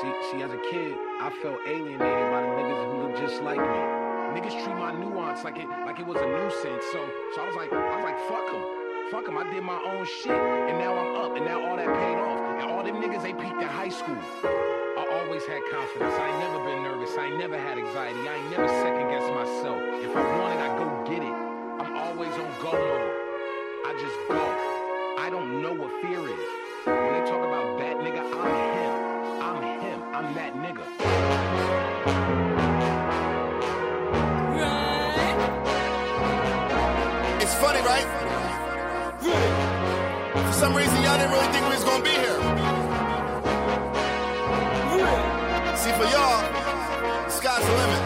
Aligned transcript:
See, 0.00 0.08
see, 0.30 0.40
as 0.40 0.50
a 0.50 0.56
kid, 0.70 0.96
I 1.20 1.28
felt 1.42 1.60
alienated 1.66 2.00
by 2.32 2.40
the 2.40 2.48
niggas 2.56 2.80
who 2.88 3.04
look 3.04 3.20
just 3.20 3.42
like 3.42 3.60
me. 3.60 3.80
Niggas 4.32 4.56
treat 4.64 4.76
my 4.80 4.96
nuance 4.96 5.44
like 5.44 5.58
it 5.58 5.68
like 5.84 6.00
it 6.00 6.06
was 6.06 6.16
a 6.16 6.24
nuisance. 6.24 6.88
So, 6.88 7.04
so 7.34 7.42
I 7.42 7.44
was 7.44 7.54
like, 7.54 7.70
I 7.70 7.96
was 8.00 8.04
like, 8.08 8.16
fuck 8.24 8.46
them, 8.48 8.64
fuck 9.10 9.26
them. 9.26 9.36
I 9.36 9.44
did 9.52 9.60
my 9.62 9.76
own 9.76 10.06
shit, 10.06 10.32
and 10.32 10.78
now 10.80 10.96
I'm 10.96 11.16
up, 11.20 11.36
and 11.36 11.44
now 11.44 11.60
all 11.60 11.76
that 11.76 11.84
paid 11.84 12.16
off. 12.16 12.40
And 12.40 12.70
all 12.72 12.82
them 12.82 12.96
niggas 12.96 13.20
they 13.20 13.34
peaked 13.34 13.60
in 13.60 13.68
high 13.68 13.92
school. 13.92 14.16
I 14.40 15.04
always 15.20 15.44
had 15.44 15.60
confidence. 15.68 16.16
I 16.16 16.32
ain't 16.32 16.40
never 16.48 16.64
been 16.64 16.80
nervous. 16.80 17.12
I 17.20 17.26
ain't 17.26 17.36
never 17.36 17.60
had 17.60 17.76
anxiety. 17.76 18.24
I 18.24 18.40
ain't 18.40 18.50
never 18.50 18.68
second 18.80 19.04
guessed 19.12 19.28
myself. 19.36 19.84
If 20.00 20.16
I 20.16 20.24
want 20.40 20.56
it, 20.56 20.60
I 20.64 20.68
go 20.80 20.88
get 21.04 21.20
it. 21.20 21.36
I'm 21.76 21.92
always 22.08 22.32
on 22.40 22.48
go 22.64 22.72
mode. 22.72 23.12
I 23.84 23.92
just 24.00 24.16
go. 24.32 24.40
I 25.20 25.28
don't 25.28 25.60
know 25.60 25.76
what 25.76 25.92
fear 26.00 26.24
is. 26.24 26.48
When 26.88 27.12
they 27.20 27.24
talk 27.28 27.44
about 27.44 27.76
that 27.84 28.00
nigga, 28.00 28.24
I'm 28.24 28.48
him. 28.80 28.99
I'm 29.50 29.62
him. 29.80 30.02
I'm 30.14 30.34
that 30.34 30.54
nigga. 30.54 30.84
It's 37.42 37.54
funny, 37.54 37.80
right? 37.80 38.06
Really? 39.20 40.46
For 40.46 40.52
some 40.52 40.74
reason, 40.76 41.02
y'all 41.02 41.18
didn't 41.18 41.32
really 41.32 41.50
think 41.52 41.66
we 41.66 41.74
was 41.74 41.82
gonna 41.82 42.04
be 42.04 42.10
here. 42.10 42.40
See, 45.76 45.92
for 45.98 46.06
y'all, 46.14 46.42
the 47.24 47.30
sky's 47.30 47.64
the 47.66 47.74
limit. 47.82 48.02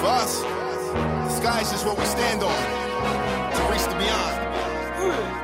For 0.00 0.10
us, 0.22 0.42
the 0.42 1.30
sky 1.30 1.60
is 1.62 1.70
just 1.72 1.84
what 1.84 1.98
we 1.98 2.04
stand 2.04 2.44
on 2.44 2.62
to 3.56 3.62
reach 3.72 3.82
the 3.82 3.96
beyond. 3.98 4.34
High 5.04 5.43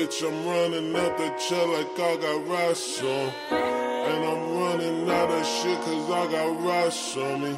Bitch, 0.00 0.26
I'm 0.26 0.46
running 0.46 0.96
up 0.96 1.18
the 1.18 1.28
chair 1.38 1.66
like 1.66 2.00
I 2.00 2.16
got 2.16 2.48
rocks 2.48 3.02
on. 3.02 3.32
And 3.50 4.24
I'm 4.24 4.56
running 4.56 5.10
out 5.10 5.28
of 5.28 5.44
shit 5.44 5.78
cause 5.82 6.10
I 6.10 6.32
got 6.32 6.64
rocks 6.64 7.18
on 7.18 7.42
me. 7.42 7.50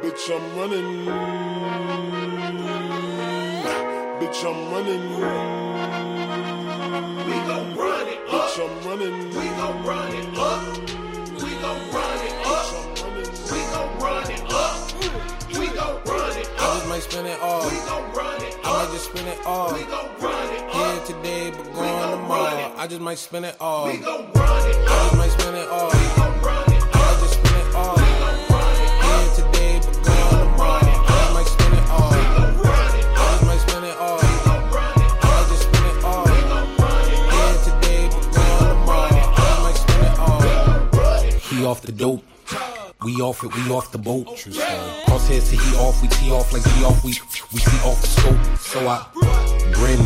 Bitch, 0.00 0.30
I'm 0.34 0.56
running. 0.56 1.04
Bitch, 4.18 4.44
I'm 4.48 4.72
running. 4.72 5.10
We 7.26 7.34
gon' 7.50 7.76
run 7.76 8.08
it 8.08 8.18
up. 8.30 8.48
Bitch, 8.48 8.56
I'm 8.64 8.88
running. 8.88 9.28
We 9.28 9.46
gon' 9.60 9.84
run 9.84 10.03
might 16.94 17.02
spend 17.02 17.26
it 17.26 17.40
all. 17.40 17.68
We 17.68 17.76
gon' 17.78 18.12
run 18.12 18.40
it 18.40 18.56
I 18.62 18.72
might 18.72 18.92
just 18.92 19.04
spend 19.06 19.26
it 19.26 19.38
all. 19.44 19.74
We 19.74 19.82
gon' 19.82 20.10
run 20.20 20.54
it 20.54 20.62
Here 20.70 21.00
today, 21.06 21.50
but 21.50 21.64
going 21.74 22.10
tomorrow. 22.10 22.72
I 22.76 22.86
just 22.86 23.00
might 23.00 23.18
spend 23.18 23.46
it 23.46 23.56
all. 23.60 23.86
We 23.86 23.96
gon' 23.96 24.30
run 24.30 24.70
it 24.70 24.76
I 24.86 25.02
just 25.02 25.16
might 25.16 25.30
spend 25.32 25.56
it 25.56 25.68
all. 25.68 25.90
We 25.90 26.06
gon' 26.14 26.40
run 26.40 26.72
it 26.72 26.82
I 26.94 27.18
just 27.18 27.34
spend 27.34 27.56
it 27.56 27.74
all. 27.74 27.96
We 27.96 28.06
gon' 28.22 28.38
run 28.54 28.78
it 28.78 28.90
Here 29.10 29.30
today, 29.34 29.74
but 29.82 29.96
going 30.06 30.38
tomorrow. 30.38 30.86
I 30.86 31.18
just 31.18 31.34
might 31.34 31.50
spend 31.50 31.74
it 31.74 31.86
all. 31.90 32.10
We 32.14 32.22
gon' 32.30 32.54
run 32.62 32.94
it 32.94 33.06
I 33.10 33.26
just 33.26 33.42
might 33.42 33.62
spend 33.66 33.84
it 33.90 33.96
all. 33.98 34.18
We 34.22 34.30
gon' 34.46 34.64
run 34.70 34.94
it 35.02 35.10
I 35.18 35.50
just 35.50 35.62
spend 35.66 35.86
it 35.90 35.98
all. 36.04 36.24
We 36.30 36.38
gon' 36.46 36.70
run 36.78 37.04
it 37.10 37.26
Here 37.34 37.58
today, 37.66 38.02
but 38.06 38.22
going 38.38 38.70
tomorrow. 38.70 39.18
I 39.34 39.58
might 39.66 39.78
spend 39.82 40.02
it 40.06 40.14
all. 40.22 40.46
He 41.50 41.66
off 41.66 41.82
the 41.82 41.90
dope. 41.90 42.22
We 43.04 43.20
off 43.20 43.44
it, 43.44 43.54
we 43.54 43.70
off 43.70 43.92
the 43.92 43.98
boat. 43.98 44.26
Crosshairs 44.26 45.50
to 45.50 45.56
he 45.56 45.76
off, 45.76 46.00
we 46.00 46.08
tee 46.08 46.30
off 46.32 46.50
like 46.54 46.64
he 46.64 46.84
off, 46.84 47.04
we 47.04 47.12
we 47.52 47.60
see 47.60 47.80
off 47.84 48.00
the 48.00 48.06
scope. 48.06 48.40
So 48.56 48.88
I 48.88 49.04
grin. 49.76 50.00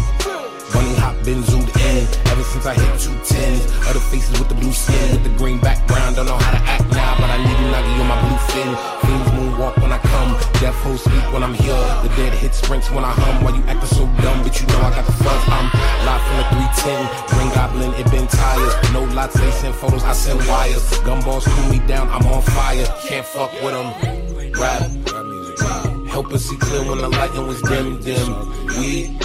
Running 0.74 0.96
hot, 0.96 1.14
been 1.24 1.44
zoomed 1.44 1.70
in. 1.78 2.02
Ever 2.26 2.42
since 2.42 2.66
I 2.66 2.74
hit 2.74 2.98
two 2.98 3.14
tens. 3.22 3.62
Other 3.86 4.00
faces 4.00 4.36
with 4.38 4.48
the 4.48 4.56
blue 4.56 4.72
skin, 4.72 5.12
with 5.12 5.22
the 5.22 5.30
green 5.38 5.60
background. 5.60 6.16
Don't 6.16 6.26
know 6.26 6.36
how 6.36 6.50
to 6.50 6.58
act 6.58 6.90
now, 6.90 7.14
but 7.20 7.30
I 7.30 7.38
need 7.38 7.54
a 7.54 7.66
nuggy 7.70 8.00
on 8.02 8.08
my 8.10 8.18
blue 8.18 8.38
fin. 8.50 8.70
Fiends 9.06 9.27
moonwalk 9.58 9.80
when 9.82 9.92
I 9.92 9.98
come. 9.98 10.32
Deaf 10.60 10.74
hoes 10.82 11.02
speak 11.02 11.32
when 11.32 11.42
I'm 11.42 11.54
here. 11.54 11.74
The 12.02 12.08
dead 12.16 12.32
hit 12.34 12.54
sprints 12.54 12.90
when 12.90 13.04
I 13.04 13.12
hum. 13.12 13.44
Why 13.44 13.56
you 13.56 13.62
acting 13.64 13.88
so 13.88 14.06
dumb? 14.22 14.42
But 14.42 14.60
you 14.60 14.66
know 14.68 14.80
I 14.80 14.90
got 14.90 15.06
the 15.06 15.12
fuzz. 15.12 15.42
I'm 15.48 15.66
live 16.06 16.22
from 16.26 16.36
the 16.38 16.46
310. 16.82 17.28
Green 17.28 17.50
Goblin, 17.54 17.92
it 17.94 18.10
been 18.10 18.26
tires. 18.26 18.74
No 18.92 19.04
lots, 19.14 19.38
they 19.38 19.50
send 19.50 19.74
photos, 19.74 20.04
I 20.04 20.12
send 20.12 20.38
wires. 20.46 20.84
Gumballs 21.06 21.44
cool 21.44 21.70
me 21.70 21.78
down, 21.86 22.08
I'm 22.08 22.26
on 22.26 22.42
fire. 22.42 22.86
Can't 23.06 23.26
fuck 23.26 23.52
with 23.62 23.74
them. 23.74 23.88
Rap. 24.54 24.90
Help 26.08 26.32
us 26.32 26.44
see 26.44 26.56
clear 26.56 26.82
when 26.88 26.98
the 26.98 27.08
lighting 27.08 27.46
was 27.46 27.60
dim, 27.62 28.00
dim. 28.00 28.28
We 28.80 29.18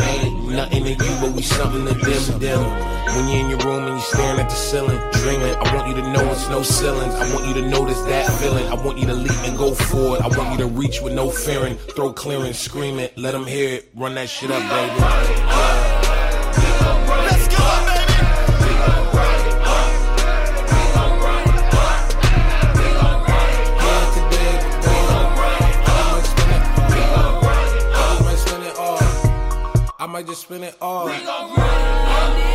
ain't 0.00 0.48
nothing 0.48 0.84
to 0.84 0.90
you, 0.90 1.16
but 1.20 1.32
we 1.32 1.42
something 1.42 1.86
to 1.86 1.94
them, 1.94 2.38
them. 2.40 2.92
When 3.16 3.28
you're 3.28 3.40
in 3.40 3.50
your 3.50 3.58
room 3.60 3.84
and 3.84 3.94
you're 3.94 4.00
staring 4.00 4.40
at 4.40 4.48
the 4.48 4.54
ceiling, 4.54 4.98
dreaming, 5.12 5.54
I 5.56 5.74
want 5.74 5.88
you 5.88 6.02
to 6.02 6.12
know 6.12 6.32
it's 6.32 6.48
no 6.48 6.62
ceilings. 6.62 7.14
I 7.14 7.34
want 7.34 7.46
you 7.46 7.54
to 7.54 7.68
notice 7.68 8.00
that 8.02 8.30
feeling. 8.40 8.66
I 8.66 8.74
want 8.74 8.98
you 8.98 9.06
to 9.06 9.14
leap 9.14 9.44
and 9.44 9.56
go 9.56 9.74
forward. 9.74 10.20
I 10.20 10.28
want 10.28 10.52
you 10.52 10.58
to 10.58 10.66
reach 10.66 11.00
with 11.00 11.12
no 11.12 11.30
fearing. 11.30 11.76
Throw 11.94 12.12
clearance, 12.12 12.58
scream 12.58 12.98
it, 12.98 13.16
let 13.18 13.32
them 13.32 13.46
hear 13.46 13.68
it. 13.76 13.90
Run 13.94 14.14
that 14.14 14.28
shit 14.28 14.50
up, 14.50 14.62
baby. 14.62 15.91
Just 30.32 30.44
spend 30.44 30.64
it 30.64 30.74
all. 30.80 31.10
I'm 31.10 32.51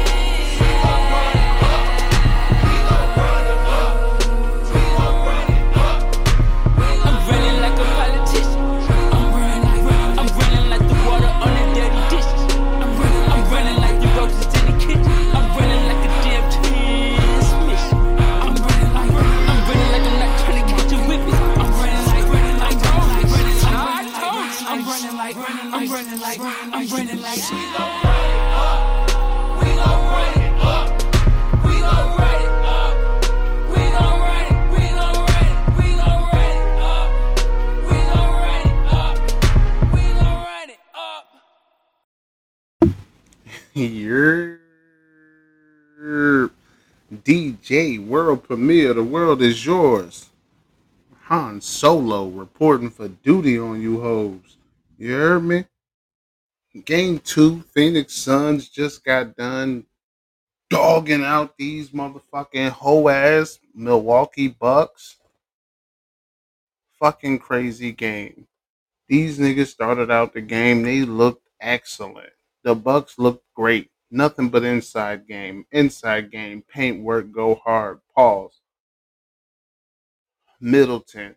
DJ 47.67 47.99
Wurld 47.99 48.43
Prem-heir. 48.43 48.93
The 48.93 49.03
world 49.03 49.41
is 49.41 49.65
yours. 49.65 50.29
Han 51.23 51.59
Solo 51.59 52.27
reporting 52.29 52.89
for 52.89 53.09
duty 53.09 53.59
on 53.59 53.81
you 53.81 53.99
hoes. 53.99 54.55
You 54.97 55.11
heard 55.11 55.43
me? 55.43 55.65
Game 56.85 57.19
two, 57.19 57.63
Phoenix 57.73 58.13
Suns 58.13 58.69
just 58.69 59.03
got 59.03 59.35
done 59.35 59.85
dogging 60.69 61.25
out 61.25 61.57
these 61.57 61.89
motherfucking 61.89 62.69
hoe 62.69 63.09
ass 63.09 63.59
Milwaukee 63.75 64.47
Bucks. 64.47 65.17
Fucking 67.01 67.39
crazy 67.39 67.91
game. 67.91 68.47
These 69.09 69.39
niggas 69.39 69.67
started 69.67 70.09
out 70.09 70.33
the 70.33 70.39
game, 70.39 70.83
they 70.83 71.01
looked 71.01 71.49
excellent. 71.59 72.31
The 72.63 72.75
Bucks 72.75 73.19
looked 73.19 73.43
great. 73.53 73.89
Nothing 74.09 74.49
but 74.49 74.63
inside 74.63 75.27
game. 75.27 75.65
Inside 75.71 76.31
game. 76.31 76.63
Paint 76.63 77.03
work, 77.03 77.31
go 77.31 77.55
hard. 77.55 77.99
Pause. 78.15 78.61
Middleton, 80.59 81.35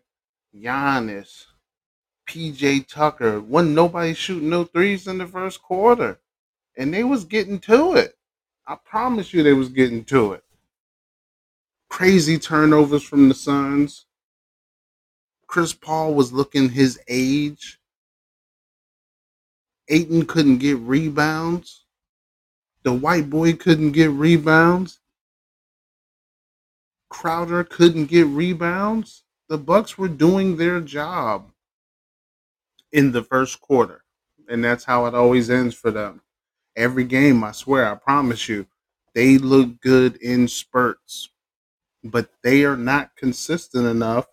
Giannis, 0.55 1.45
PJ 2.27 2.87
Tucker. 2.87 3.39
Wasn't 3.39 3.75
nobody 3.75 4.13
shooting 4.13 4.49
no 4.49 4.63
threes 4.63 5.07
in 5.07 5.17
the 5.17 5.27
first 5.27 5.61
quarter. 5.61 6.19
And 6.77 6.93
they 6.93 7.03
was 7.03 7.25
getting 7.25 7.59
to 7.61 7.95
it. 7.95 8.17
I 8.65 8.75
promise 8.75 9.33
you 9.33 9.43
they 9.43 9.53
was 9.53 9.69
getting 9.69 10.05
to 10.05 10.33
it. 10.33 10.43
Crazy 11.89 12.39
turnovers 12.39 13.03
from 13.03 13.27
the 13.27 13.35
Suns. 13.35 14.05
Chris 15.45 15.73
Paul 15.73 16.13
was 16.13 16.31
looking 16.31 16.69
his 16.69 16.97
age. 17.09 17.79
Ayton 19.89 20.25
couldn't 20.25 20.59
get 20.59 20.77
rebounds. 20.77 21.80
The 22.83 22.93
white 22.93 23.29
boy 23.29 23.53
couldn't 23.53 23.93
get 23.93 24.11
rebounds. 24.11 24.99
Crowder 27.09 27.63
couldn't 27.63 28.07
get 28.07 28.27
rebounds. 28.27 29.23
The 29.49 29.57
Bucks 29.59 29.97
were 29.97 30.09
doing 30.09 30.57
their 30.57 30.81
job. 30.81 31.51
in 32.93 33.13
the 33.13 33.23
first 33.23 33.61
quarter. 33.61 34.03
And 34.49 34.63
that's 34.63 34.85
how 34.85 35.07
it 35.07 35.15
always 35.15 35.49
ends 35.51 35.75
for 35.75 35.91
them. 35.91 36.21
Every 36.77 37.05
game, 37.05 37.43
I 37.43 37.53
swear, 37.53 37.91
I 37.91 37.95
promise 37.95 38.49
you, 38.49 38.67
they 39.15 39.39
look 39.39 39.81
good 39.81 40.17
in 40.17 40.47
spurts, 40.49 41.29
but 42.03 42.31
they 42.43 42.65
are 42.65 42.77
not 42.77 43.17
consistent 43.17 43.87
enough 43.87 44.27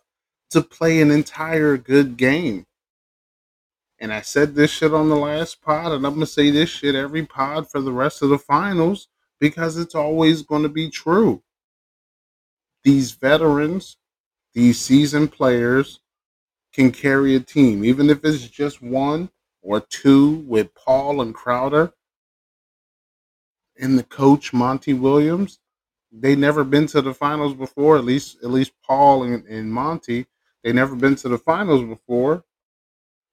to 0.52 0.62
play 0.62 1.02
an 1.02 1.12
entire 1.12 1.78
good 1.78 2.16
game. 2.18 2.66
And 4.00 4.12
I 4.12 4.20
said 4.20 4.54
this 4.54 4.70
shit 4.70 4.94
on 4.94 5.08
the 5.08 5.16
last 5.16 5.60
pod, 5.60 5.92
and 5.92 6.06
I'm 6.06 6.14
gonna 6.14 6.26
say 6.26 6.50
this 6.50 6.70
shit 6.70 6.94
every 6.94 7.26
pod 7.26 7.70
for 7.70 7.80
the 7.80 7.92
rest 7.92 8.22
of 8.22 8.28
the 8.28 8.38
finals 8.38 9.08
because 9.40 9.76
it's 9.76 9.94
always 9.94 10.42
gonna 10.42 10.68
be 10.68 10.88
true. 10.88 11.42
These 12.84 13.12
veterans, 13.12 13.96
these 14.54 14.80
seasoned 14.80 15.32
players 15.32 16.00
can 16.72 16.92
carry 16.92 17.34
a 17.34 17.40
team, 17.40 17.84
even 17.84 18.08
if 18.08 18.24
it's 18.24 18.46
just 18.48 18.80
one 18.80 19.30
or 19.62 19.80
two 19.80 20.44
with 20.46 20.74
Paul 20.74 21.20
and 21.20 21.34
Crowder 21.34 21.92
and 23.78 23.98
the 23.98 24.04
coach 24.04 24.52
Monty 24.52 24.92
Williams. 24.92 25.58
They 26.10 26.34
never 26.34 26.64
been 26.64 26.86
to 26.88 27.02
the 27.02 27.12
finals 27.12 27.54
before. 27.54 27.96
At 27.96 28.04
least, 28.04 28.38
at 28.42 28.50
least 28.50 28.72
Paul 28.82 29.24
and, 29.24 29.44
and 29.46 29.72
Monty. 29.72 30.26
They 30.64 30.72
never 30.72 30.96
been 30.96 31.14
to 31.16 31.28
the 31.28 31.38
finals 31.38 31.84
before, 31.84 32.44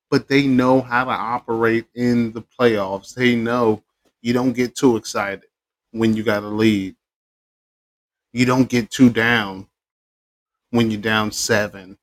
but 0.09 0.27
they 0.27 0.47
know 0.47 0.81
how 0.81 1.05
to 1.05 1.11
operate 1.11 1.85
in 1.95 2.31
the 2.33 2.41
playoffs. 2.41 3.13
They 3.13 3.35
know 3.35 3.83
you 4.21 4.33
don't 4.33 4.53
get 4.53 4.75
too 4.75 4.97
excited 4.97 5.45
when 5.91 6.15
you 6.15 6.23
got 6.23 6.43
a 6.43 6.47
lead. 6.47 6.95
You 8.33 8.45
don't 8.45 8.69
get 8.69 8.91
too 8.91 9.09
down 9.09 9.67
when 10.71 10.91
you're 10.91 11.01
down 11.01 11.31
seven. 11.31 11.97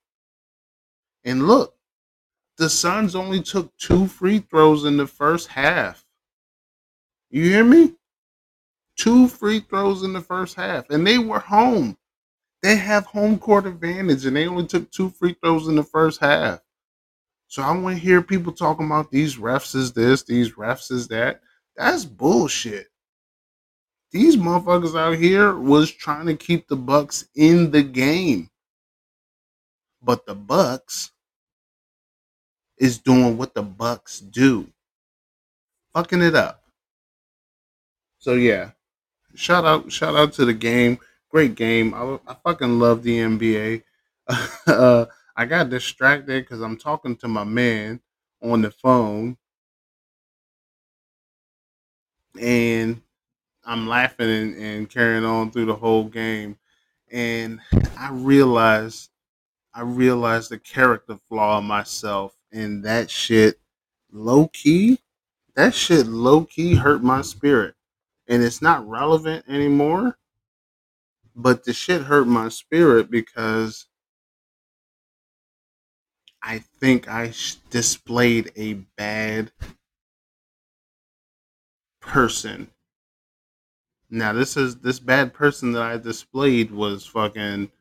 And 1.24 1.46
look, 1.46 1.74
the 2.58 2.70
Suns 2.70 3.14
only 3.14 3.42
took 3.42 3.76
two 3.76 4.06
free 4.06 4.38
throws 4.38 4.84
in 4.84 4.96
the 4.96 5.06
first 5.06 5.48
half. 5.48 6.04
You 7.30 7.44
hear 7.44 7.64
me? 7.64 7.94
Two 8.96 9.28
free 9.28 9.60
throws 9.60 10.02
in 10.02 10.12
the 10.12 10.20
first 10.20 10.54
half, 10.54 10.88
and 10.90 11.06
they 11.06 11.18
were 11.18 11.38
home. 11.38 11.96
They 12.62 12.76
have 12.76 13.06
home 13.06 13.38
court 13.38 13.66
advantage, 13.66 14.26
and 14.26 14.36
they 14.36 14.46
only 14.46 14.66
took 14.66 14.90
two 14.90 15.10
free 15.10 15.34
throws 15.42 15.66
in 15.66 15.74
the 15.74 15.82
first 15.82 16.20
half. 16.20 16.60
So 17.52 17.60
I 17.60 17.70
want 17.76 17.98
to 17.98 18.02
hear 18.02 18.22
people 18.22 18.50
talking 18.50 18.86
about 18.86 19.10
these 19.10 19.36
refs 19.36 19.74
is 19.74 19.92
this, 19.92 20.22
these 20.22 20.52
refs 20.52 20.90
is 20.90 21.06
that. 21.08 21.42
That's 21.76 22.06
bullshit. 22.06 22.86
These 24.10 24.38
motherfuckers 24.38 24.98
out 24.98 25.18
here 25.18 25.54
was 25.54 25.90
trying 25.90 26.24
to 26.28 26.34
keep 26.34 26.66
the 26.66 26.76
Bucks 26.76 27.26
in 27.34 27.70
the 27.70 27.82
game. 27.82 28.48
But 30.00 30.24
the 30.24 30.34
Bucks 30.34 31.10
is 32.78 32.96
doing 32.96 33.36
what 33.36 33.52
the 33.52 33.62
Bucks 33.62 34.20
do. 34.20 34.66
Fucking 35.92 36.22
it 36.22 36.34
up. 36.34 36.62
So 38.16 38.32
yeah. 38.32 38.70
Shout 39.34 39.66
out 39.66 39.92
shout 39.92 40.16
out 40.16 40.32
to 40.34 40.46
the 40.46 40.54
game. 40.54 40.98
Great 41.28 41.54
game. 41.54 41.92
I, 41.92 42.18
I 42.26 42.34
fucking 42.44 42.78
love 42.78 43.02
the 43.02 43.18
NBA. 43.18 43.82
uh, 44.66 45.04
I 45.36 45.46
got 45.46 45.70
distracted 45.70 46.44
because 46.44 46.60
I'm 46.60 46.76
talking 46.76 47.16
to 47.16 47.28
my 47.28 47.44
man 47.44 48.00
on 48.42 48.62
the 48.62 48.70
phone. 48.70 49.36
And 52.40 53.02
I'm 53.64 53.86
laughing 53.86 54.30
and, 54.30 54.56
and 54.56 54.90
carrying 54.90 55.24
on 55.24 55.50
through 55.50 55.66
the 55.66 55.74
whole 55.76 56.04
game. 56.04 56.58
And 57.10 57.60
I 57.98 58.10
realized 58.10 59.10
I 59.74 59.82
realized 59.82 60.50
the 60.50 60.58
character 60.58 61.18
flaw 61.28 61.58
in 61.58 61.64
myself 61.64 62.34
and 62.52 62.84
that 62.84 63.10
shit 63.10 63.58
low 64.10 64.48
key, 64.48 65.00
that 65.54 65.74
shit 65.74 66.06
low 66.06 66.44
key 66.44 66.74
hurt 66.74 67.02
my 67.02 67.22
spirit. 67.22 67.74
And 68.28 68.42
it's 68.42 68.60
not 68.60 68.86
relevant 68.86 69.46
anymore. 69.48 70.18
But 71.34 71.64
the 71.64 71.72
shit 71.72 72.02
hurt 72.02 72.26
my 72.26 72.50
spirit 72.50 73.10
because 73.10 73.86
I 76.42 76.58
think 76.58 77.08
I 77.08 77.32
displayed 77.70 78.52
a 78.56 78.74
bad 78.74 79.52
person. 82.00 82.70
Now 84.10 84.32
this 84.32 84.56
is 84.56 84.76
this 84.76 85.00
bad 85.00 85.34
person 85.34 85.72
that 85.72 85.82
I 85.82 85.96
displayed 85.96 86.70
was 86.70 87.04
fucking 87.04 87.72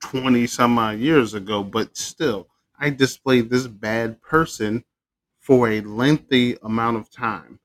20 0.00 0.46
some 0.46 0.78
odd 0.78 0.98
years 0.98 1.34
ago, 1.34 1.64
but 1.64 1.96
still, 1.96 2.48
I 2.78 2.90
displayed 2.90 3.50
this 3.50 3.66
bad 3.66 4.22
person 4.22 4.84
for 5.40 5.68
a 5.68 5.80
lengthy 5.82 6.56
amount 6.62 6.98
of 6.98 7.10
time. 7.10 7.60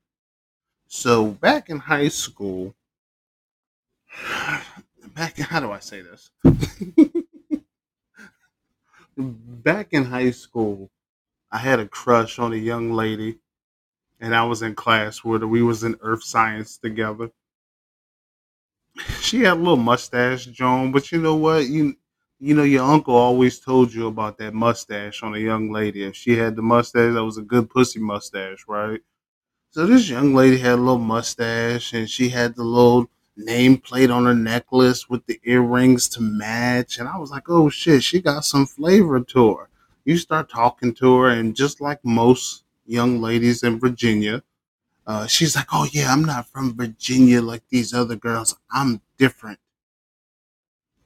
So 0.88 1.28
back 1.32 1.70
in 1.70 1.80
high 1.80 2.10
school, 2.10 2.76
back 5.16 5.38
how 5.38 5.60
do 5.60 5.72
I 5.72 5.80
say 5.80 6.02
this? 6.02 6.32
back 9.18 9.90
in 9.92 10.06
high 10.06 10.32
school, 10.32 10.92
I 11.52 11.60
had 11.60 11.80
a 11.80 11.88
crush 11.88 12.40
on 12.40 12.54
a 12.54 12.58
young 12.58 12.94
lady, 12.94 13.40
and 14.20 14.36
I 14.36 14.46
was 14.46 14.62
in 14.64 14.76
class 14.76 15.24
where 15.24 15.40
we 15.48 15.64
was 15.64 15.84
in 15.84 15.98
earth 16.02 16.24
science 16.24 16.78
together. 16.78 17.32
She 19.22 19.40
had 19.42 19.54
a 19.54 19.60
little 19.60 19.78
mustache, 19.78 20.46
Joan, 20.46 20.92
but 20.92 21.12
you 21.12 21.20
know 21.22 21.36
what? 21.36 21.68
You 21.68 21.96
you 22.40 22.54
know 22.54 22.64
your 22.64 22.84
uncle 22.84 23.16
always 23.16 23.60
told 23.60 23.94
you 23.94 24.08
about 24.08 24.38
that 24.38 24.54
mustache 24.54 25.24
on 25.24 25.34
a 25.36 25.40
young 25.40 25.72
lady. 25.72 26.04
If 26.04 26.16
she 26.16 26.36
had 26.38 26.56
the 26.56 26.62
mustache, 26.62 27.14
that 27.14 27.24
was 27.24 27.38
a 27.38 27.42
good 27.42 27.70
pussy 27.70 28.00
mustache, 28.00 28.66
right? 28.68 29.02
So 29.72 29.86
this 29.88 30.10
young 30.10 30.34
lady 30.36 30.58
had 30.60 30.74
a 30.76 30.84
little 30.84 31.00
mustache, 31.00 31.94
and 31.94 32.10
she 32.10 32.30
had 32.30 32.56
the 32.56 32.64
little 32.64 33.10
nameplate 33.40 34.14
on 34.14 34.26
her 34.26 34.36
necklace 34.36 35.10
with 35.10 35.26
the 35.26 35.40
earrings 35.44 36.08
to 36.10 36.22
match. 36.22 37.00
And 37.00 37.08
I 37.08 37.18
was 37.18 37.32
like, 37.32 37.50
oh 37.50 37.70
shit, 37.70 38.04
she 38.04 38.22
got 38.22 38.46
some 38.46 38.66
flavor 38.66 39.20
to 39.20 39.56
her. 39.56 39.70
You 40.06 40.18
start 40.18 40.50
talking 40.50 40.94
to 40.96 41.20
her, 41.20 41.30
and 41.30 41.56
just 41.56 41.80
like 41.80 42.00
most 42.04 42.64
young 42.86 43.22
ladies 43.22 43.64
in 43.64 43.80
Virginia, 43.80 44.44
uh, 45.08 45.28
she's 45.28 45.56
like, 45.56 45.68
oh 45.72 45.88
yeah, 45.92 46.12
I'm 46.12 46.24
not 46.24 46.48
from 46.50 46.76
Virginia 46.76 47.42
like 47.42 47.64
these 47.70 47.94
other 47.94 48.16
girls. 48.16 48.56
I'm 48.72 49.02
different. 49.18 49.60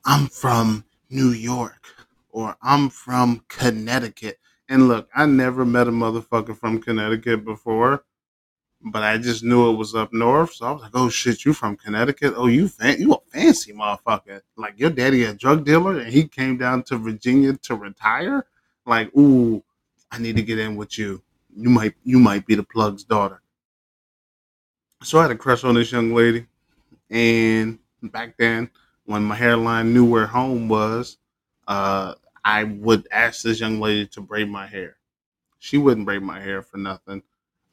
I'm 0.05 0.27
from 0.27 0.85
New 1.09 1.29
York 1.29 1.87
or 2.29 2.57
I'm 2.61 2.89
from 2.89 3.43
Connecticut. 3.49 4.39
And 4.69 4.87
look, 4.87 5.09
I 5.15 5.25
never 5.25 5.65
met 5.65 5.87
a 5.87 5.91
motherfucker 5.91 6.57
from 6.57 6.81
Connecticut 6.81 7.45
before, 7.45 8.03
but 8.91 9.03
I 9.03 9.17
just 9.17 9.43
knew 9.43 9.69
it 9.69 9.75
was 9.77 9.95
up 9.95 10.13
north. 10.13 10.53
So 10.53 10.65
I 10.65 10.71
was 10.71 10.81
like, 10.81 10.91
oh 10.93 11.09
shit, 11.09 11.45
you 11.45 11.53
from 11.53 11.77
Connecticut? 11.77 12.33
Oh, 12.35 12.47
you 12.47 12.67
fan- 12.67 12.99
you 12.99 13.13
a 13.13 13.19
fancy 13.31 13.73
motherfucker. 13.73 14.41
Like 14.55 14.79
your 14.79 14.89
daddy 14.89 15.23
a 15.23 15.33
drug 15.33 15.65
dealer 15.65 15.99
and 15.99 16.11
he 16.11 16.27
came 16.27 16.57
down 16.57 16.83
to 16.83 16.97
Virginia 16.97 17.53
to 17.63 17.75
retire? 17.75 18.45
Like, 18.85 19.15
ooh, 19.15 19.63
I 20.11 20.19
need 20.19 20.35
to 20.37 20.43
get 20.43 20.59
in 20.59 20.75
with 20.75 20.97
you. 20.97 21.21
You 21.55 21.69
might 21.69 21.95
you 22.03 22.19
might 22.19 22.45
be 22.45 22.55
the 22.55 22.63
plug's 22.63 23.03
daughter. 23.03 23.41
So 25.03 25.19
I 25.19 25.23
had 25.23 25.31
a 25.31 25.35
crush 25.35 25.63
on 25.63 25.75
this 25.75 25.91
young 25.91 26.13
lady. 26.13 26.47
And 27.09 27.79
back 28.01 28.37
then, 28.37 28.69
when 29.05 29.23
my 29.23 29.35
hairline 29.35 29.93
knew 29.93 30.05
where 30.05 30.27
home 30.27 30.67
was, 30.67 31.17
uh, 31.67 32.15
I 32.43 32.63
would 32.63 33.07
ask 33.11 33.41
this 33.41 33.59
young 33.59 33.79
lady 33.79 34.07
to 34.07 34.21
braid 34.21 34.49
my 34.49 34.67
hair. 34.67 34.97
She 35.59 35.77
wouldn't 35.77 36.05
braid 36.05 36.21
my 36.21 36.39
hair 36.39 36.61
for 36.61 36.77
nothing 36.77 37.23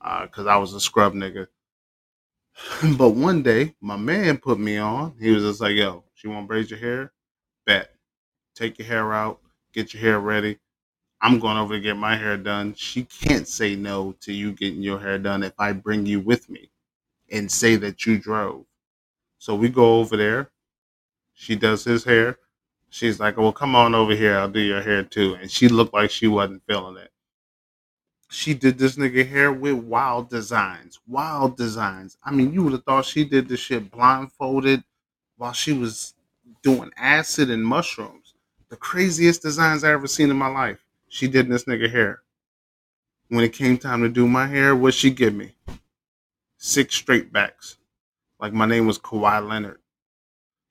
Uh, 0.05 0.27
because 0.27 0.47
I 0.47 0.57
was 0.57 0.75
a 0.75 0.81
scrub 0.81 1.15
nigga. 1.15 1.49
but 2.99 3.11
one 3.11 3.43
day, 3.43 3.75
my 3.81 3.97
man 3.97 4.39
put 4.39 4.59
me 4.61 4.77
on. 4.77 5.15
He 5.19 5.31
was 5.31 5.43
just 5.43 5.63
like, 5.63 5.77
yo, 5.77 6.05
she 6.15 6.29
want 6.29 6.45
to 6.45 6.49
braid 6.49 6.71
your 6.71 6.79
hair? 6.79 7.13
Bet. 7.67 7.91
Take 8.55 8.79
your 8.79 8.87
hair 8.89 9.13
out, 9.15 9.41
get 9.73 9.95
your 9.95 10.03
hair 10.03 10.21
ready. 10.21 10.59
I'm 11.23 11.41
going 11.41 11.57
over 11.57 11.75
to 11.75 11.81
get 11.81 11.97
my 11.97 12.17
hair 12.17 12.37
done. 12.37 12.75
She 12.75 13.05
can't 13.05 13.49
say 13.49 13.77
no 13.77 14.15
to 14.21 14.33
you 14.33 14.53
getting 14.53 14.83
your 14.83 15.01
hair 15.01 15.19
done 15.19 15.43
if 15.43 15.55
I 15.59 15.73
bring 15.73 16.07
you 16.07 16.21
with 16.21 16.51
me 16.51 16.71
and 17.33 17.51
say 17.51 17.77
that 17.77 18.07
you 18.07 18.19
drove. 18.19 18.67
So 19.39 19.55
we 19.55 19.71
go 19.71 20.01
over 20.01 20.17
there. 20.19 20.51
She 21.35 21.57
does 21.57 21.85
his 21.85 22.05
hair. 22.05 22.39
She's 22.91 23.21
like, 23.21 23.39
"Well, 23.39 23.53
come 23.53 23.77
on 23.77 23.95
over 23.95 24.15
here. 24.17 24.39
I'll 24.39 24.51
do 24.51 24.61
your 24.61 24.83
hair 24.83 25.05
too." 25.05 25.35
And 25.37 25.51
she 25.51 25.69
looked 25.69 25.95
like 25.95 26.11
she 26.11 26.29
wasn't 26.29 26.65
feeling 26.67 26.99
it. 26.99 27.13
She 28.35 28.55
did 28.55 28.79
this 28.79 28.97
nigga 28.97 29.29
hair 29.29 29.53
with 29.53 29.75
wild 29.75 30.29
designs. 30.29 31.01
Wild 31.07 31.57
designs. 31.57 32.19
I 32.25 32.33
mean, 32.33 32.53
you 32.53 32.63
would 32.65 32.73
have 32.73 32.85
thought 32.85 33.05
she 33.05 33.25
did 33.25 33.49
this 33.49 33.61
shit 33.61 33.91
blindfolded 33.91 34.85
while 35.37 35.53
she 35.53 35.73
was 35.73 36.15
doing 36.63 36.91
acid 36.97 37.51
and 37.51 37.65
mushrooms. 37.65 38.35
The 38.69 38.77
craziest 38.77 39.43
designs 39.43 39.85
I 39.85 39.93
ever 39.93 40.07
seen 40.07 40.31
in 40.31 40.37
my 40.37 40.49
life. 40.49 40.85
She 41.09 41.29
did 41.29 41.49
this 41.49 41.65
nigga 41.65 41.91
hair. 41.91 42.23
When 43.29 43.45
it 43.45 43.53
came 43.53 43.79
time 43.79 44.03
to 44.03 44.09
do 44.09 44.27
my 44.27 44.47
hair, 44.47 44.75
what 44.75 44.95
she 44.95 45.11
give 45.11 45.35
me? 45.35 45.55
Six 46.57 46.95
straight 46.95 47.33
backs. 47.33 47.79
Like 48.41 48.53
my 48.53 48.67
name 48.67 48.87
was 48.87 48.99
Kawhi 48.99 49.47
Leonard 49.47 49.79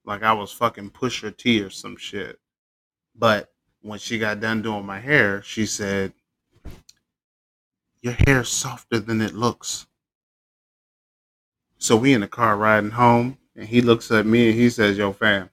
like 0.05 0.24
I 0.24 0.34
was 0.34 0.51
fucking 0.51 0.91
Pusha 0.91 1.36
T 1.36 1.62
or 1.62 1.70
some 1.70 1.98
shit. 1.98 2.39
But 3.15 3.51
when 3.82 4.00
she 4.00 4.20
got 4.20 4.39
done 4.39 4.62
doing 4.62 4.86
my 4.86 5.00
hair, 5.00 5.41
she 5.43 5.65
said, 5.65 6.13
Your 8.03 8.17
hair's 8.27 8.50
softer 8.50 9.00
than 9.00 9.22
it 9.22 9.33
looks. 9.33 9.88
So 11.77 11.95
we 11.95 12.13
in 12.13 12.19
the 12.19 12.27
car 12.27 12.57
riding 12.57 12.91
home, 12.91 13.38
and 13.55 13.65
he 13.65 13.81
looks 13.81 14.12
at 14.12 14.25
me 14.25 14.50
and 14.50 14.60
he 14.60 14.69
says, 14.69 14.98
Yo, 14.98 15.13
fam, 15.13 15.50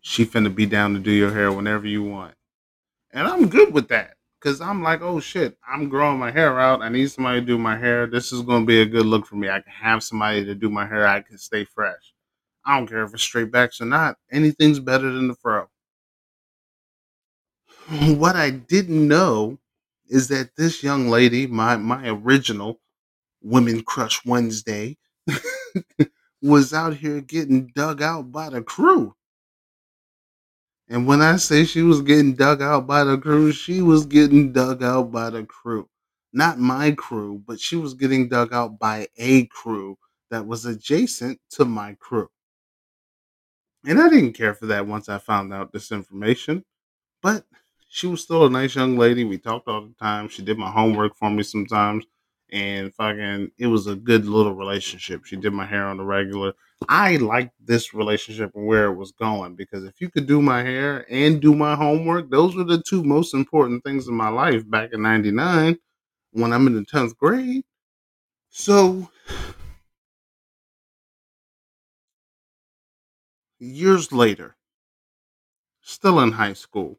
she 0.00 0.26
finna 0.26 0.52
be 0.52 0.66
down 0.66 0.94
to 0.94 0.98
do 0.98 1.12
your 1.12 1.32
hair 1.32 1.52
whenever 1.52 1.86
you 1.86 2.02
want. 2.02 2.34
And 3.12 3.28
I'm 3.28 3.48
good 3.48 3.72
with 3.72 3.86
that. 3.88 4.16
Cause 4.40 4.60
I'm 4.60 4.82
like, 4.82 5.02
oh 5.02 5.18
shit, 5.20 5.56
I'm 5.66 5.88
growing 5.88 6.18
my 6.18 6.32
hair 6.32 6.58
out. 6.58 6.82
I 6.82 6.88
need 6.88 7.10
somebody 7.10 7.40
to 7.40 7.46
do 7.46 7.58
my 7.58 7.76
hair. 7.76 8.06
This 8.06 8.32
is 8.32 8.42
gonna 8.42 8.64
be 8.66 8.80
a 8.80 8.86
good 8.86 9.06
look 9.06 9.24
for 9.24 9.36
me. 9.36 9.48
I 9.48 9.60
can 9.60 9.72
have 9.72 10.02
somebody 10.02 10.44
to 10.44 10.54
do 10.54 10.68
my 10.68 10.86
hair. 10.86 11.06
I 11.06 11.20
can 11.20 11.38
stay 11.38 11.64
fresh. 11.64 12.12
I 12.64 12.76
don't 12.76 12.88
care 12.88 13.04
if 13.04 13.14
it's 13.14 13.22
straight 13.22 13.52
backs 13.52 13.80
or 13.80 13.86
not. 13.86 14.16
Anything's 14.32 14.80
better 14.80 15.10
than 15.12 15.28
the 15.28 15.34
fro. 15.34 15.68
What 18.16 18.34
I 18.34 18.50
didn't 18.50 19.06
know 19.06 19.58
is 20.08 20.28
that 20.28 20.56
this 20.56 20.82
young 20.82 21.08
lady, 21.08 21.46
my 21.46 21.76
my 21.76 22.08
original 22.08 22.80
Women 23.42 23.82
Crush 23.82 24.24
Wednesday, 24.26 24.98
was 26.42 26.74
out 26.74 26.94
here 26.96 27.20
getting 27.20 27.68
dug 27.74 28.02
out 28.02 28.32
by 28.32 28.50
the 28.50 28.62
crew. 28.62 29.14
And 30.88 31.06
when 31.06 31.20
I 31.20 31.36
say 31.36 31.64
she 31.64 31.82
was 31.82 32.02
getting 32.02 32.34
dug 32.34 32.62
out 32.62 32.86
by 32.86 33.04
the 33.04 33.18
crew, 33.18 33.52
she 33.52 33.82
was 33.82 34.06
getting 34.06 34.52
dug 34.52 34.82
out 34.82 35.10
by 35.10 35.30
the 35.30 35.44
crew. 35.44 35.88
Not 36.32 36.58
my 36.58 36.92
crew, 36.92 37.42
but 37.46 37.60
she 37.60 37.76
was 37.76 37.94
getting 37.94 38.28
dug 38.28 38.52
out 38.52 38.78
by 38.78 39.08
a 39.16 39.46
crew 39.46 39.98
that 40.30 40.46
was 40.46 40.64
adjacent 40.66 41.40
to 41.50 41.64
my 41.64 41.96
crew. 41.98 42.28
And 43.86 44.00
I 44.00 44.08
didn't 44.08 44.34
care 44.34 44.54
for 44.54 44.66
that 44.66 44.86
once 44.86 45.08
I 45.08 45.18
found 45.18 45.52
out 45.52 45.72
this 45.72 45.92
information. 45.92 46.64
But 47.22 47.44
she 47.96 48.06
was 48.06 48.22
still 48.22 48.44
a 48.44 48.50
nice 48.50 48.74
young 48.74 48.98
lady. 48.98 49.24
We 49.24 49.38
talked 49.38 49.68
all 49.68 49.80
the 49.80 49.94
time. 49.94 50.28
She 50.28 50.42
did 50.42 50.58
my 50.58 50.70
homework 50.70 51.16
for 51.16 51.30
me 51.30 51.42
sometimes. 51.42 52.04
And 52.52 52.94
fucking, 52.94 53.52
it 53.58 53.68
was 53.68 53.86
a 53.86 53.96
good 53.96 54.26
little 54.26 54.54
relationship. 54.54 55.24
She 55.24 55.36
did 55.36 55.54
my 55.54 55.64
hair 55.64 55.86
on 55.86 55.96
the 55.96 56.04
regular. 56.04 56.52
I 56.90 57.16
liked 57.16 57.54
this 57.58 57.94
relationship 57.94 58.52
and 58.54 58.66
where 58.66 58.92
it 58.92 58.96
was 58.96 59.12
going 59.12 59.54
because 59.56 59.84
if 59.84 59.98
you 59.98 60.10
could 60.10 60.26
do 60.26 60.42
my 60.42 60.62
hair 60.62 61.06
and 61.08 61.40
do 61.40 61.54
my 61.54 61.74
homework, 61.74 62.30
those 62.30 62.54
were 62.54 62.64
the 62.64 62.82
two 62.86 63.02
most 63.02 63.32
important 63.32 63.82
things 63.82 64.08
in 64.08 64.14
my 64.14 64.28
life 64.28 64.68
back 64.68 64.92
in 64.92 65.00
99 65.00 65.78
when 66.32 66.52
I'm 66.52 66.66
in 66.66 66.74
the 66.74 66.84
10th 66.84 67.16
grade. 67.16 67.64
So, 68.50 69.08
years 73.58 74.12
later, 74.12 74.56
still 75.80 76.20
in 76.20 76.32
high 76.32 76.52
school, 76.52 76.98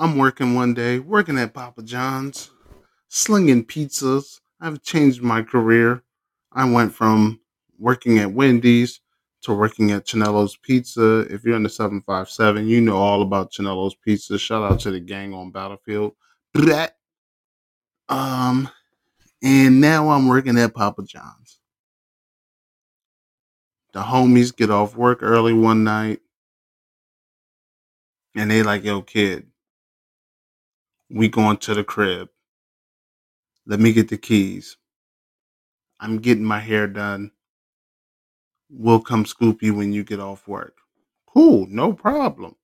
I'm 0.00 0.16
working 0.16 0.54
one 0.54 0.72
day, 0.72 0.98
working 0.98 1.36
at 1.36 1.52
Papa 1.52 1.82
John's, 1.82 2.50
slinging 3.08 3.66
pizzas. 3.66 4.40
I've 4.58 4.80
changed 4.82 5.20
my 5.20 5.42
career. 5.42 6.02
I 6.50 6.64
went 6.64 6.94
from 6.94 7.38
working 7.78 8.18
at 8.18 8.32
Wendy's 8.32 9.00
to 9.42 9.52
working 9.52 9.90
at 9.90 10.06
Chanello's 10.06 10.56
Pizza. 10.56 11.26
If 11.30 11.44
you're 11.44 11.54
in 11.54 11.64
the 11.64 11.68
757, 11.68 12.66
you 12.66 12.80
know 12.80 12.96
all 12.96 13.20
about 13.20 13.52
Chanello's 13.52 13.94
Pizza. 13.94 14.38
Shout 14.38 14.72
out 14.72 14.80
to 14.80 14.90
the 14.90 15.00
gang 15.00 15.34
on 15.34 15.50
Battlefield. 15.50 16.12
Um, 18.08 18.70
and 19.42 19.82
now 19.82 20.08
I'm 20.08 20.28
working 20.28 20.58
at 20.58 20.74
Papa 20.74 21.02
John's. 21.02 21.58
The 23.92 24.00
homies 24.00 24.56
get 24.56 24.70
off 24.70 24.96
work 24.96 25.18
early 25.20 25.52
one 25.52 25.84
night 25.84 26.20
and 28.34 28.50
they 28.50 28.62
like, 28.62 28.82
yo, 28.82 29.02
kid, 29.02 29.46
we 31.10 31.28
going 31.28 31.56
to 31.58 31.74
the 31.74 31.84
crib. 31.84 32.28
Let 33.66 33.80
me 33.80 33.92
get 33.92 34.08
the 34.08 34.16
keys. 34.16 34.76
I'm 35.98 36.18
getting 36.18 36.44
my 36.44 36.60
hair 36.60 36.86
done. 36.86 37.32
We'll 38.70 39.00
come 39.00 39.26
scoop 39.26 39.62
you 39.62 39.74
when 39.74 39.92
you 39.92 40.04
get 40.04 40.20
off 40.20 40.46
work. 40.48 40.78
Cool, 41.26 41.66
no 41.68 41.92
problem. 41.92 42.54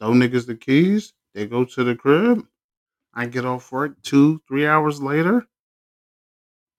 Throw 0.00 0.10
niggas 0.10 0.46
the 0.46 0.56
keys. 0.56 1.12
They 1.34 1.46
go 1.46 1.64
to 1.64 1.84
the 1.84 1.94
crib. 1.94 2.46
I 3.14 3.26
get 3.26 3.44
off 3.44 3.70
work 3.70 4.02
two, 4.02 4.40
three 4.48 4.66
hours 4.66 5.00
later. 5.00 5.46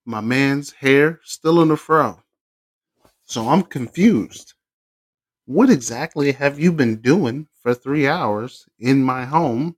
My 0.06 0.22
man's 0.22 0.72
hair 0.72 1.20
still 1.24 1.62
in 1.62 1.70
the 1.70 1.78
fro. 1.78 2.22
So 3.24 3.48
I'm 3.48 3.64
confused. 3.64 4.54
What 5.46 5.70
exactly 5.70 6.32
have 6.34 6.60
you 6.60 6.72
been 6.72 6.98
doing 7.02 7.48
for 7.62 7.74
three 7.74 8.08
hours 8.08 8.68
in 8.80 9.04
my 9.04 9.26
home 9.26 9.77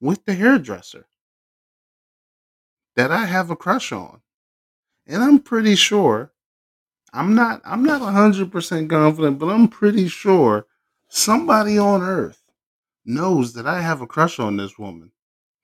with 0.00 0.24
the 0.24 0.34
hairdresser 0.34 1.06
that 2.96 3.10
I 3.10 3.26
have 3.26 3.50
a 3.50 3.56
crush 3.56 3.92
on? 3.92 4.20
And 5.06 5.22
I'm 5.22 5.38
pretty 5.38 5.76
sure 5.76 6.32
I'm 7.12 7.34
not 7.34 7.62
I'm 7.64 7.82
not 7.82 8.02
100% 8.02 8.90
confident, 8.90 9.38
but 9.38 9.48
I'm 9.48 9.68
pretty 9.68 10.08
sure 10.08 10.66
somebody 11.08 11.78
on 11.78 12.02
earth 12.02 12.42
knows 13.06 13.54
that 13.54 13.66
I 13.66 13.80
have 13.80 14.02
a 14.02 14.06
crush 14.06 14.38
on 14.38 14.58
this 14.58 14.78
woman. 14.78 15.12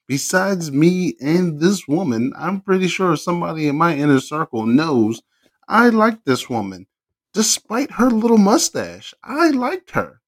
Besides 0.09 0.73
me 0.73 1.15
and 1.21 1.61
this 1.61 1.87
woman, 1.87 2.33
I'm 2.39 2.63
pretty 2.63 2.89
sure 2.89 3.17
somebody 3.17 3.69
in 3.69 3.77
my 3.77 3.95
inner 3.95 4.21
circle 4.21 4.65
knows 4.65 5.21
I 5.69 5.91
like 5.91 6.25
this 6.25 6.49
woman. 6.49 6.87
Despite 7.35 7.91
her 7.93 8.11
little 8.11 8.39
mustache, 8.39 9.13
I 9.23 9.51
liked 9.51 9.91
her. 9.91 10.22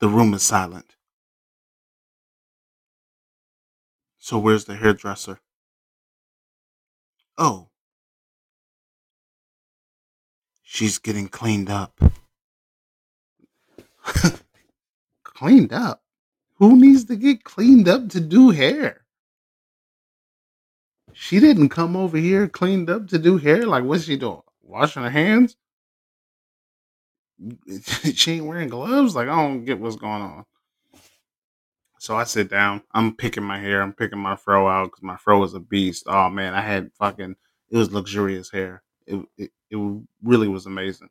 The 0.00 0.08
room 0.08 0.34
is 0.34 0.42
silent. 0.42 0.96
So 4.18 4.38
where's 4.38 4.64
the 4.66 4.76
hairdresser? 4.76 5.40
Oh, 7.38 7.68
she's 10.62 10.98
getting 10.98 11.28
cleaned 11.28 11.70
up. 11.70 12.00
cleaned 15.24 15.72
up? 15.72 16.02
Who 16.56 16.76
needs 16.78 17.04
to 17.06 17.16
get 17.16 17.44
cleaned 17.44 17.88
up 17.88 18.08
to 18.10 18.20
do 18.20 18.50
hair? 18.50 19.04
She 21.12 21.40
didn't 21.40 21.70
come 21.70 21.96
over 21.96 22.18
here 22.18 22.48
cleaned 22.48 22.90
up 22.90 23.08
to 23.08 23.18
do 23.18 23.38
hair. 23.38 23.66
Like, 23.66 23.84
what's 23.84 24.04
she 24.04 24.16
doing? 24.16 24.42
Washing 24.62 25.02
her 25.02 25.10
hands? 25.10 25.56
she 28.14 28.32
ain't 28.32 28.46
wearing 28.46 28.68
gloves. 28.68 29.14
Like, 29.14 29.28
I 29.28 29.36
don't 29.36 29.64
get 29.64 29.78
what's 29.78 29.96
going 29.96 30.22
on. 30.22 30.44
So 31.98 32.16
I 32.16 32.24
sit 32.24 32.50
down. 32.50 32.82
I'm 32.92 33.16
picking 33.16 33.42
my 33.42 33.58
hair. 33.58 33.82
I'm 33.82 33.92
picking 33.92 34.18
my 34.18 34.36
fro 34.36 34.68
out 34.68 34.86
because 34.86 35.02
my 35.02 35.16
fro 35.16 35.42
is 35.42 35.54
a 35.54 35.60
beast. 35.60 36.04
Oh 36.06 36.28
man, 36.30 36.54
I 36.54 36.60
had 36.60 36.92
fucking. 36.98 37.36
It 37.70 37.76
was 37.76 37.92
luxurious 37.92 38.50
hair. 38.50 38.82
It 39.06 39.24
it, 39.38 39.50
it 39.70 40.00
really 40.22 40.48
was 40.48 40.66
amazing. 40.66 41.08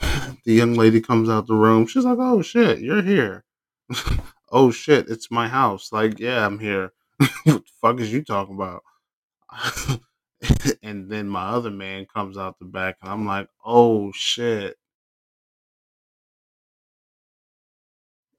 The 0.44 0.52
young 0.52 0.74
lady 0.74 1.00
comes 1.00 1.30
out 1.30 1.46
the 1.46 1.54
room. 1.54 1.86
She's 1.86 2.04
like, 2.04 2.18
"Oh 2.20 2.42
shit, 2.42 2.80
you're 2.80 3.02
here." 3.02 3.44
oh 4.52 4.70
shit, 4.70 5.08
it's 5.08 5.30
my 5.30 5.48
house. 5.48 5.92
Like, 5.92 6.18
yeah, 6.18 6.44
I'm 6.44 6.58
here. 6.58 6.92
what 7.18 7.30
the 7.44 7.62
fuck 7.80 8.00
is 8.00 8.12
you 8.12 8.22
talking 8.22 8.54
about? 8.54 8.82
and 10.82 11.10
then 11.10 11.28
my 11.28 11.48
other 11.48 11.70
man 11.70 12.06
comes 12.06 12.36
out 12.36 12.58
the 12.58 12.64
back, 12.64 12.96
and 13.02 13.10
I'm 13.10 13.26
like, 13.26 13.48
"Oh 13.64 14.12
shit." 14.12 14.76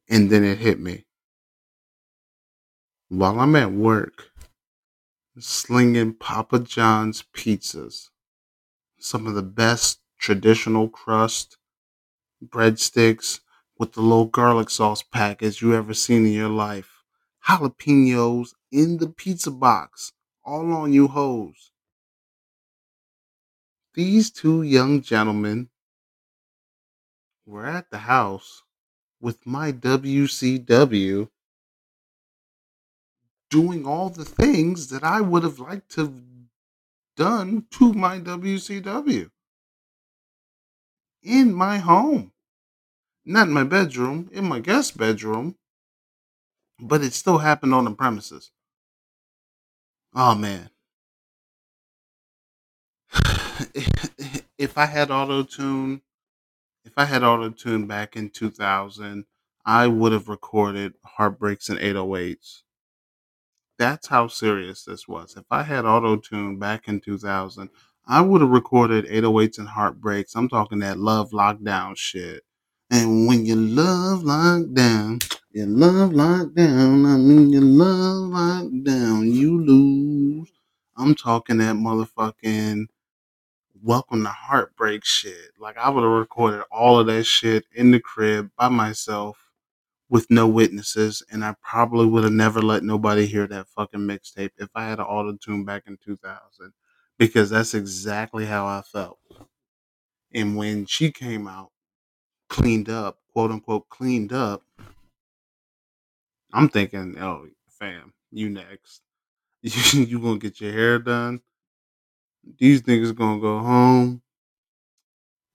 And 0.10 0.30
then 0.30 0.44
it 0.44 0.60
hit 0.60 0.80
me. 0.80 1.06
While 3.10 3.40
I'm 3.40 3.56
at 3.56 3.72
work, 3.72 4.32
slinging 5.40 6.14
Papa 6.14 6.60
John's 6.60 7.24
pizzas, 7.34 8.10
some 9.00 9.28
of 9.28 9.36
the 9.36 9.44
best 9.44 10.00
traditional 10.20 10.90
crust 10.90 11.58
breadsticks 12.44 13.42
with 13.78 13.94
the 13.94 14.02
little 14.02 14.26
garlic 14.26 14.70
sauce 14.70 15.04
package 15.04 15.62
you 15.62 15.74
ever 15.74 15.94
seen 15.94 16.26
in 16.26 16.34
your 16.34 16.50
life. 16.50 17.04
Jalapenos 17.48 18.54
in 18.72 18.98
the 18.98 19.10
pizza 19.10 19.52
box, 19.52 20.14
all 20.44 20.72
on 20.74 20.94
you 20.94 21.08
hoes. 21.08 21.72
These 23.96 24.30
two 24.32 24.62
young 24.62 25.02
gentlemen 25.02 25.70
were 27.46 27.66
at 27.66 27.90
the 27.92 28.00
house 28.00 28.64
with 29.22 29.48
my 29.48 29.72
WCW 29.72 31.30
doing 33.50 33.86
all 33.86 34.10
the 34.10 34.26
things 34.26 34.90
that 34.90 35.06
I 35.06 35.22
would 35.22 35.44
have 35.44 35.60
liked 35.60 35.92
to 35.92 36.02
have 36.02 36.14
done 37.16 37.68
to 37.72 37.94
my 37.94 38.20
WCW 38.20 39.32
in 41.24 41.54
my 41.54 41.78
home. 41.78 42.34
Not 43.24 43.48
in 43.48 43.54
my 43.54 43.64
bedroom, 43.64 44.30
in 44.34 44.44
my 44.44 44.60
guest 44.60 44.98
bedroom, 44.98 45.56
but 46.80 47.02
it 47.02 47.14
still 47.14 47.38
happened 47.38 47.74
on 47.74 47.86
the 47.86 47.92
premises. 47.92 48.52
Oh 50.14 50.36
man. 50.36 50.70
if 54.58 54.78
I 54.78 54.86
had 54.86 55.12
auto 55.12 55.44
tune 55.44 56.02
if 56.86 56.94
I 56.98 57.06
had 57.06 57.24
auto 57.24 57.50
tune 57.50 57.88
back 57.88 58.16
in 58.16 58.30
2000, 58.30 59.26
I 59.66 59.88
would 59.88 60.12
have 60.12 60.30
recorded 60.30 60.94
Heartbreaks 61.04 61.70
and 61.70 61.80
808s. 61.80 62.62
That's 63.78 64.08
how 64.08 64.28
serious 64.28 64.84
this 64.84 65.08
was. 65.08 65.36
If 65.36 65.46
I 65.52 65.64
had 65.64 65.86
auto 65.86 66.16
tune 66.18 66.60
back 66.60 66.88
in 66.88 67.02
2000, 67.02 67.70
I 68.08 68.22
would 68.22 68.42
have 68.42 68.50
recorded 68.52 69.06
808s 69.06 69.58
and 69.60 69.68
Heartbreaks. 69.68 70.36
I'm 70.36 70.48
talking 70.48 70.80
that 70.80 71.00
love 71.00 71.32
lockdown 71.32 71.98
shit. 71.98 72.44
And 72.92 73.28
when 73.28 73.46
you 73.46 73.56
love 73.56 74.22
lockdown, 74.22 75.24
you 75.52 75.66
love 75.66 76.12
lockdown. 76.12 77.06
I 77.06 77.18
mean, 77.18 77.50
you 77.50 77.62
love 77.62 78.30
lockdown, 78.32 79.32
you 79.34 79.60
lose. 79.60 80.52
I'm 80.96 81.16
talking 81.16 81.58
that 81.58 81.76
motherfucking 81.76 82.86
welcome 83.86 84.24
to 84.24 84.30
heartbreak 84.30 85.06
shit. 85.06 85.52
Like 85.60 85.78
I 85.78 85.90
would 85.90 86.04
have 86.04 86.12
recorded 86.12 86.64
all 86.72 87.00
of 87.00 87.06
that 87.06 87.24
shit 87.26 87.66
in 87.72 87.92
the 87.92 88.00
crib 88.00 88.50
by 88.58 88.68
myself 88.68 89.38
with 90.10 90.26
no 90.32 90.48
witnesses, 90.48 91.22
and 91.32 91.46
I 91.46 91.56
probably 91.62 92.08
would 92.08 92.24
have 92.24 92.34
never 92.34 92.62
let 92.64 92.84
nobody 92.84 93.28
hear 93.28 93.46
that 93.48 93.68
fucking 93.70 94.00
mixtape 94.00 94.52
if 94.58 94.70
I 94.74 94.88
had 94.88 95.00
an 95.00 95.06
auto 95.06 95.38
tune 95.38 95.66
back 95.66 95.84
in 95.86 95.98
2000, 96.04 96.74
because 97.20 97.52
that's 97.52 97.76
exactly 97.76 98.46
how 98.46 98.66
I 98.66 98.82
felt. 98.82 99.20
And 100.34 100.58
when 100.58 100.88
she 100.88 101.12
came 101.12 101.48
out, 101.48 101.70
cleaned 102.50 102.90
up, 102.90 103.20
quote 103.34 103.52
unquote, 103.52 103.88
cleaned 103.90 104.34
up, 104.34 104.64
I'm 106.54 106.70
thinking, 106.70 107.20
oh, 107.20 107.48
fam, 107.70 108.14
you 108.32 108.50
next. 108.50 109.02
You, 109.62 110.06
you 110.06 110.20
gonna 110.20 110.40
get 110.40 110.60
your 110.60 110.72
hair 110.72 110.98
done? 110.98 111.42
These 112.58 112.84
niggas 112.84 113.16
gonna 113.16 113.40
go 113.40 113.60
home. 113.60 114.22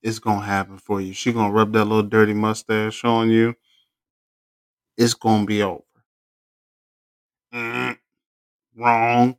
It's 0.02 0.18
gonna 0.18 0.44
happen 0.44 0.76
for 0.78 1.00
you. 1.00 1.12
She 1.14 1.32
gonna 1.32 1.52
rub 1.52 1.72
that 1.72 1.84
little 1.86 2.02
dirty 2.02 2.34
mustache 2.34 3.02
on 3.04 3.30
you. 3.30 3.54
It's 4.96 5.14
gonna 5.14 5.46
be 5.46 5.62
over. 5.62 5.82
Mm, 7.54 7.98
wrong. 8.76 9.38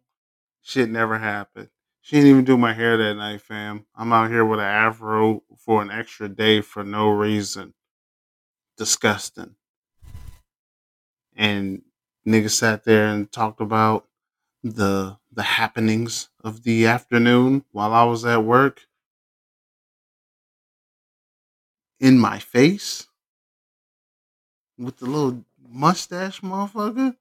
Shit 0.62 0.90
never 0.90 1.20
happened. 1.20 1.70
She 2.02 2.18
didn't 2.18 2.32
even 2.32 2.46
do 2.46 2.58
my 2.58 2.74
hair 2.74 2.98
that 2.98 3.16
night, 3.16 3.42
fam. 3.42 3.86
I'm 3.96 4.14
out 4.14 4.32
here 4.32 4.46
with 4.46 4.60
an 4.60 4.66
afro 4.66 5.44
for 5.58 5.82
an 5.82 5.92
extra 5.92 6.30
day 6.30 6.62
for 6.62 6.84
no 6.84 7.10
reason. 7.10 7.74
Disgusting. 8.78 9.56
And 11.36 11.82
niggas 12.28 12.52
sat 12.52 12.84
there 12.84 13.08
and 13.08 13.32
talked 13.32 13.62
about 13.62 14.08
the 14.64 15.18
the 15.32 15.44
happenings 15.44 16.30
of 16.44 16.64
the 16.64 16.86
afternoon 16.86 17.64
while 17.72 17.94
I 17.94 18.04
was 18.04 18.26
at 18.26 18.44
work. 18.44 18.82
In 22.00 22.18
my 22.18 22.40
face. 22.40 23.08
With 24.78 24.98
the 24.98 25.06
little 25.06 25.46
mustache 25.62 26.42
motherfucker. 26.42 27.16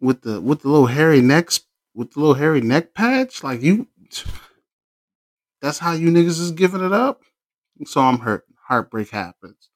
With 0.00 0.22
the 0.22 0.40
with 0.40 0.62
the 0.62 0.68
little 0.68 0.86
hairy 0.86 1.20
necks 1.20 1.60
with 1.94 2.12
the 2.12 2.20
little 2.20 2.34
hairy 2.34 2.60
neck 2.60 2.94
patch. 2.94 3.42
Like 3.42 3.62
you 3.62 3.88
that's 5.60 5.78
how 5.78 5.92
you 5.92 6.10
niggas 6.10 6.40
is 6.40 6.52
giving 6.52 6.84
it 6.84 6.92
up? 6.92 7.22
So 7.84 8.00
i'm 8.00 8.20
hurt. 8.20 8.44
Heartbreak 8.68 9.10
happens. 9.10 9.70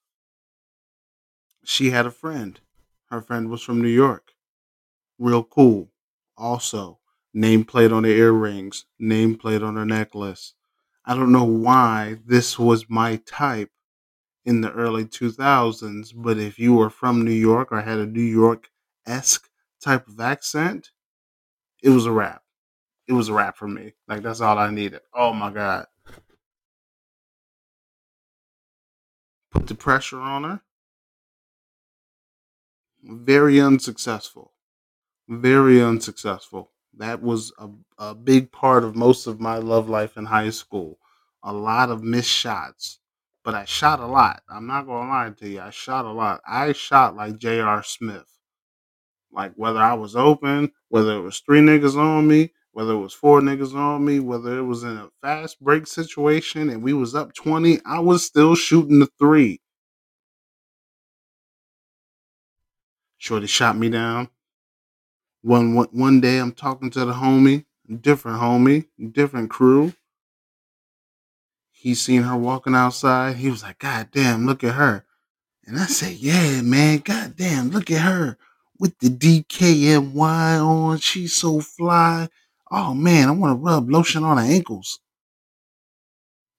She 1.65 1.91
had 1.91 2.07
a 2.07 2.11
friend. 2.11 2.61
Her 3.11 3.21
friend 3.21 3.49
was 3.49 3.63
from 3.63 3.81
new 3.81 3.89
york. 3.89 4.33
Real 5.19 5.43
cool 5.43 5.91
also 6.37 6.99
nameplate 7.35 7.93
on 7.93 8.05
the 8.05 8.11
earrings 8.11 8.87
nameplate 9.01 9.63
on 9.67 9.77
her 9.77 9.85
necklace. 9.87 10.55
I 11.05 11.15
don't 11.15 11.33
know 11.33 11.45
why 11.45 12.17
this 12.27 12.59
was 12.59 12.87
my 12.89 13.17
type 13.27 13.71
in 14.45 14.61
the 14.63 14.73
early 14.73 15.05
2000s 15.07 16.13
but 16.15 16.39
if 16.39 16.59
you 16.59 16.75
were 16.75 16.91
from 16.91 17.25
new 17.25 17.33
york 17.33 17.73
or 17.73 17.83
had 17.83 17.99
a 17.99 18.07
new 18.07 18.23
york-esque 18.23 19.49
type 19.83 20.09
of 20.09 20.21
accent 20.21 20.91
it 21.83 21.91
was 21.91 22.07
a 22.07 22.13
wrap. 22.13 22.43
It 23.07 23.13
was 23.13 23.29
a 23.29 23.35
wrap 23.35 23.57
for 23.57 23.69
me. 23.69 23.95
Like 24.09 24.23
that's 24.23 24.41
all 24.41 24.59
i 24.59 24.71
needed. 24.71 25.01
Oh 25.15 25.33
my 25.33 25.51
god. 25.51 25.87
Put 29.51 29.67
the 29.67 29.75
pressure 29.75 30.21
on 30.21 30.45
her. 30.45 30.63
Very 33.03 33.59
unsuccessful 33.59 34.53
very 35.29 35.83
unsuccessful. 35.83 36.73
That 36.99 37.23
was 37.23 37.53
a, 37.59 37.69
a 37.99 38.15
big 38.15 38.53
part 38.53 38.85
of 38.85 38.97
most 38.97 39.27
of 39.27 39.41
my 39.41 39.59
love 39.59 39.89
life 39.89 40.17
in 40.17 40.25
high 40.27 40.51
school. 40.51 40.99
A 41.43 41.53
lot 41.53 41.91
of 41.91 42.03
missed 42.03 42.31
shots 42.31 42.99
but 43.45 43.55
i 43.55 43.65
shot 43.65 44.01
a 44.01 44.07
lot. 44.07 44.43
I'm 44.51 44.67
not 44.67 44.87
gonna 44.87 45.09
lie 45.09 45.31
to 45.39 45.49
you 45.49 45.61
i 45.61 45.71
shot 45.71 46.05
a 46.05 46.13
lot. 46.13 46.41
I 46.47 46.73
shot 46.73 47.15
like 47.17 47.39
j.r 47.39 47.83
smith. 47.85 48.27
Like 49.33 49.53
whether 49.57 49.81
i 49.81 49.95
was 49.95 50.17
open 50.17 50.73
whether 50.89 51.17
it 51.17 51.21
was 51.23 51.41
three 51.41 51.61
niggas 51.61 51.97
on 51.97 52.27
me 52.29 52.53
whether 52.73 52.93
it 52.93 52.99
was 52.99 53.15
four 53.15 53.41
niggas 53.41 53.75
on 53.75 54.05
me 54.05 54.21
whether 54.21 54.59
it 54.59 54.65
was 54.65 54.83
in 54.85 54.97
a 54.97 55.11
fast 55.23 55.61
break 55.61 55.87
situation 55.87 56.71
and 56.71 56.83
we 56.83 56.93
was 56.93 57.15
up 57.15 57.35
20 57.35 57.81
i 57.87 57.99
was 58.01 58.25
still 58.25 58.55
shooting 58.55 58.99
the 59.01 59.09
three. 59.19 59.61
Shorty 63.19 63.47
shot 63.47 63.77
me 63.77 63.89
down 63.91 64.29
one, 65.47 65.75
one 65.75 65.87
one 65.93 66.21
day 66.21 66.39
i'm 66.39 66.51
talking 66.51 66.91
to 66.91 67.05
the 67.05 67.13
homie 67.13 67.65
different 68.01 68.41
homie 68.41 68.87
different 69.13 69.49
crew. 69.49 69.93
He 71.71 71.95
seen 71.95 72.23
her 72.23 72.37
walking 72.37 72.75
outside. 72.75 73.37
He 73.37 73.49
was 73.49 73.63
like 73.63 73.79
god 73.79 74.09
damn 74.11 74.45
look 74.45 74.65
at 74.65 74.75
her. 74.75 75.05
And 75.65 75.79
i 75.79 75.87
said 75.87 76.15
yeah 76.15 76.63
man 76.63 76.99
god 76.99 77.37
damn 77.37 77.71
look 77.71 77.93
at 77.93 78.01
her 78.01 78.39
with 78.81 78.99
the 78.99 79.09
dkny 79.09 80.21
on. 80.21 80.99
She's 80.99 81.35
so 81.37 81.61
fly. 81.61 82.29
Oh 82.73 82.93
man 82.93 83.29
i 83.29 83.33
want 83.33 83.57
to 83.57 83.65
rub 83.65 83.89
lotion 83.89 84.25
on 84.25 84.39
her 84.39 84.43
ankles. 84.43 84.99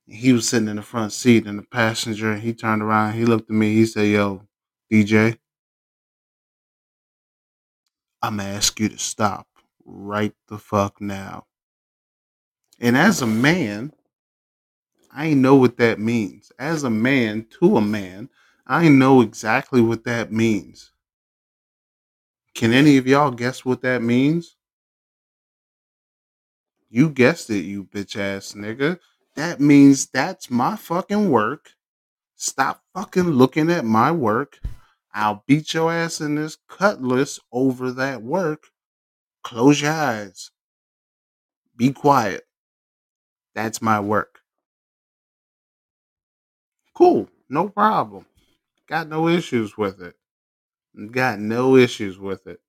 He 0.05 0.31
was 0.31 0.47
sitting 0.47 0.69
in 0.69 0.77
the 0.77 0.81
front 0.81 1.11
seat 1.11 1.45
in 1.45 1.57
the 1.57 1.63
passenger. 1.63 2.37
He 2.37 2.53
turned 2.53 2.81
around. 2.81 3.15
He 3.15 3.25
looked 3.25 3.49
at 3.49 3.55
me. 3.55 3.73
He 3.73 3.85
said 3.85 4.07
yo 4.07 4.43
dj 4.89 5.37
i'm 8.21 8.37
gonna 8.37 8.49
ask 8.49 8.79
you 8.79 8.89
to 8.89 8.97
stop 8.97 9.47
right 9.85 10.33
the 10.47 10.57
fuck 10.57 10.99
now 11.01 11.45
and 12.79 12.97
as 12.97 13.21
a 13.21 13.27
man 13.27 13.91
I 15.17 15.33
know 15.33 15.55
what 15.55 15.77
that 15.77 15.99
means. 15.99 16.51
As 16.59 16.83
a 16.83 16.91
man 16.91 17.47
to 17.59 17.77
a 17.77 17.81
man, 17.81 18.29
I 18.67 18.87
know 18.89 19.21
exactly 19.21 19.81
what 19.81 20.03
that 20.03 20.31
means. 20.31 20.91
Can 22.53 22.71
any 22.71 22.97
of 22.97 23.07
y'all 23.07 23.31
guess 23.31 23.65
what 23.65 23.81
that 23.81 24.03
means? 24.03 24.57
You 26.91 27.09
guessed 27.09 27.49
it, 27.49 27.65
you 27.65 27.83
bitch 27.83 28.15
ass 28.15 28.53
nigga. 28.53 28.99
That 29.35 29.59
means 29.59 30.05
that's 30.05 30.51
my 30.51 30.75
fucking 30.75 31.31
work. 31.31 31.71
Stop 32.35 32.83
fucking 32.93 33.31
looking 33.31 33.71
at 33.71 33.85
my 33.85 34.11
work. 34.11 34.59
I'll 35.17 35.43
beat 35.47 35.73
your 35.73 35.91
ass 35.91 36.21
in 36.21 36.35
this 36.35 36.59
cutlass 36.69 37.39
over 37.51 37.91
that 37.91 38.21
work. 38.21 38.67
Close 39.43 39.81
your 39.81 39.91
eyes. 39.91 40.51
Be 41.75 41.91
quiet. 41.91 42.43
That's 43.55 43.81
my 43.81 43.99
work. 43.99 44.41
Cool. 46.93 47.27
No 47.49 47.67
problem. 47.67 48.27
Got 48.87 49.09
no 49.09 49.27
issues 49.27 49.75
with 49.75 50.03
it. 50.03 50.13
Got 51.09 51.39
no 51.39 51.75
issues 51.75 52.19
with 52.19 52.45
it. 52.45 52.59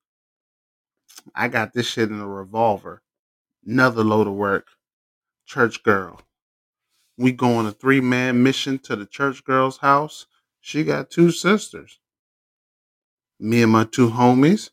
I 1.34 1.48
got 1.48 1.74
this 1.74 1.86
shit 1.86 2.08
in 2.08 2.18
a 2.18 2.26
revolver. 2.26 3.02
Another 3.66 4.02
load 4.02 4.26
of 4.26 4.32
work. 4.32 4.68
Church 5.44 5.82
girl. 5.82 6.22
We 7.18 7.30
go 7.30 7.56
on 7.56 7.66
a 7.66 7.72
three 7.72 8.00
man 8.00 8.42
mission 8.42 8.78
to 8.84 8.96
the 8.96 9.04
church 9.04 9.44
girl's 9.44 9.76
house. 9.76 10.24
She 10.62 10.82
got 10.82 11.10
two 11.10 11.30
sisters. 11.30 11.98
Me 13.40 13.62
and 13.62 13.72
my 13.72 13.84
two 13.84 14.10
homies. 14.10 14.70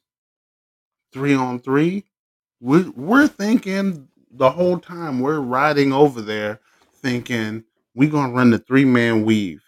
Three 1.14 1.34
on 1.34 1.60
three. 1.60 2.06
We're, 2.60 2.90
we're 2.92 3.28
thinking 3.28 4.08
the 4.32 4.52
whole 4.52 4.80
time 4.80 5.20
we're 5.20 5.40
riding 5.40 5.94
over 5.94 6.22
there 6.22 6.60
thinking 6.94 7.64
we're 7.94 8.10
gonna 8.10 8.34
run 8.34 8.50
the 8.50 8.60
three 8.60 8.86
man 8.86 9.24
weave. 9.24 9.64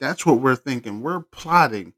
That's 0.00 0.26
what 0.26 0.40
we're 0.40 0.56
thinking. 0.56 1.00
We're 1.00 1.20
plotting. 1.20 1.92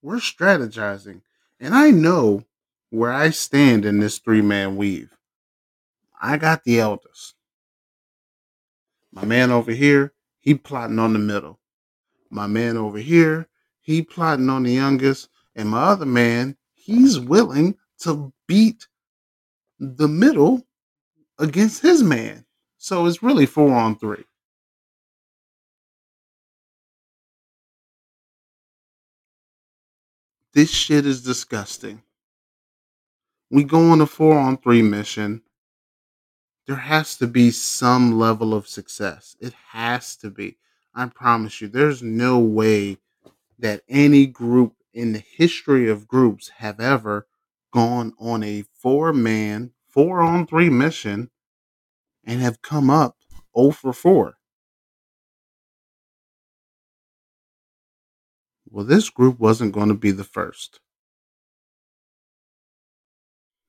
We're 0.00 0.16
strategizing. 0.16 1.20
And 1.58 1.74
I 1.74 1.90
know 1.90 2.44
where 2.88 3.12
I 3.12 3.30
stand 3.30 3.84
in 3.84 4.00
this 4.00 4.18
three 4.18 4.40
man 4.40 4.76
weave. 4.76 5.10
I 6.20 6.38
got 6.38 6.64
the 6.64 6.80
eldest. 6.80 7.34
My 9.12 9.24
man 9.24 9.50
over 9.50 9.72
here, 9.72 10.14
he 10.38 10.54
plotting 10.54 10.98
on 10.98 11.12
the 11.12 11.18
middle. 11.18 11.59
My 12.30 12.46
man 12.46 12.76
over 12.76 12.98
here, 12.98 13.48
he 13.80 14.02
plotting 14.02 14.48
on 14.48 14.62
the 14.62 14.72
youngest, 14.72 15.28
and 15.56 15.68
my 15.68 15.82
other 15.82 16.06
man, 16.06 16.56
he's 16.72 17.18
willing 17.18 17.76
to 18.00 18.32
beat 18.46 18.86
the 19.78 20.08
middle 20.08 20.66
against 21.38 21.82
his 21.82 22.02
man. 22.02 22.44
So 22.78 23.06
it's 23.06 23.22
really 23.22 23.46
four 23.46 23.74
on 23.74 23.98
three. 23.98 24.24
This 30.52 30.70
shit 30.70 31.06
is 31.06 31.22
disgusting. 31.22 32.02
We 33.50 33.64
go 33.64 33.90
on 33.90 34.00
a 34.00 34.06
four 34.06 34.38
on 34.38 34.56
three 34.58 34.82
mission. 34.82 35.42
There 36.66 36.76
has 36.76 37.16
to 37.16 37.26
be 37.26 37.50
some 37.50 38.18
level 38.18 38.54
of 38.54 38.68
success. 38.68 39.36
It 39.40 39.54
has 39.70 40.16
to 40.16 40.30
be. 40.30 40.56
I 41.00 41.06
promise 41.06 41.62
you, 41.62 41.68
there's 41.68 42.02
no 42.02 42.38
way 42.38 42.98
that 43.58 43.80
any 43.88 44.26
group 44.26 44.74
in 44.92 45.12
the 45.14 45.24
history 45.34 45.88
of 45.88 46.06
groups 46.06 46.50
have 46.58 46.78
ever 46.78 47.26
gone 47.72 48.12
on 48.20 48.42
a 48.42 48.64
four 48.74 49.14
man, 49.14 49.70
four 49.88 50.20
on 50.20 50.46
three 50.46 50.68
mission 50.68 51.30
and 52.22 52.42
have 52.42 52.60
come 52.60 52.90
up 52.90 53.16
0 53.58 53.70
for 53.70 53.94
4. 53.94 54.34
Well, 58.68 58.84
this 58.84 59.08
group 59.08 59.40
wasn't 59.40 59.72
going 59.72 59.88
to 59.88 59.94
be 59.94 60.10
the 60.10 60.22
first. 60.22 60.80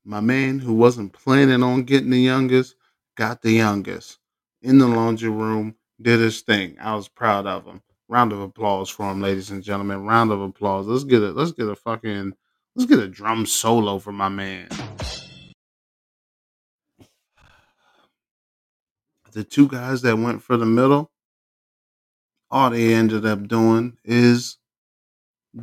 My 0.03 0.19
man, 0.19 0.59
who 0.59 0.73
wasn't 0.73 1.13
planning 1.13 1.63
on 1.63 1.83
getting 1.83 2.09
the 2.09 2.19
youngest, 2.19 2.75
got 3.15 3.41
the 3.41 3.53
youngest 3.53 4.19
in 4.61 4.79
the 4.79 4.87
laundry 4.87 5.29
room, 5.29 5.77
did 6.01 6.19
his 6.19 6.41
thing. 6.41 6.77
I 6.79 6.95
was 6.95 7.07
proud 7.07 7.45
of 7.47 7.65
him. 7.65 7.81
Round 8.07 8.33
of 8.33 8.41
applause 8.41 8.89
for 8.89 9.09
him, 9.09 9.21
ladies 9.21 9.51
and 9.51 9.63
gentlemen. 9.63 10.05
Round 10.05 10.31
of 10.31 10.41
applause. 10.41 10.87
Let's 10.87 11.03
get 11.03 11.23
it. 11.23 11.35
Let's 11.35 11.51
get 11.51 11.67
a 11.67 11.75
fucking. 11.75 12.33
Let's 12.75 12.89
get 12.89 12.99
a 12.99 13.07
drum 13.07 13.45
solo 13.45 13.99
for 13.99 14.11
my 14.11 14.29
man. 14.29 14.67
The 19.31 19.43
two 19.43 19.67
guys 19.67 20.01
that 20.01 20.17
went 20.17 20.43
for 20.43 20.57
the 20.57 20.65
middle, 20.65 21.09
all 22.49 22.69
they 22.69 22.93
ended 22.93 23.25
up 23.25 23.47
doing 23.47 23.97
is 24.03 24.57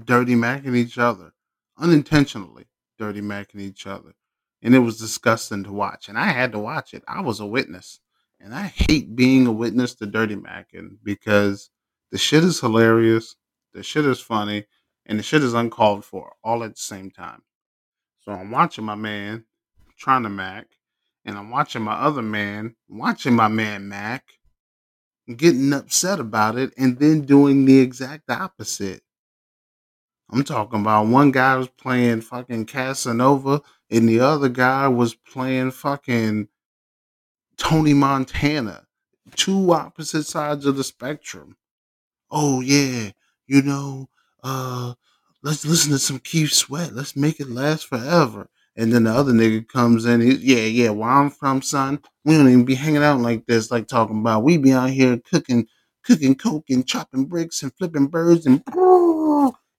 dirty 0.05 0.35
macking 0.35 0.77
each 0.77 0.99
other 0.99 1.33
unintentionally 1.79 2.67
dirty 2.99 3.21
macking 3.21 3.61
each 3.61 3.87
other 3.87 4.15
and 4.63 4.75
it 4.75 4.81
was 4.81 4.99
disgusting 4.99 5.65
to 5.65 5.73
watch 5.73 6.09
and 6.09 6.19
i 6.19 6.27
had 6.27 6.53
to 6.53 6.59
watch 6.59 6.93
it 6.93 7.03
i 7.09 7.21
was 7.21 7.41
a 7.41 7.47
witness 7.47 8.01
and 8.41 8.55
i 8.55 8.63
hate 8.63 9.15
being 9.17 9.47
a 9.47 9.53
witness 9.53 9.95
to 9.95 10.07
dirty 10.07 10.37
macking 10.37 10.97
because 11.03 11.71
the 12.11 12.19
shit 12.19 12.45
is 12.45 12.61
hilarious 12.61 13.37
the 13.75 13.83
shit 13.83 14.05
is 14.07 14.21
funny 14.21 14.65
and 15.07 15.19
the 15.19 15.23
shit 15.23 15.43
is 15.43 15.55
uncalled 15.55 16.05
for 16.05 16.35
all 16.45 16.63
at 16.63 16.75
the 16.75 16.81
same 16.81 17.11
time. 17.11 17.43
So 18.21 18.33
i'm 18.33 18.51
watching 18.51 18.85
my 18.85 18.95
man 18.95 19.45
trying 19.97 20.23
to 20.23 20.29
mac 20.29 20.67
and 21.25 21.37
i'm 21.37 21.51
watching 21.51 21.83
my 21.83 21.95
other 21.95 22.23
man 22.23 22.77
watching 22.89 23.35
my 23.35 23.49
man 23.49 23.89
mac 23.89 24.25
getting 25.37 25.73
upset 25.73 26.21
about 26.21 26.57
it 26.57 26.73
and 26.79 26.99
then 26.99 27.23
doing 27.23 27.65
the 27.65 27.79
exact 27.81 28.31
opposite. 28.31 29.03
I'm 30.31 30.45
talking 30.45 30.81
about 30.81 31.07
one 31.07 31.31
guy 31.31 31.57
was 31.57 31.69
playing 31.69 32.21
fucking 32.23 32.67
Casanova 32.67 33.63
and 33.91 34.09
the 34.09 34.21
other 34.21 34.49
guy 34.49 34.89
was 34.89 35.15
playing 35.15 35.71
fucking 35.71 36.49
Tony 37.59 37.95
Montana. 37.95 38.85
Two 39.37 39.73
opposite 39.73 40.25
sides 40.25 40.65
of 40.67 40.77
the 40.77 40.85
spectrum. 40.85 41.57
Oh 42.31 42.61
yeah, 42.61 43.11
you 43.47 43.63
know, 43.63 44.09
uh 44.43 44.95
let's 45.43 45.67
listen 45.67 45.93
to 45.93 45.99
some 45.99 46.19
Keith 46.19 46.53
Sweat. 46.53 46.95
Let's 46.95 47.17
make 47.17 47.41
it 47.41 47.51
last 47.51 47.87
forever. 47.87 48.49
And 48.77 48.93
then 48.93 49.05
the 49.05 49.11
other 49.11 49.33
nigga 49.33 49.67
comes 49.69 50.07
in, 50.07 50.21
yeah, 50.23 50.59
yeah, 50.59 50.91
where 50.91 51.11
I'm 51.11 51.31
from, 51.31 51.63
son, 51.63 52.01
we 52.25 52.37
don't 52.37 52.49
even 52.49 52.65
be 52.65 52.77
hanging 52.77 53.03
out 53.03 53.21
like 53.21 53.45
this, 53.47 53.71
like 53.71 53.89
talking 53.89 54.21
about 54.21 54.45
we 54.45 54.57
be 54.57 54.73
out 54.73 54.91
here 54.91 55.21
cooking, 55.31 55.67
cooking 56.05 56.37
coke 56.37 56.71
and 56.71 56.87
chopping 56.87 57.27
bricks 57.27 57.63
and 57.63 57.75
flipping 57.75 58.07
birds 58.07 58.47
and 58.47 58.63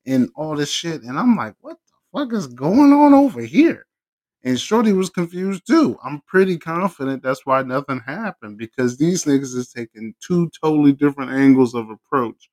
and 0.06 0.30
all 0.36 0.56
this 0.56 0.72
shit. 0.72 1.04
And 1.04 1.18
I'm 1.18 1.36
like, 1.36 1.56
what 1.62 1.78
the 1.88 2.20
fuck 2.20 2.34
is 2.34 2.48
going 2.48 2.94
on 2.94 3.14
over 3.14 3.42
here? 3.42 3.86
And 4.44 4.60
Shorty 4.60 4.94
was 4.94 5.10
confused 5.10 5.68
too. 5.68 5.98
I'm 6.04 6.22
pretty 6.22 6.58
confident 6.58 7.22
that's 7.22 7.46
why 7.46 7.62
nothing 7.64 8.00
happened 8.00 8.58
because 8.58 8.98
these 8.98 9.26
niggas 9.26 9.56
is 9.56 9.72
taking 9.72 10.16
two 10.26 10.50
totally 10.62 10.94
different 10.94 11.32
angles 11.32 11.76
of 11.76 11.90
approach. 11.90 12.50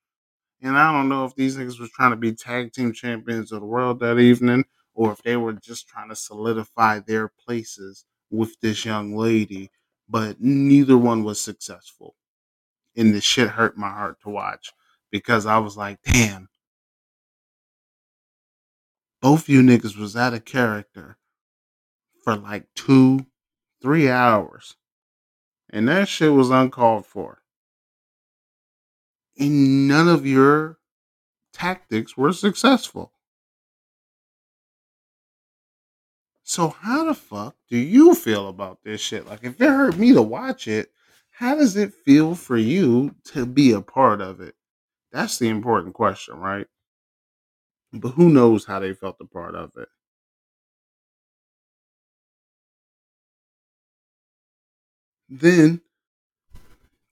And 0.63 0.77
I 0.77 0.93
don't 0.93 1.09
know 1.09 1.25
if 1.25 1.35
these 1.37 1.57
niggas 1.57 1.79
was 1.79 1.91
trying 1.91 2.11
to 2.11 2.17
be 2.17 2.33
tag 2.33 2.73
team 2.73 2.93
champions 2.93 3.53
of 3.53 3.61
the 3.61 3.67
world 3.67 4.01
that 4.01 4.19
evening 4.19 4.65
or 4.95 5.13
if 5.13 5.23
they 5.23 5.37
were 5.37 5.53
just 5.53 5.87
trying 5.87 6.09
to 6.09 6.17
solidify 6.17 7.01
their 7.01 7.29
places 7.29 8.05
with 8.31 8.59
this 8.61 8.85
young 8.85 9.17
lady. 9.17 9.71
But 10.09 10.41
neither 10.41 10.99
one 10.99 11.23
was 11.23 11.41
successful. 11.41 12.17
And 12.97 13.15
the 13.15 13.21
shit 13.21 13.49
hurt 13.49 13.77
my 13.77 13.91
heart 13.91 14.21
to 14.23 14.31
watch 14.31 14.73
because 15.13 15.47
I 15.47 15.59
was 15.59 15.77
like, 15.77 15.99
damn, 16.03 16.49
both 19.21 19.49
you 19.49 19.63
niggas 19.63 19.97
was 19.97 20.17
out 20.17 20.35
of 20.35 20.45
character 20.45 21.19
for 22.27 22.35
like 22.35 22.67
two, 22.75 23.25
three 23.81 24.11
hours. 24.11 24.75
And 25.71 25.87
that 25.87 26.09
shit 26.09 26.33
was 26.33 26.51
uncalled 26.51 27.07
for. 27.07 27.41
And 29.39 29.87
none 29.87 30.09
of 30.09 30.27
your 30.27 30.79
tactics 31.53 32.17
were 32.17 32.33
successful. 32.33 33.13
So 36.43 36.71
how 36.71 37.05
the 37.05 37.15
fuck 37.15 37.55
do 37.71 37.79
you 37.79 38.17
feel 38.17 38.49
about 38.49 38.81
this 38.83 39.01
shit? 39.01 39.29
Like 39.29 39.45
if 39.45 39.61
it 39.61 39.69
hurt 39.69 39.97
me 39.97 40.13
to 40.13 40.23
watch 40.23 40.67
it, 40.67 40.91
how 41.31 41.55
does 41.55 41.77
it 41.77 41.95
feel 41.95 42.35
for 42.35 42.57
you 42.57 43.15
to 43.27 43.47
be 43.47 43.71
a 43.71 43.81
part 43.81 44.21
of 44.21 44.41
it? 44.41 44.57
That's 45.13 45.39
the 45.39 45.49
important 45.49 45.95
question, 45.95 46.39
right? 46.39 46.67
But 47.93 48.11
who 48.11 48.31
knows 48.31 48.65
how 48.65 48.81
they 48.81 48.95
felt 48.95 49.17
a 49.21 49.27
part 49.27 49.55
of 49.55 49.71
it? 49.77 49.89
Then 55.29 55.83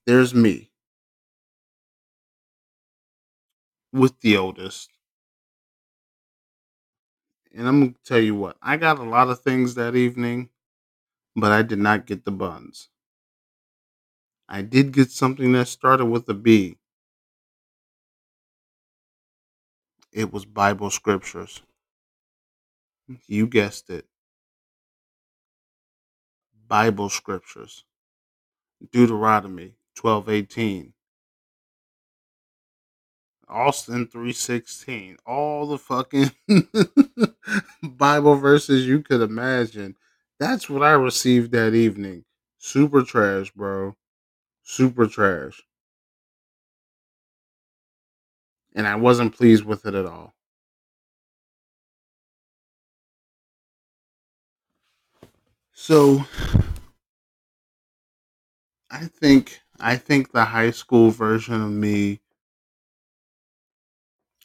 there's 0.05 0.33
me 0.33 0.71
with 3.91 4.19
the 4.21 4.37
oldest. 4.37 4.91
And 7.53 7.67
I'm 7.67 7.79
going 7.79 7.93
to 7.93 8.03
tell 8.03 8.19
you 8.19 8.35
what, 8.35 8.57
I 8.61 8.77
got 8.77 8.99
a 8.99 9.03
lot 9.03 9.29
of 9.29 9.39
things 9.39 9.75
that 9.75 9.95
evening, 9.95 10.49
but 11.35 11.51
I 11.51 11.61
did 11.63 11.79
not 11.79 12.05
get 12.05 12.25
the 12.25 12.31
buns. 12.31 12.89
I 14.49 14.61
did 14.61 14.91
get 14.91 15.11
something 15.11 15.51
that 15.53 15.67
started 15.67 16.05
with 16.05 16.29
a 16.29 16.33
B. 16.33 16.77
It 20.11 20.31
was 20.31 20.45
Bible 20.45 20.89
scriptures. 20.89 21.61
You 23.27 23.47
guessed 23.47 23.89
it. 23.89 24.07
Bible 26.67 27.09
scriptures. 27.09 27.85
Deuteronomy 28.91 29.75
12:18. 29.95 30.93
Austin 33.47 34.07
3:16. 34.07 35.17
All 35.25 35.67
the 35.67 35.77
fucking 35.77 36.31
Bible 37.83 38.35
verses 38.35 38.87
you 38.87 39.01
could 39.01 39.21
imagine. 39.21 39.95
That's 40.39 40.69
what 40.69 40.83
I 40.83 40.91
received 40.91 41.51
that 41.51 41.73
evening. 41.73 42.25
Super 42.57 43.03
trash, 43.03 43.51
bro. 43.51 43.95
Super 44.63 45.07
trash. 45.07 45.61
And 48.75 48.87
I 48.87 48.95
wasn't 48.95 49.35
pleased 49.35 49.63
with 49.63 49.85
it 49.85 49.95
at 49.95 50.05
all. 50.05 50.33
So 55.73 56.25
I 58.95 59.07
think 59.07 59.59
I 59.77 59.97
think 59.97 60.31
the 60.31 60.45
high 60.45 60.71
school 60.71 61.11
version 61.11 61.61
of 61.61 61.69
me 61.69 62.21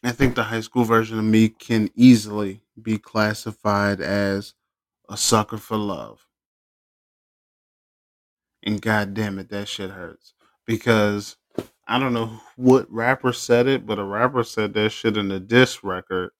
I 0.02 0.10
think 0.10 0.34
the 0.34 0.42
high 0.42 0.60
school 0.60 0.82
version 0.82 1.20
of 1.20 1.24
me 1.24 1.50
can 1.50 1.88
easily 1.94 2.62
be 2.82 2.98
classified 2.98 4.00
as 4.00 4.54
a 5.08 5.16
sucker 5.16 5.56
for 5.56 5.76
love. 5.76 6.26
And 8.64 8.82
god 8.82 9.14
damn 9.14 9.38
it, 9.38 9.50
that 9.50 9.68
shit 9.68 9.90
hurts. 9.90 10.34
Because 10.66 11.36
I 11.86 12.00
don't 12.00 12.12
know 12.12 12.40
what 12.56 12.90
rapper 12.90 13.32
said 13.32 13.68
it, 13.68 13.86
but 13.86 14.00
a 14.00 14.04
rapper 14.04 14.42
said 14.42 14.74
that 14.74 14.90
shit 14.90 15.16
in 15.16 15.30
a 15.30 15.38
diss 15.38 15.84
record. 15.84 16.30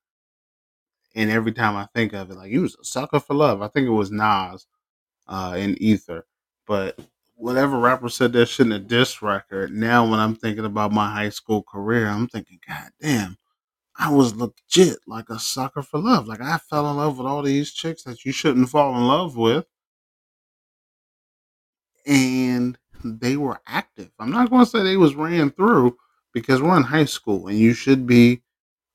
And 1.15 1.31
every 1.31 1.53
time 1.53 1.77
I 1.77 1.87
think 1.95 2.13
of 2.13 2.31
it, 2.31 2.35
like 2.35 2.51
you 2.51 2.63
was 2.63 2.75
a 2.75 2.85
sucker 2.85 3.21
for 3.21 3.35
love. 3.35 3.63
I 3.63 3.69
think 3.69 3.87
it 3.87 3.91
was 3.91 4.11
Nas 4.11 4.67
uh, 5.29 5.55
in 5.57 5.81
Ether. 5.81 6.27
But 6.67 6.99
whatever 7.41 7.79
rapper 7.79 8.09
said 8.09 8.33
that 8.35 8.47
shit 8.47 8.67
in 8.67 8.73
a 8.73 8.79
diss 8.79 9.23
record, 9.23 9.73
now 9.73 10.09
when 10.09 10.21
I'm 10.21 10.37
thinking 10.37 10.65
about 10.65 10.93
my 10.93 11.11
high 11.11 11.31
school 11.31 11.63
career, 11.63 12.09
I'm 12.09 12.29
thinking, 12.29 12.61
God 12.69 12.91
damn, 13.01 13.37
I 13.99 14.11
was 14.13 14.37
legit 14.37 14.99
like 15.07 15.31
a 15.31 15.39
sucker 15.39 15.83
for 15.83 16.01
love. 16.01 16.29
Like 16.29 16.41
I 16.43 16.59
fell 16.59 16.91
in 16.91 16.97
love 16.97 17.19
with 17.19 17.27
all 17.27 17.43
these 17.43 17.73
chicks 17.73 18.05
that 18.05 18.25
you 18.25 18.33
shouldn't 18.33 18.69
fall 18.71 18.97
in 18.97 19.07
love 19.07 19.37
with. 19.37 19.67
And 22.07 22.79
they 23.05 23.37
were 23.37 23.61
active. 23.67 24.11
I'm 24.19 24.31
not 24.31 24.51
going 24.51 24.65
to 24.65 24.71
say 24.71 24.83
they 24.83 24.97
was 24.97 25.15
ran 25.15 25.51
through 25.51 25.97
because 26.33 26.63
we're 26.63 26.77
in 26.77 26.83
high 26.85 27.05
school 27.07 27.49
and 27.49 27.59
you 27.59 27.75
should 27.75 28.07
be 28.07 28.43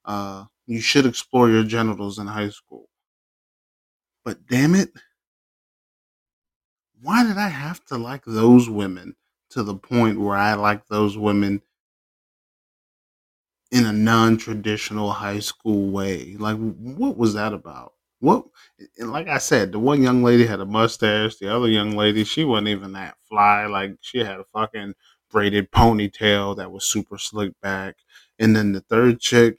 uh, 0.05 0.45
You 0.67 0.81
should 0.81 1.05
explore 1.05 1.49
your 1.49 1.63
genitals 1.63 2.19
in 2.19 2.27
high 2.27 2.49
school. 2.49 2.89
But 4.23 4.45
damn 4.47 4.75
it, 4.75 4.89
why 7.01 7.23
did 7.25 7.37
I 7.37 7.49
have 7.49 7.83
to 7.85 7.97
like 7.97 8.23
those 8.25 8.69
women 8.69 9.15
to 9.51 9.63
the 9.63 9.75
point 9.75 10.19
where 10.19 10.35
I 10.37 10.53
like 10.55 10.87
those 10.87 11.17
women 11.17 11.61
in 13.71 13.85
a 13.85 13.93
non-traditional 13.93 15.11
high 15.11 15.39
school 15.39 15.89
way? 15.91 16.35
Like, 16.37 16.57
what 16.57 17.17
was 17.17 17.33
that 17.33 17.53
about? 17.53 17.93
What? 18.19 18.45
And 18.97 19.11
like 19.11 19.27
I 19.27 19.37
said, 19.37 19.71
the 19.71 19.79
one 19.79 20.01
young 20.01 20.23
lady 20.23 20.45
had 20.45 20.59
a 20.61 20.65
mustache. 20.65 21.35
The 21.35 21.53
other 21.53 21.67
young 21.67 21.91
lady, 21.91 22.23
she 22.23 22.43
wasn't 22.43 22.69
even 22.69 22.93
that 22.93 23.17
fly. 23.27 23.65
Like, 23.65 23.97
she 24.01 24.19
had 24.19 24.39
a 24.39 24.45
fucking 24.45 24.93
braided 25.31 25.71
ponytail 25.71 26.55
that 26.57 26.71
was 26.71 26.85
super 26.85 27.17
slick 27.17 27.51
back. 27.61 27.95
And 28.39 28.55
then 28.55 28.71
the 28.71 28.81
third 28.81 29.19
chick, 29.19 29.57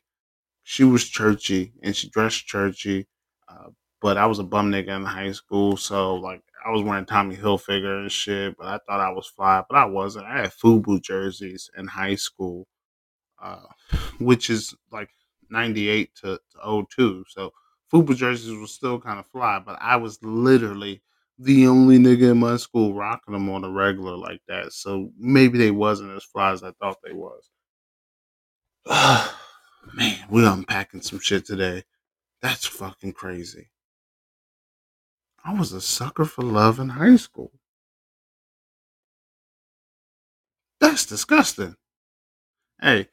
she 0.64 0.84
was 0.84 1.04
churchy 1.08 1.72
and 1.82 1.96
she 1.96 2.08
dressed 2.10 2.46
churchy. 2.46 3.06
Uh, 3.48 3.68
but 4.00 4.16
I 4.16 4.26
was 4.26 4.38
a 4.38 4.44
bum 4.44 4.70
nigga 4.70 4.96
in 4.96 5.04
high 5.04 5.32
school, 5.32 5.76
so 5.76 6.16
like 6.16 6.42
I 6.66 6.70
was 6.70 6.82
wearing 6.82 7.06
Tommy 7.06 7.36
Hilfiger 7.36 8.00
and 8.00 8.10
shit. 8.10 8.56
But 8.58 8.66
I 8.66 8.78
thought 8.78 9.00
I 9.00 9.10
was 9.10 9.28
fly, 9.28 9.62
but 9.68 9.78
I 9.78 9.84
wasn't. 9.84 10.26
I 10.26 10.42
had 10.42 10.52
FUBU 10.52 11.00
jerseys 11.02 11.70
in 11.78 11.86
high 11.86 12.16
school, 12.16 12.66
uh, 13.42 13.66
which 14.18 14.50
is 14.50 14.74
like 14.90 15.10
'98 15.50 16.10
to, 16.22 16.40
to 16.52 16.86
02. 16.90 17.24
So 17.28 17.52
FUBU 17.92 18.16
jerseys 18.16 18.58
were 18.58 18.66
still 18.66 19.00
kind 19.00 19.20
of 19.20 19.26
fly, 19.28 19.60
but 19.64 19.78
I 19.80 19.96
was 19.96 20.18
literally 20.22 21.02
the 21.38 21.66
only 21.68 21.98
nigga 21.98 22.32
in 22.32 22.38
my 22.38 22.56
school 22.56 22.94
rocking 22.94 23.34
them 23.34 23.48
on 23.50 23.62
a 23.62 23.70
regular 23.70 24.16
like 24.16 24.40
that. 24.48 24.72
So 24.72 25.12
maybe 25.18 25.58
they 25.58 25.70
wasn't 25.70 26.16
as 26.16 26.24
fly 26.24 26.50
as 26.52 26.62
I 26.64 26.72
thought 26.80 26.96
they 27.04 27.12
was. 27.12 27.50
Man, 29.94 30.18
we're 30.30 30.50
unpacking 30.50 31.02
some 31.02 31.20
shit 31.20 31.46
today. 31.46 31.84
That's 32.42 32.66
fucking 32.66 33.12
crazy. 33.12 33.68
I 35.46 35.52
was 35.52 35.72
a 35.72 35.80
sucker 35.80 36.24
for 36.24 36.42
love 36.42 36.80
in 36.80 36.88
high 36.88 37.14
school. 37.14 37.52
That's 40.80 41.06
disgusting. 41.06 41.76
Hey, 42.82 43.06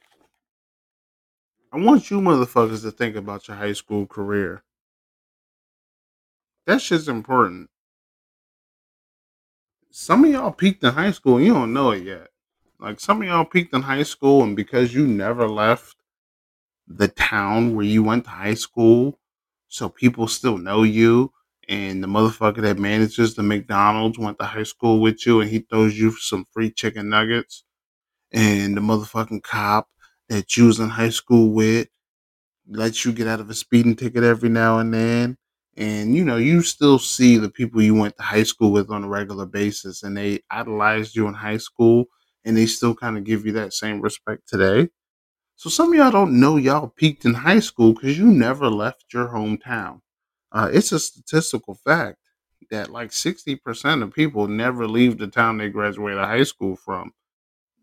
I 1.72 1.78
want 1.78 2.10
you 2.10 2.20
motherfuckers 2.22 2.82
to 2.82 2.92
think 2.92 3.16
about 3.16 3.48
your 3.48 3.58
high 3.58 3.74
school 3.74 4.08
career. 4.08 4.64
That 6.66 6.82
shit's 6.82 7.08
important. 7.08 7.70
Some 9.92 10.26
of 10.26 10.32
y'all 10.32 10.52
peaked 10.52 10.84
in 10.84 10.94
high 10.94 11.12
school 11.12 11.40
you 11.40 11.54
don't 11.54 11.72
know 11.72 11.92
it 11.92 12.04
yet. 12.04 12.30
Like 12.80 13.00
some 13.00 13.22
of 13.22 13.28
y'all 13.28 13.46
peaked 13.46 13.76
in 13.76 13.84
high 13.84 14.04
school 14.04 14.42
and 14.42 14.56
because 14.56 14.92
you 14.96 15.06
never 15.06 15.48
left 15.48 15.98
the 16.88 17.10
town 17.10 17.76
where 17.76 17.86
you 17.86 18.02
went 18.02 18.24
to 18.24 18.32
high 18.32 18.56
school, 18.56 19.20
so 19.68 19.88
people 19.88 20.28
still 20.28 20.58
know 20.58 20.82
you. 20.82 21.32
And 21.70 22.04
the 22.04 22.08
motherfucker 22.08 22.62
that 22.62 22.78
manages 22.80 23.36
the 23.36 23.44
McDonald's 23.44 24.20
went 24.20 24.40
to 24.40 24.46
high 24.46 24.64
school 24.64 25.00
with 25.00 25.26
you 25.26 25.42
and 25.42 25.50
he 25.50 25.60
throws 25.60 25.98
you 25.98 26.12
some 26.18 26.46
free 26.52 26.72
chicken 26.72 27.10
nuggets. 27.10 27.64
And 28.32 28.76
the 28.78 28.82
motherfucking 28.82 29.44
cop 29.44 29.90
that 30.30 30.58
you 30.58 30.66
was 30.66 30.80
in 30.80 30.90
high 30.90 31.10
school 31.10 31.52
with 31.52 31.88
lets 32.68 33.06
you 33.06 33.12
get 33.14 33.28
out 33.28 33.40
of 33.40 33.50
a 33.50 33.54
speeding 33.54 33.96
ticket 33.96 34.24
every 34.24 34.50
now 34.50 34.80
and 34.80 34.94
then. 34.94 35.38
And 35.76 36.16
you 36.16 36.24
know, 36.24 36.38
you 36.38 36.62
still 36.62 37.00
see 37.00 37.38
the 37.38 37.50
people 37.50 37.82
you 37.82 37.96
went 37.96 38.18
to 38.18 38.24
high 38.24 38.44
school 38.44 38.72
with 38.72 38.92
on 38.92 39.04
a 39.04 39.08
regular 39.10 39.46
basis 39.46 40.04
and 40.04 40.16
they 40.16 40.42
idolized 40.52 41.16
you 41.16 41.28
in 41.28 41.34
high 41.34 41.58
school 41.58 42.06
and 42.46 42.56
they 42.56 42.66
still 42.68 42.96
kind 42.96 43.18
of 43.18 43.24
give 43.24 43.46
you 43.46 43.54
that 43.54 43.74
same 43.74 44.02
respect 44.02 44.48
today. 44.48 44.90
So 45.56 45.70
some 45.72 45.92
of 45.94 45.98
y'all 45.98 46.12
don't 46.12 46.40
know 46.40 46.58
y'all 46.58 46.90
peaked 46.90 47.26
in 47.26 47.34
high 47.36 47.62
school 47.62 47.94
because 47.94 48.20
you 48.20 48.28
never 48.28 48.70
left 48.70 49.06
your 49.14 49.30
hometown. 49.30 50.02
Uh, 50.54 50.70
it's 50.72 50.92
a 50.92 51.00
statistical 51.00 51.76
fact 51.76 52.20
that 52.72 52.92
like 52.92 53.12
60% 53.12 54.04
of 54.04 54.14
people 54.14 54.48
never 54.48 54.88
leave 54.88 55.18
the 55.18 55.28
town 55.28 55.58
they 55.58 55.70
graduated 55.70 56.24
high 56.24 56.44
school 56.44 56.76
from. 56.76 57.12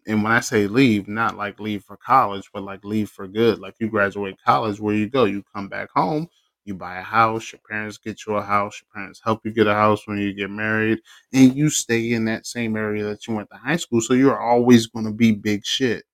And 0.06 0.22
when 0.22 0.32
I 0.32 0.40
say 0.40 0.66
leave, 0.66 1.08
not 1.08 1.36
like 1.36 1.60
leave 1.60 1.84
for 1.84 1.96
college, 1.96 2.48
but 2.52 2.62
like 2.62 2.84
leave 2.84 3.10
for 3.10 3.28
good. 3.28 3.58
Like 3.58 3.74
you 3.80 3.88
graduate 3.88 4.36
college, 4.44 4.80
where 4.80 4.94
you 4.94 5.08
go? 5.08 5.24
You 5.24 5.44
come 5.54 5.68
back 5.68 5.90
home, 5.94 6.28
you 6.64 6.74
buy 6.74 6.98
a 6.98 7.02
house, 7.02 7.52
your 7.52 7.60
parents 7.68 7.98
get 7.98 8.26
you 8.26 8.34
a 8.36 8.42
house, 8.42 8.80
your 8.82 8.88
parents 8.94 9.20
help 9.22 9.42
you 9.44 9.52
get 9.52 9.66
a 9.66 9.74
house 9.74 10.06
when 10.06 10.18
you 10.18 10.32
get 10.32 10.50
married, 10.50 11.00
and 11.32 11.54
you 11.56 11.70
stay 11.70 12.12
in 12.12 12.24
that 12.26 12.46
same 12.46 12.76
area 12.76 13.04
that 13.04 13.26
you 13.26 13.34
went 13.34 13.50
to 13.50 13.56
high 13.56 13.76
school. 13.76 14.00
So 14.00 14.14
you're 14.14 14.40
always 14.40 14.86
going 14.86 15.06
to 15.06 15.12
be 15.12 15.32
big 15.32 15.64
shit. 15.66 16.04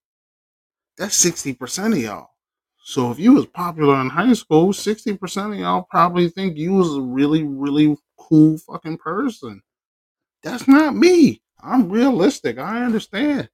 That's 0.98 1.16
60% 1.16 1.92
of 1.92 1.98
y'all. 1.98 2.30
So 2.88 3.10
if 3.10 3.18
you 3.18 3.32
was 3.32 3.46
popular 3.46 4.00
in 4.00 4.10
high 4.10 4.34
school, 4.34 4.68
60% 4.68 5.52
of 5.52 5.58
y'all 5.58 5.88
probably 5.90 6.28
think 6.28 6.56
you 6.56 6.74
was 6.74 6.94
a 6.94 7.00
really, 7.00 7.42
really 7.42 7.96
cool 8.16 8.58
fucking 8.58 8.98
person. 8.98 9.60
That's 10.44 10.68
not 10.68 10.94
me. 10.94 11.42
I'm 11.60 11.88
realistic. 11.88 12.58
I 12.58 12.84
understand. 12.84 13.50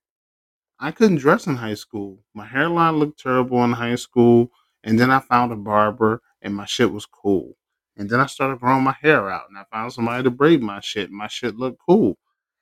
I 0.79 0.91
couldn't 0.91 1.17
dress 1.17 1.47
in 1.47 1.55
high 1.55 1.73
school. 1.73 2.19
My 2.35 2.45
hairline 2.45 2.97
looked 2.97 3.19
terrible 3.19 3.63
in 3.63 3.71
high 3.71 3.95
school. 3.95 4.51
And 4.83 4.99
then 4.99 5.09
I 5.09 5.19
found 5.19 5.51
a 5.51 5.55
barber 5.55 6.21
and 6.43 6.55
my 6.55 6.65
shit 6.65 6.93
was 6.93 7.07
cool. 7.07 7.57
And 7.97 8.11
then 8.11 8.19
I 8.19 8.27
started 8.27 8.59
growing 8.59 8.83
my 8.83 8.95
hair 9.01 9.31
out 9.31 9.49
and 9.49 9.57
I 9.57 9.63
found 9.71 9.93
somebody 9.93 10.21
to 10.21 10.29
braid 10.29 10.61
my 10.61 10.79
shit. 10.79 11.09
My 11.09 11.27
shit 11.27 11.55
looked 11.55 11.81
cool. 11.83 12.19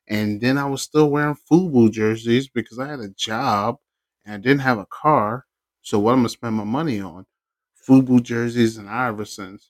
And 0.07 0.39
then 0.39 0.57
I 0.57 0.67
was 0.67 0.81
still 0.81 1.09
wearing 1.09 1.35
FUBU 1.51 1.91
jerseys 1.91 2.47
because 2.47 2.79
I 2.79 2.87
had 2.87 3.01
a 3.01 3.09
job 3.09 3.75
and 4.23 4.35
I 4.35 4.37
didn't 4.37 4.61
have 4.61 4.79
a 4.79 4.87
car. 4.89 5.47
So 5.81 5.99
what 5.99 6.11
I'm 6.13 6.19
gonna 6.19 6.29
spend 6.29 6.55
my 6.55 6.63
money 6.63 6.99
on? 6.99 7.25
FUBU 7.87 8.21
jerseys 8.23 8.77
and 8.77 8.87
Iversons. 8.87 9.69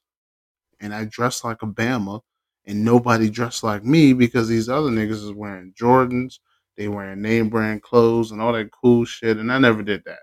And 0.79 0.93
I 0.93 1.05
dressed 1.05 1.43
like 1.43 1.61
a 1.61 1.67
Bama 1.67 2.21
and 2.65 2.83
nobody 2.83 3.29
dressed 3.29 3.63
like 3.63 3.83
me 3.83 4.13
because 4.13 4.47
these 4.47 4.69
other 4.69 4.89
niggas 4.89 5.23
is 5.23 5.31
wearing 5.31 5.73
Jordans, 5.73 6.39
they 6.77 6.87
wearing 6.87 7.21
name 7.21 7.49
brand 7.49 7.81
clothes 7.83 8.31
and 8.31 8.41
all 8.41 8.53
that 8.53 8.71
cool 8.71 9.05
shit. 9.05 9.37
And 9.37 9.51
I 9.51 9.59
never 9.59 9.83
did 9.83 10.03
that. 10.05 10.19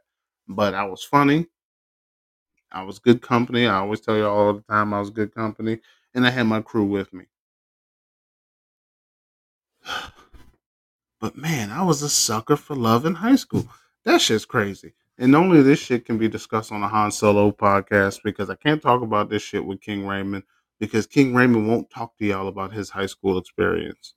But 0.46 0.74
I 0.74 0.84
was 0.84 1.02
funny. 1.02 1.46
I 2.70 2.82
was 2.82 2.98
good 2.98 3.22
company. 3.22 3.66
I 3.66 3.78
always 3.78 4.00
tell 4.00 4.16
you 4.16 4.26
all 4.26 4.52
the 4.52 4.62
time 4.62 4.92
I 4.92 5.00
was 5.00 5.10
good 5.10 5.34
company. 5.34 5.78
And 6.14 6.26
I 6.26 6.30
had 6.30 6.46
my 6.46 6.60
crew 6.60 6.84
with 6.84 7.12
me. 7.12 7.24
But 11.20 11.36
man, 11.36 11.72
I 11.72 11.82
was 11.82 12.00
a 12.02 12.08
sucker 12.08 12.54
for 12.54 12.76
love 12.76 13.04
in 13.04 13.16
high 13.16 13.34
school. 13.34 13.68
That 14.04 14.20
shit's 14.20 14.44
crazy. 14.44 14.92
And 15.18 15.34
only 15.34 15.62
this 15.62 15.80
shit 15.80 16.04
can 16.04 16.16
be 16.16 16.28
discussed 16.28 16.70
on 16.70 16.80
the 16.80 16.88
Han 16.88 17.10
Solo 17.10 17.50
podcast 17.50 18.20
because 18.22 18.50
I 18.50 18.54
can't 18.54 18.80
talk 18.80 19.02
about 19.02 19.28
this 19.28 19.42
shit 19.42 19.64
with 19.64 19.80
King 19.80 20.06
Raymond 20.06 20.44
because 20.78 21.06
King 21.06 21.34
Raymond 21.34 21.68
won't 21.68 21.90
talk 21.90 22.16
to 22.18 22.24
y'all 22.24 22.46
about 22.46 22.72
his 22.72 22.90
high 22.90 23.06
school 23.06 23.36
experience. 23.36 24.14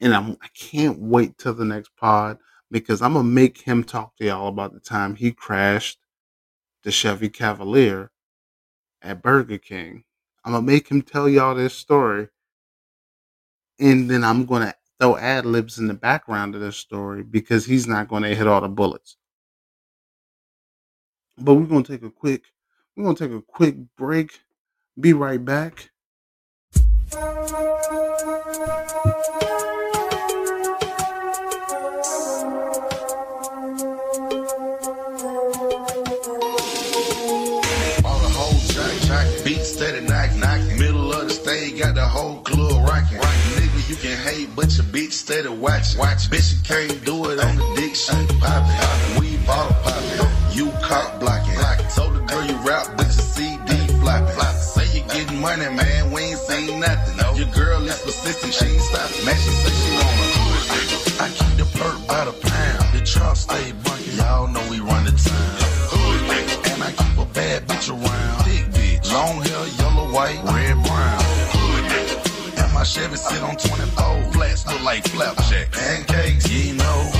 And 0.00 0.14
I'm, 0.14 0.36
I 0.40 0.48
can't 0.54 1.00
wait 1.00 1.36
till 1.36 1.54
the 1.54 1.64
next 1.64 1.90
pod 1.96 2.38
because 2.70 3.02
I'm 3.02 3.14
gonna 3.14 3.24
make 3.24 3.60
him 3.60 3.82
talk 3.82 4.16
to 4.16 4.24
y'all 4.24 4.48
about 4.48 4.72
the 4.72 4.80
time 4.80 5.16
he 5.16 5.32
crashed 5.32 5.98
the 6.84 6.92
Chevy 6.92 7.28
Cavalier 7.28 8.12
at 9.02 9.22
Burger 9.22 9.58
King. 9.58 10.04
I'm 10.44 10.52
gonna 10.52 10.64
make 10.64 10.88
him 10.88 11.02
tell 11.02 11.28
y'all 11.28 11.56
this 11.56 11.74
story, 11.74 12.28
and 13.80 14.08
then 14.08 14.22
I'm 14.22 14.44
gonna 14.44 14.74
throw 15.00 15.16
ad 15.16 15.44
libs 15.44 15.78
in 15.78 15.88
the 15.88 15.94
background 15.94 16.54
of 16.54 16.60
this 16.60 16.76
story 16.76 17.22
because 17.22 17.66
he's 17.66 17.86
not 17.86 18.08
gonna 18.08 18.34
hit 18.34 18.46
all 18.46 18.60
the 18.60 18.68
bullets. 18.68 19.16
But 21.38 21.54
we're 21.54 21.66
gonna 21.66 21.84
take 21.84 22.02
a 22.02 22.10
quick, 22.10 22.44
we're 22.96 23.04
gonna 23.04 23.16
take 23.16 23.32
a 23.32 23.42
quick 23.42 23.76
break. 23.96 24.40
Be 24.98 25.12
right 25.12 25.44
back. 25.44 25.90
All 27.12 27.20
the 38.18 38.32
whole 38.32 38.58
track, 38.68 39.00
track, 39.02 39.44
beat 39.44 39.62
steady, 39.62 40.00
knock, 40.06 40.08
knock. 40.08 40.25
You 43.88 43.96
can 43.96 44.16
hate, 44.18 44.48
but 44.56 44.74
your 44.76 44.86
bitch 44.86 45.12
steady 45.12 45.48
watch. 45.48 45.96
Watch, 45.96 46.28
bitch, 46.28 46.54
you 46.54 46.60
can't 46.64 47.04
do 47.04 47.30
it 47.30 47.38
on 47.38 47.56
the 47.56 47.74
dick, 47.76 47.94
she 47.94 48.12
poppin'. 48.40 49.20
We 49.20 49.36
bottle 49.46 49.76
poppin', 49.84 50.26
you 50.52 50.70
cop 50.82 51.20
blocking. 51.20 51.54
So 51.90 52.10
the 52.10 52.20
girl 52.20 52.44
you 52.44 52.56
rap, 52.66 52.86
but 52.96 53.06
your 53.06 53.26
CD 53.34 53.72
flopping. 54.00 54.34
Say 54.58 54.98
you 54.98 55.04
getting 55.06 55.40
money, 55.40 55.68
man, 55.68 56.10
we 56.10 56.22
ain't 56.22 56.38
seen 56.38 56.80
nothing. 56.80 57.38
Your 57.38 57.50
girl 57.54 57.82
is 57.86 58.00
persistent, 58.02 58.54
she 58.54 58.66
ain't 58.66 58.82
stopping. 58.82 59.24
Man, 59.24 59.36
she 59.36 59.50
say 59.50 59.70
she 59.70 59.90
on 59.96 60.02
a. 60.02 60.46
I 61.18 61.28
keep 61.30 61.56
the 61.56 61.64
perk 61.78 62.06
by 62.08 62.24
the 62.24 62.32
pound. 62.32 62.92
The 62.92 63.04
truck 63.06 63.36
stay 63.36 63.72
bunkin', 63.84 64.16
y'all 64.16 64.48
know 64.48 64.66
we 64.68 64.80
run 64.80 65.04
the 65.04 65.12
town. 65.12 65.76
And 66.74 66.82
I 66.82 66.90
keep 66.90 67.18
a 67.18 67.24
bad 67.32 67.66
bitch 67.68 67.88
around. 67.88 68.44
Big 68.44 68.64
bitch. 68.74 69.12
Long 69.12 69.42
hair, 69.42 69.66
yellow, 69.78 70.12
white, 70.12 70.42
red, 70.44 70.74
brown. 70.82 70.95
My 72.76 72.82
Chevy 72.82 73.16
sit 73.16 73.42
on 73.42 73.56
24. 73.56 74.32
Flats 74.32 74.66
look 74.66 74.82
like 74.82 75.08
flapjack. 75.08 75.72
Pancakes, 75.72 76.46
you 76.52 76.74
know. 76.74 77.10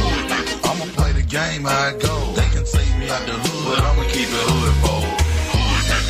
I'ma 0.69 0.85
play 0.93 1.13
the 1.13 1.25
game 1.27 1.65
how 1.65 1.89
it 1.89 1.99
go. 1.99 2.13
They 2.37 2.49
can 2.53 2.65
take 2.69 2.93
me 3.01 3.09
out 3.09 3.25
the 3.25 3.33
hood, 3.33 3.65
but 3.65 3.81
I'ma 3.89 4.05
keep 4.13 4.29
it 4.29 4.47
hood 4.53 4.75
for 4.85 5.17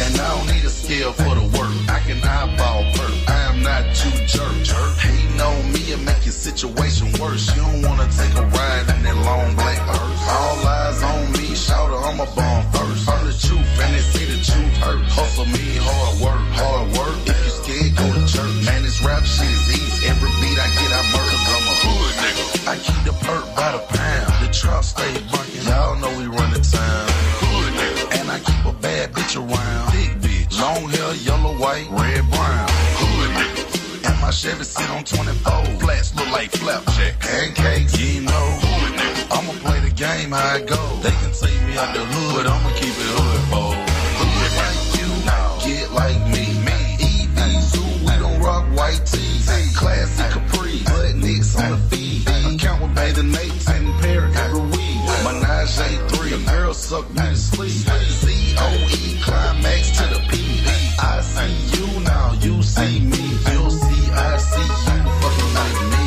and 0.03 0.19
I 0.19 0.29
don't 0.35 0.47
need 0.51 0.65
a 0.65 0.69
skill 0.69 1.13
for 1.13 1.33
the 1.39 1.47
work. 1.55 1.75
I 1.89 2.01
can 2.03 2.19
eyeball 2.27 2.91
perk. 2.91 3.15
I 3.31 3.39
am 3.55 3.63
not 3.63 3.87
too 3.95 4.11
jerk. 4.27 4.99
Hating 4.99 5.41
on 5.41 5.73
me 5.73 5.93
and 5.93 6.05
make 6.05 6.27
your 6.27 6.35
situation 6.35 7.07
worse. 7.23 7.47
You 7.55 7.63
don't 7.63 7.83
wanna 7.87 8.11
take 8.11 8.35
a 8.35 8.43
ride 8.43 8.87
in 8.99 9.03
that 9.07 9.17
long 9.31 9.55
black 9.55 9.79
hearse. 9.79 10.23
All 10.27 10.67
eyes 10.67 11.03
on 11.05 11.23
me, 11.39 11.55
shout 11.55 11.95
I'm 11.95 12.19
a 12.19 12.27
bomb 12.35 12.65
first. 12.75 13.09
I'm 13.09 13.23
the 13.25 13.35
truth, 13.47 13.71
and 13.79 13.95
they 13.95 14.03
say 14.11 14.25
the 14.27 14.43
truth 14.43 14.77
hurt. 14.83 15.07
Hustle 15.07 15.47
me, 15.47 15.79
hard 15.87 16.15
work, 16.19 16.45
hard 16.59 16.99
work. 16.99 17.46
Scared, 17.77 17.97
go 17.97 18.07
to 18.13 18.21
church. 18.27 18.65
Man, 18.65 18.83
this 18.83 19.03
rap 19.03 19.25
shit 19.25 19.49
is 19.49 19.69
easy. 19.69 20.09
Every 20.09 20.31
beat 20.41 20.59
I 20.59 20.69
get, 20.81 20.91
I 20.97 21.03
murder. 21.13 21.39
I'm 21.53 21.67
a 21.69 21.75
hood 21.85 22.15
nigga. 22.25 22.69
I 22.73 22.77
keep 22.77 23.01
the 23.05 23.13
perk 23.25 23.45
by 23.55 23.73
the 23.73 23.83
pound. 23.93 24.33
The 24.41 24.49
trap 24.53 24.85
stay 24.85 25.13
bunking. 25.31 25.65
Y'all 25.69 25.97
know 25.97 26.09
we 26.19 26.27
run 26.27 26.51
the 26.53 26.61
town. 26.61 27.07
Hood 27.43 27.73
nigga. 27.77 28.21
And 28.21 28.31
I 28.31 28.39
keep 28.41 28.65
a 28.65 28.73
bad 28.81 29.13
bitch 29.13 29.37
around. 29.37 29.93
Big 29.93 30.13
bitch. 30.25 30.61
Long 30.61 30.89
hair, 30.89 31.15
yellow, 31.17 31.55
white, 31.59 31.89
red, 31.91 32.25
brown. 32.31 32.69
Hood 32.97 33.31
nigga. 33.37 34.09
And 34.09 34.21
my 34.23 34.31
Chevy 34.31 34.65
sit 34.65 34.89
on 34.91 35.05
24. 35.05 35.81
Flats 35.81 36.15
look 36.17 36.31
like 36.33 36.51
flapjack. 36.53 37.21
Pancakes, 37.21 37.99
you 38.01 38.23
know. 38.23 38.47
Hood 38.65 38.93
nigga. 38.97 39.37
I'ma 39.37 39.53
play 39.61 39.81
the 39.81 39.93
game 39.93 40.31
how 40.31 40.57
it 40.57 40.67
go. 40.67 40.81
They 41.03 41.13
can 41.21 41.33
take 41.33 41.61
me 41.69 41.77
out 41.77 41.93
the 41.95 42.05
hood, 42.05 42.45
but 42.45 42.47
I'ma 42.47 42.71
keep 42.81 42.97
it 42.97 43.13
hood, 43.21 43.51
boy. 43.51 43.86
Account 53.17 53.33
with 53.33 53.67
bathing 53.67 53.87
and 53.89 54.01
pair 54.01 54.25
every 54.45 54.61
week. 54.61 55.01
Menage 55.25 55.79
a 55.81 56.09
three, 56.09 56.31
the 56.31 56.51
girl 56.51 56.75
suck 56.75 57.09
me 57.15 57.23
to 57.23 57.37
sleep. 57.37 57.71
C-O-E, 57.71 59.21
climax 59.23 59.97
to 59.97 60.05
the 60.13 60.21
P. 60.29 60.61
I 61.01 61.21
see 61.23 61.81
you 61.81 62.01
now, 62.01 62.33
you 62.41 62.63
see 62.63 63.01
me. 63.01 63.17
You'll 63.53 63.71
see, 63.71 64.13
I 64.13 64.37
see 64.37 64.61
you, 64.61 65.01
fucking 65.21 65.53
like 65.57 65.81
me. 65.93 66.03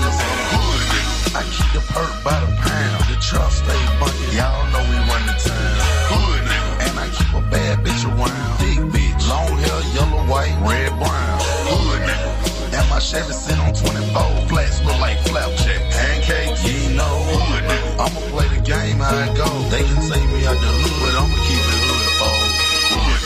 I 1.33 1.43
keep 1.49 1.69
the 1.73 1.81
perk 1.93 2.13
by 2.23 2.37
the 2.45 2.51
pound. 2.61 3.03
The 3.09 3.17
truck 3.21 3.51
stay 3.51 3.81
bunking. 3.99 4.37
Y'all 4.37 4.69
know 4.69 4.83
we 4.85 4.97
run 5.09 5.25
the 5.25 5.33
town. 5.33 5.77
Hood. 6.13 6.45
And 6.85 6.99
I 6.99 7.09
keep 7.09 7.33
a 7.33 7.41
bad 7.49 7.79
bitch 7.85 8.05
around. 8.05 8.59
Big 8.61 8.79
bitch. 8.93 9.29
Long 9.29 9.57
hair, 9.57 9.81
yellow, 9.97 10.23
white, 10.29 10.57
red, 10.61 10.89
brown. 10.97 11.39
Hood. 11.65 12.73
And 12.73 12.89
my 12.89 12.99
Chevy 12.99 13.33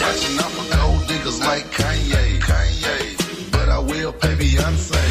Watching 0.04 0.38
out 0.44 0.52
for 0.52 0.68
gold 0.76 1.08
diggers 1.08 1.40
like 1.40 1.66
Kanye. 1.72 2.40
Kanye. 2.40 3.52
But 3.52 3.70
I 3.70 3.80
will 3.80 4.14
pay 4.14 4.36
Beyonce. 4.36 5.02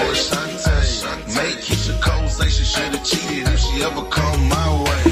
Or 0.00 0.12
Shantae. 0.14 1.34
Make 1.36 1.58
Keyshia 1.64 2.00
Cole 2.02 2.28
say 2.28 2.48
she 2.48 2.64
should've 2.64 3.04
cheated 3.04 3.48
if 3.48 3.58
she 3.60 3.82
ever 3.82 4.04
come 4.16 4.48
my 4.48 4.68
way. 4.84 5.02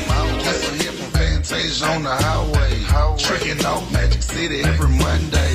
Guess 0.44 0.60
I 0.68 0.72
hear 0.82 0.92
from 0.92 1.10
Fantasia 1.18 1.87
on 1.87 2.02
the 2.02 2.14
highway. 2.14 2.72
Tricking 3.18 3.64
off 3.64 3.90
Magic 3.92 4.22
City 4.22 4.60
every 4.62 4.88
Monday. 4.88 5.52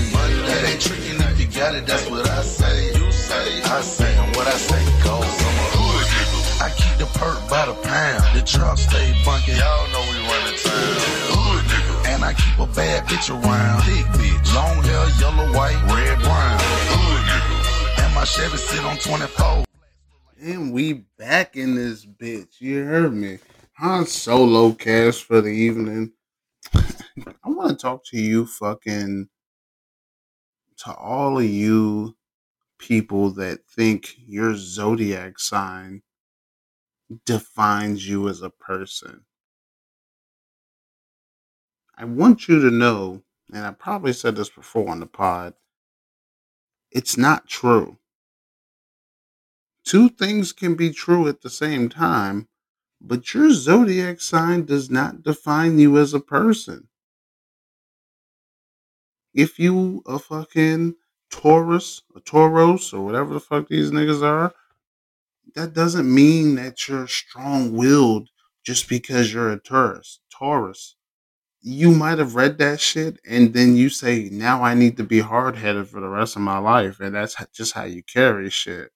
That 0.49 0.65
ain't 0.69 0.81
tricking 0.81 1.19
if 1.21 1.39
you 1.39 1.47
got 1.59 1.75
it, 1.75 1.85
that's 1.85 2.09
what 2.09 2.27
I 2.27 2.41
say. 2.41 2.87
You 2.97 3.11
say, 3.11 3.61
I 3.63 3.81
say, 3.81 4.11
and 4.17 4.35
what 4.35 4.47
I 4.47 4.57
say 4.57 4.83
goes. 5.03 5.23
A. 5.23 5.49
I 6.65 6.69
keep 6.75 6.97
the 6.97 7.05
perk 7.19 7.39
by 7.49 7.65
the 7.67 7.75
pound. 7.83 8.23
The 8.35 8.41
truck 8.45 8.77
stay 8.77 9.13
bunking. 9.23 9.55
Y'all 9.55 9.87
know 9.93 9.98
keep 12.39 12.59
a 12.59 12.67
bad 12.73 13.05
bitch 13.07 13.29
around. 13.29 13.85
Big 13.85 14.05
bitch. 14.17 14.55
Long 14.55 14.83
hair, 14.83 15.09
yellow, 15.19 15.53
white, 15.53 15.81
red, 15.93 16.19
brown. 16.19 16.59
And 17.99 18.15
my 18.15 18.23
Chevy 18.23 18.57
sit 18.57 18.83
on 18.83 18.97
24. 18.97 19.65
And 20.41 20.73
we 20.73 21.05
back 21.17 21.55
in 21.55 21.75
this 21.75 22.05
bitch. 22.05 22.59
You 22.59 22.83
heard 22.83 23.13
me. 23.13 23.39
Han 23.73 24.05
Solo 24.05 24.71
cast 24.71 25.23
for 25.23 25.41
the 25.41 25.49
evening. 25.49 26.13
I 26.73 27.49
want 27.49 27.69
to 27.69 27.75
talk 27.75 28.05
to 28.07 28.17
you 28.19 28.45
fucking 28.45 29.29
to 30.77 30.93
all 30.93 31.37
of 31.37 31.45
you 31.45 32.15
people 32.77 33.31
that 33.31 33.65
think 33.67 34.15
your 34.25 34.55
zodiac 34.55 35.37
sign 35.37 36.01
defines 37.25 38.07
you 38.07 38.29
as 38.29 38.41
a 38.41 38.49
person. 38.49 39.25
I 41.99 42.05
want 42.05 42.47
you 42.47 42.61
to 42.61 42.71
know, 42.71 43.23
and 43.51 43.65
I 43.65 43.71
probably 43.71 44.13
said 44.13 44.37
this 44.37 44.49
before 44.49 44.89
on 44.89 45.01
the 45.01 45.05
pod, 45.05 45.53
it's 46.91 47.17
not 47.17 47.49
true. 47.49 47.97
Two 49.83 50.07
things 50.07 50.53
can 50.53 50.75
be 50.75 50.91
true 50.91 51.27
at 51.27 51.41
the 51.41 51.49
same 51.49 51.89
time, 51.89 52.47
but 53.01 53.33
your 53.33 53.51
zodiac 53.51 54.21
sign 54.21 54.63
does 54.63 54.89
not 54.89 55.23
define 55.23 55.77
you 55.77 55.97
as 55.97 56.13
a 56.13 56.21
person. 56.21 56.87
If 59.33 59.59
you 59.59 60.01
a 60.07 60.19
fucking 60.19 60.95
Taurus, 61.29 62.01
a 62.15 62.21
Tauros, 62.21 62.93
or 62.93 63.01
whatever 63.01 63.33
the 63.33 63.41
fuck 63.41 63.67
these 63.67 63.91
niggas 63.91 64.23
are, 64.23 64.53
that 65.53 65.73
doesn't 65.73 66.13
mean 66.13 66.55
that 66.55 66.87
you're 66.87 67.07
strong 67.07 67.73
willed 67.73 68.29
just 68.63 68.87
because 68.87 69.33
you're 69.33 69.51
a 69.51 69.59
Taurus. 69.59 70.21
Taurus. 70.31 70.95
You 71.71 71.91
might 71.91 72.17
have 72.17 72.33
read 72.33 72.57
that 72.57 72.79
shit 72.81 73.19
and 73.29 73.53
then 73.53 73.75
you 73.75 73.89
say, 73.89 74.27
now 74.31 74.63
I 74.63 74.73
need 74.73 74.97
to 74.97 75.03
be 75.03 75.19
hard 75.19 75.55
headed 75.55 75.87
for 75.87 75.99
the 76.01 76.09
rest 76.09 76.35
of 76.35 76.41
my 76.41 76.57
life. 76.57 76.99
And 76.99 77.13
that's 77.13 77.35
just 77.53 77.73
how 77.73 77.83
you 77.83 78.01
carry 78.03 78.49
shit. 78.49 78.91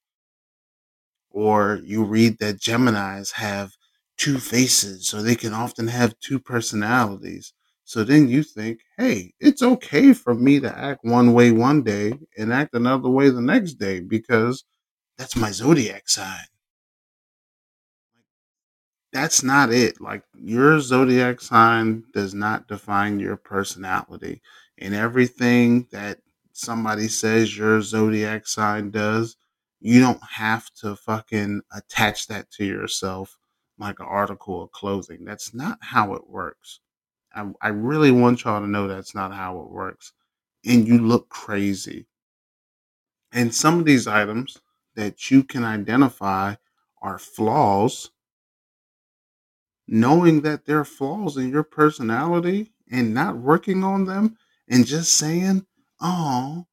Or 1.32 1.82
you 1.84 2.04
read 2.06 2.38
that 2.40 2.60
Geminis 2.62 3.34
have 3.34 3.74
two 4.18 4.40
faces, 4.40 5.08
so 5.08 5.22
they 5.22 5.36
can 5.36 5.54
often 5.54 5.88
have 5.88 6.18
two 6.20 6.40
personalities. 6.40 7.54
So 7.84 8.04
then 8.04 8.30
you 8.30 8.44
think, 8.44 8.80
hey, 8.98 9.34
it's 9.40 9.62
okay 9.62 10.14
for 10.14 10.34
me 10.34 10.60
to 10.62 10.78
act 10.78 11.04
one 11.04 11.34
way 11.34 11.52
one 11.52 11.84
day 11.84 12.14
and 12.38 12.54
act 12.54 12.74
another 12.74 13.10
way 13.10 13.30
the 13.30 13.42
next 13.42 13.74
day 13.74 14.00
because 14.00 14.64
that's 15.18 15.36
my 15.36 15.52
zodiac 15.52 16.10
sign. 16.10 16.46
That's 19.14 19.44
not 19.44 19.72
it. 19.72 20.02
Like 20.02 20.24
your 20.36 20.80
zodiac 20.82 21.40
sign 21.40 22.04
does 22.14 22.34
not 22.34 22.68
define 22.68 23.20
your 23.20 23.38
personality. 23.38 24.42
And 24.80 24.94
everything 24.96 25.88
that 25.92 26.20
somebody 26.52 27.08
says 27.08 27.58
your 27.58 27.82
zodiac 27.82 28.48
sign 28.48 28.92
does, 28.92 29.38
you 29.80 30.02
don't 30.02 30.22
have 30.24 30.74
to 30.82 30.96
fucking 30.96 31.62
attach 31.74 32.28
that 32.28 32.52
to 32.52 32.66
yourself 32.66 33.38
like 33.78 34.00
an 34.00 34.08
article 34.08 34.64
of 34.64 34.72
clothing. 34.72 35.26
That's 35.26 35.54
not 35.54 35.78
how 35.82 36.14
it 36.16 36.30
works. 36.30 36.80
I, 37.36 37.52
I 37.62 37.70
really 37.70 38.12
want 38.12 38.44
y'all 38.44 38.62
to 38.62 38.68
know 38.68 38.88
that's 38.88 39.16
not 39.16 39.34
how 39.34 39.60
it 39.62 39.70
works. 39.70 40.14
And 40.66 40.88
you 40.88 41.00
look 41.00 41.30
crazy. 41.30 42.08
And 43.32 43.54
some 43.54 43.80
of 43.80 43.86
these 43.86 44.08
items 44.08 44.60
that 44.96 45.30
you 45.32 45.44
can 45.44 45.64
identify 45.64 46.56
are 47.02 47.20
flaws. 47.20 48.12
Knowing 49.88 50.42
that 50.42 50.66
there 50.66 50.80
are 50.80 50.86
flaws 50.86 51.38
in 51.38 51.50
your 51.50 51.64
personality 51.64 52.72
and 52.92 53.14
not 53.14 53.38
working 53.38 53.84
on 53.84 54.06
them 54.06 54.38
and 54.70 54.86
just 54.86 55.14
saying, 55.14 55.66
oh, 56.02 56.66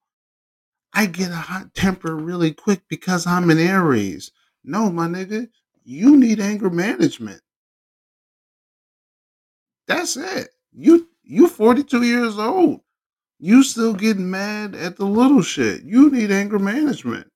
I 0.92 1.06
get 1.06 1.30
a 1.30 1.36
hot 1.36 1.74
temper 1.74 2.14
really 2.16 2.52
quick 2.52 2.82
because 2.88 3.26
I'm 3.26 3.50
an 3.50 3.58
Aries. 3.58 4.32
No, 4.64 4.90
my 4.90 5.06
nigga, 5.06 5.48
you 5.84 6.16
need 6.16 6.40
anger 6.40 6.70
management. 6.70 7.40
That's 9.86 10.16
it. 10.16 10.50
You 10.72 11.08
you 11.24 11.48
42 11.48 12.02
years 12.02 12.38
old. 12.38 12.80
You 13.38 13.62
still 13.62 13.94
getting 13.94 14.30
mad 14.30 14.74
at 14.74 14.96
the 14.96 15.06
little 15.06 15.42
shit. 15.42 15.82
You 15.82 16.10
need 16.10 16.30
anger 16.30 16.58
management. 16.58 17.30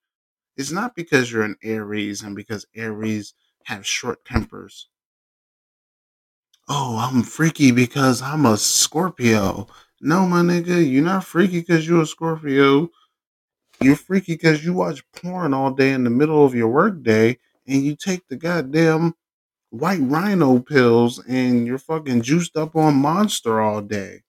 It's 0.57 0.71
not 0.71 0.95
because 0.95 1.33
you're 1.33 1.43
an 1.43 1.57
Aries 1.63 2.23
and 2.23 2.37
because 2.37 2.67
Aries 2.77 3.35
have 3.65 3.87
short 3.87 4.25
tempers. 4.25 4.89
Oh, 6.69 6.97
I'm 6.99 7.23
freaky 7.23 7.73
because 7.73 8.23
I'm 8.23 8.47
a 8.47 8.57
Scorpio. 8.57 9.67
No, 10.01 10.27
my 10.27 10.41
nigga, 10.41 10.91
you're 10.91 11.05
not 11.05 11.25
freaky 11.25 11.61
because 11.61 11.87
you're 11.87 12.03
a 12.03 12.07
Scorpio. 12.07 12.91
You're 13.83 13.97
freaky 13.97 14.35
because 14.35 14.65
you 14.65 14.73
watch 14.73 15.05
porn 15.13 15.55
all 15.55 15.73
day 15.73 15.93
in 15.93 16.05
the 16.05 16.11
middle 16.11 16.45
of 16.45 16.55
your 16.55 16.69
workday 16.69 17.39
and 17.67 17.85
you 17.85 17.97
take 17.97 18.27
the 18.29 18.37
goddamn 18.37 19.15
white 19.71 20.01
rhino 20.03 20.61
pills 20.61 21.23
and 21.29 21.67
you're 21.67 21.79
fucking 21.79 22.23
juiced 22.23 22.57
up 22.57 22.77
on 22.77 22.95
monster 22.97 23.61
all 23.61 23.83
day. 23.83 24.23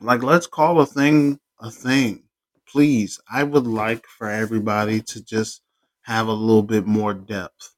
Like, 0.00 0.22
let's 0.22 0.46
call 0.46 0.80
a 0.80 0.86
thing 0.86 1.38
a 1.60 1.70
thing. 1.70 2.24
Please, 2.68 3.20
I 3.30 3.44
would 3.44 3.66
like 3.66 4.06
for 4.06 4.28
everybody 4.28 5.00
to 5.02 5.24
just 5.24 5.62
have 6.02 6.26
a 6.26 6.32
little 6.32 6.62
bit 6.62 6.86
more 6.86 7.14
depth. 7.14 7.74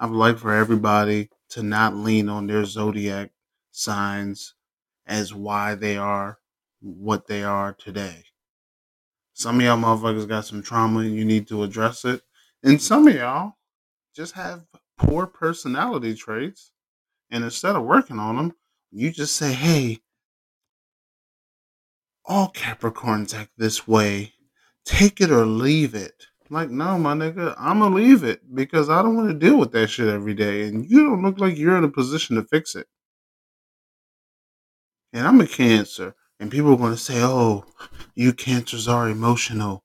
I 0.00 0.06
would 0.06 0.16
like 0.16 0.38
for 0.38 0.54
everybody 0.54 1.28
to 1.50 1.62
not 1.62 1.94
lean 1.96 2.28
on 2.28 2.46
their 2.46 2.64
zodiac 2.64 3.30
signs 3.72 4.54
as 5.06 5.34
why 5.34 5.74
they 5.74 5.96
are 5.96 6.38
what 6.80 7.26
they 7.26 7.42
are 7.42 7.74
today. 7.74 8.24
Some 9.34 9.56
of 9.56 9.62
y'all 9.62 9.78
motherfuckers 9.78 10.28
got 10.28 10.44
some 10.46 10.62
trauma 10.62 11.00
and 11.00 11.14
you 11.14 11.24
need 11.24 11.48
to 11.48 11.62
address 11.62 12.04
it. 12.04 12.22
And 12.62 12.80
some 12.80 13.08
of 13.08 13.14
y'all 13.14 13.54
just 14.14 14.34
have 14.34 14.64
poor 14.98 15.26
personality 15.26 16.14
traits. 16.14 16.72
And 17.30 17.44
instead 17.44 17.76
of 17.76 17.84
working 17.84 18.18
on 18.18 18.36
them, 18.36 18.52
you 18.90 19.10
just 19.10 19.36
say, 19.36 19.52
hey, 19.52 20.00
all 22.24 22.52
Capricorns 22.52 23.34
act 23.34 23.52
this 23.56 23.86
way. 23.88 24.34
Take 24.84 25.20
it 25.20 25.30
or 25.30 25.46
leave 25.46 25.94
it. 25.94 26.26
Like, 26.50 26.68
no, 26.70 26.98
my 26.98 27.14
nigga, 27.14 27.54
I'm 27.56 27.78
gonna 27.78 27.94
leave 27.94 28.24
it 28.24 28.42
because 28.54 28.90
I 28.90 29.02
don't 29.02 29.16
want 29.16 29.28
to 29.28 29.34
deal 29.34 29.56
with 29.56 29.70
that 29.72 29.88
shit 29.88 30.08
every 30.08 30.34
day. 30.34 30.66
And 30.66 30.84
you 30.90 31.04
don't 31.04 31.22
look 31.22 31.38
like 31.38 31.56
you're 31.56 31.78
in 31.78 31.84
a 31.84 31.88
position 31.88 32.36
to 32.36 32.44
fix 32.44 32.74
it. 32.74 32.88
And 35.12 35.26
I'm 35.26 35.40
a 35.40 35.46
cancer. 35.46 36.14
And 36.40 36.50
people 36.50 36.72
are 36.72 36.76
gonna 36.76 36.96
say, 36.96 37.22
oh, 37.22 37.66
you 38.14 38.32
cancers 38.32 38.88
are 38.88 39.08
emotional. 39.08 39.84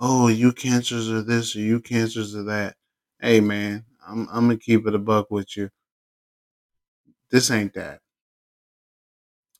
Oh, 0.00 0.28
you 0.28 0.52
cancers 0.52 1.10
are 1.10 1.22
this 1.22 1.54
or 1.54 1.60
you 1.60 1.80
cancers 1.80 2.34
are 2.34 2.44
that. 2.44 2.76
Hey 3.20 3.40
man, 3.40 3.84
I'm 4.06 4.28
I'm 4.30 4.46
gonna 4.46 4.56
keep 4.58 4.86
it 4.86 4.94
a 4.94 4.98
buck 4.98 5.30
with 5.30 5.56
you. 5.56 5.68
This 7.30 7.50
ain't 7.50 7.74
that. 7.74 8.00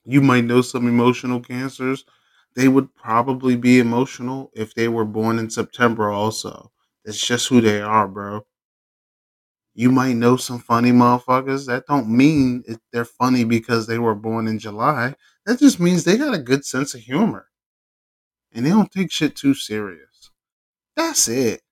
You 0.04 0.22
might 0.22 0.44
know 0.44 0.62
some 0.62 0.86
emotional 0.88 1.40
cancers. 1.40 2.04
They 2.56 2.66
would 2.66 2.92
probably 2.96 3.54
be 3.54 3.78
emotional 3.78 4.50
if 4.52 4.74
they 4.74 4.88
were 4.88 5.04
born 5.04 5.38
in 5.38 5.48
September 5.50 6.10
also. 6.10 6.72
That's 7.04 7.24
just 7.24 7.46
who 7.48 7.60
they 7.60 7.80
are, 7.80 8.08
bro. 8.08 8.46
You 9.74 9.92
might 9.92 10.14
know 10.14 10.36
some 10.36 10.58
funny 10.58 10.90
motherfuckers. 10.90 11.66
That 11.66 11.86
don't 11.86 12.08
mean 12.08 12.64
they're 12.92 13.04
funny 13.04 13.44
because 13.44 13.86
they 13.86 13.98
were 13.98 14.14
born 14.16 14.48
in 14.48 14.58
July. 14.58 15.14
That 15.44 15.60
just 15.60 15.78
means 15.78 16.02
they 16.02 16.16
got 16.18 16.34
a 16.34 16.38
good 16.38 16.64
sense 16.64 16.94
of 16.94 17.02
humor. 17.02 17.48
And 18.52 18.66
they 18.66 18.70
don't 18.70 18.90
take 18.90 19.12
shit 19.12 19.36
too 19.36 19.54
serious. 19.54 20.30
That's 20.96 21.28
it. 21.28 21.62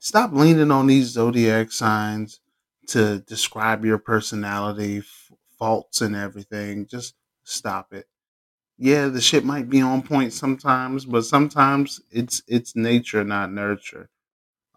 Stop 0.00 0.32
leaning 0.32 0.70
on 0.72 0.86
these 0.88 1.08
zodiac 1.08 1.70
signs 1.72 2.40
to 2.88 3.20
describe 3.20 3.84
your 3.84 3.98
personality, 3.98 5.02
faults, 5.58 6.00
and 6.00 6.16
everything. 6.16 6.86
Just 6.86 7.14
stop 7.44 7.92
it. 7.92 8.06
Yeah, 8.80 9.08
the 9.08 9.20
shit 9.20 9.44
might 9.44 9.68
be 9.68 9.82
on 9.82 10.02
point 10.02 10.32
sometimes, 10.32 11.04
but 11.04 11.22
sometimes 11.24 12.00
it's 12.10 12.42
it's 12.48 12.74
nature, 12.74 13.22
not 13.24 13.52
nurture, 13.52 14.08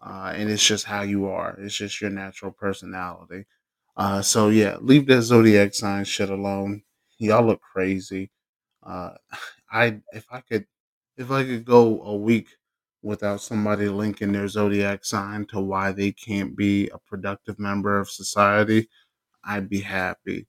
uh, 0.02 0.32
and 0.36 0.50
it's 0.50 0.66
just 0.66 0.86
how 0.86 1.02
you 1.02 1.26
are. 1.28 1.56
It's 1.60 1.76
just 1.76 2.00
your 2.00 2.10
natural 2.10 2.52
personality. 2.52 3.46
Uh, 3.96 4.22
so 4.22 4.50
yeah, 4.50 4.76
leave 4.80 5.06
that 5.08 5.22
zodiac 5.22 5.74
sign 5.74 6.04
shit 6.04 6.30
alone. 6.30 6.82
Y'all 7.18 7.46
look 7.46 7.62
crazy. 7.62 8.30
Uh, 8.82 9.12
I 9.72 10.00
if 10.12 10.26
I 10.32 10.40
could 10.42 10.66
if 11.18 11.30
I 11.32 11.44
could 11.44 11.64
go 11.66 12.02
a 12.02 12.16
week 12.16 12.48
without 13.02 13.40
somebody 13.42 13.88
linking 13.88 14.32
their 14.32 14.48
zodiac 14.48 15.04
sign 15.04 15.46
to 15.46 15.60
why 15.60 15.92
they 15.92 16.12
can't 16.12 16.56
be 16.56 16.88
a 16.90 16.98
productive 16.98 17.58
member 17.60 17.98
of 18.00 18.10
society, 18.10 18.88
I'd 19.44 19.68
be 19.70 19.80
happy. 19.82 20.46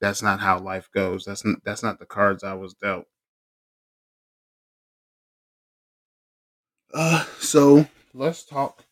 That's 0.00 0.22
not 0.22 0.40
how 0.40 0.58
life 0.58 0.88
goes. 0.94 1.24
That's 1.24 1.44
not, 1.44 1.58
that's 1.64 1.82
not 1.82 1.98
the 1.98 2.06
cards 2.06 2.44
I 2.44 2.54
was 2.54 2.74
dealt. 2.74 3.06
Uh, 6.94 7.24
so 7.38 7.86
let's 8.14 8.44
talk. 8.44 8.84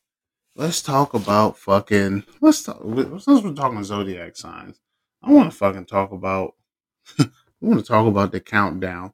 Let's 0.57 0.83
talk 0.83 1.15
about 1.15 1.59
fucking. 1.59 2.25
Let's 2.41 2.63
talk. 2.63 2.81
Since 2.83 3.43
we're 3.43 3.55
talking 3.55 3.83
zodiac 3.85 4.37
signs, 4.37 4.81
I 5.23 5.31
want 5.33 5.51
to 5.51 5.57
fucking 5.57 5.87
talk 5.87 6.13
about. 6.13 6.55
I 7.19 7.27
want 7.61 7.81
to 7.81 7.87
talk 7.87 8.07
about 8.07 8.33
the 8.33 8.41
countdown. 8.41 9.13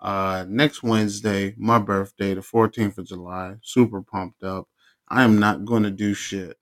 Uh, 0.00 0.44
next 0.48 0.82
Wednesday, 0.82 1.54
my 1.56 1.78
birthday, 1.78 2.34
the 2.34 2.40
14th 2.40 2.98
of 2.98 3.06
July. 3.06 3.54
Super 3.62 4.02
pumped 4.02 4.42
up. 4.42 4.68
I 5.08 5.22
am 5.22 5.38
not 5.38 5.64
going 5.64 5.84
to 5.84 5.90
do 5.90 6.14
shit. 6.14 6.56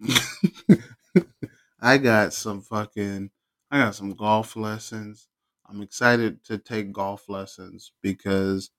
I 1.80 1.98
got 1.98 2.32
some 2.32 2.62
fucking. 2.62 3.30
I 3.76 3.84
got 3.84 3.94
some 3.94 4.14
golf 4.14 4.56
lessons. 4.56 5.28
I'm 5.68 5.82
excited 5.82 6.42
to 6.44 6.56
take 6.56 6.92
golf 6.92 7.28
lessons 7.28 7.92
because 8.00 8.70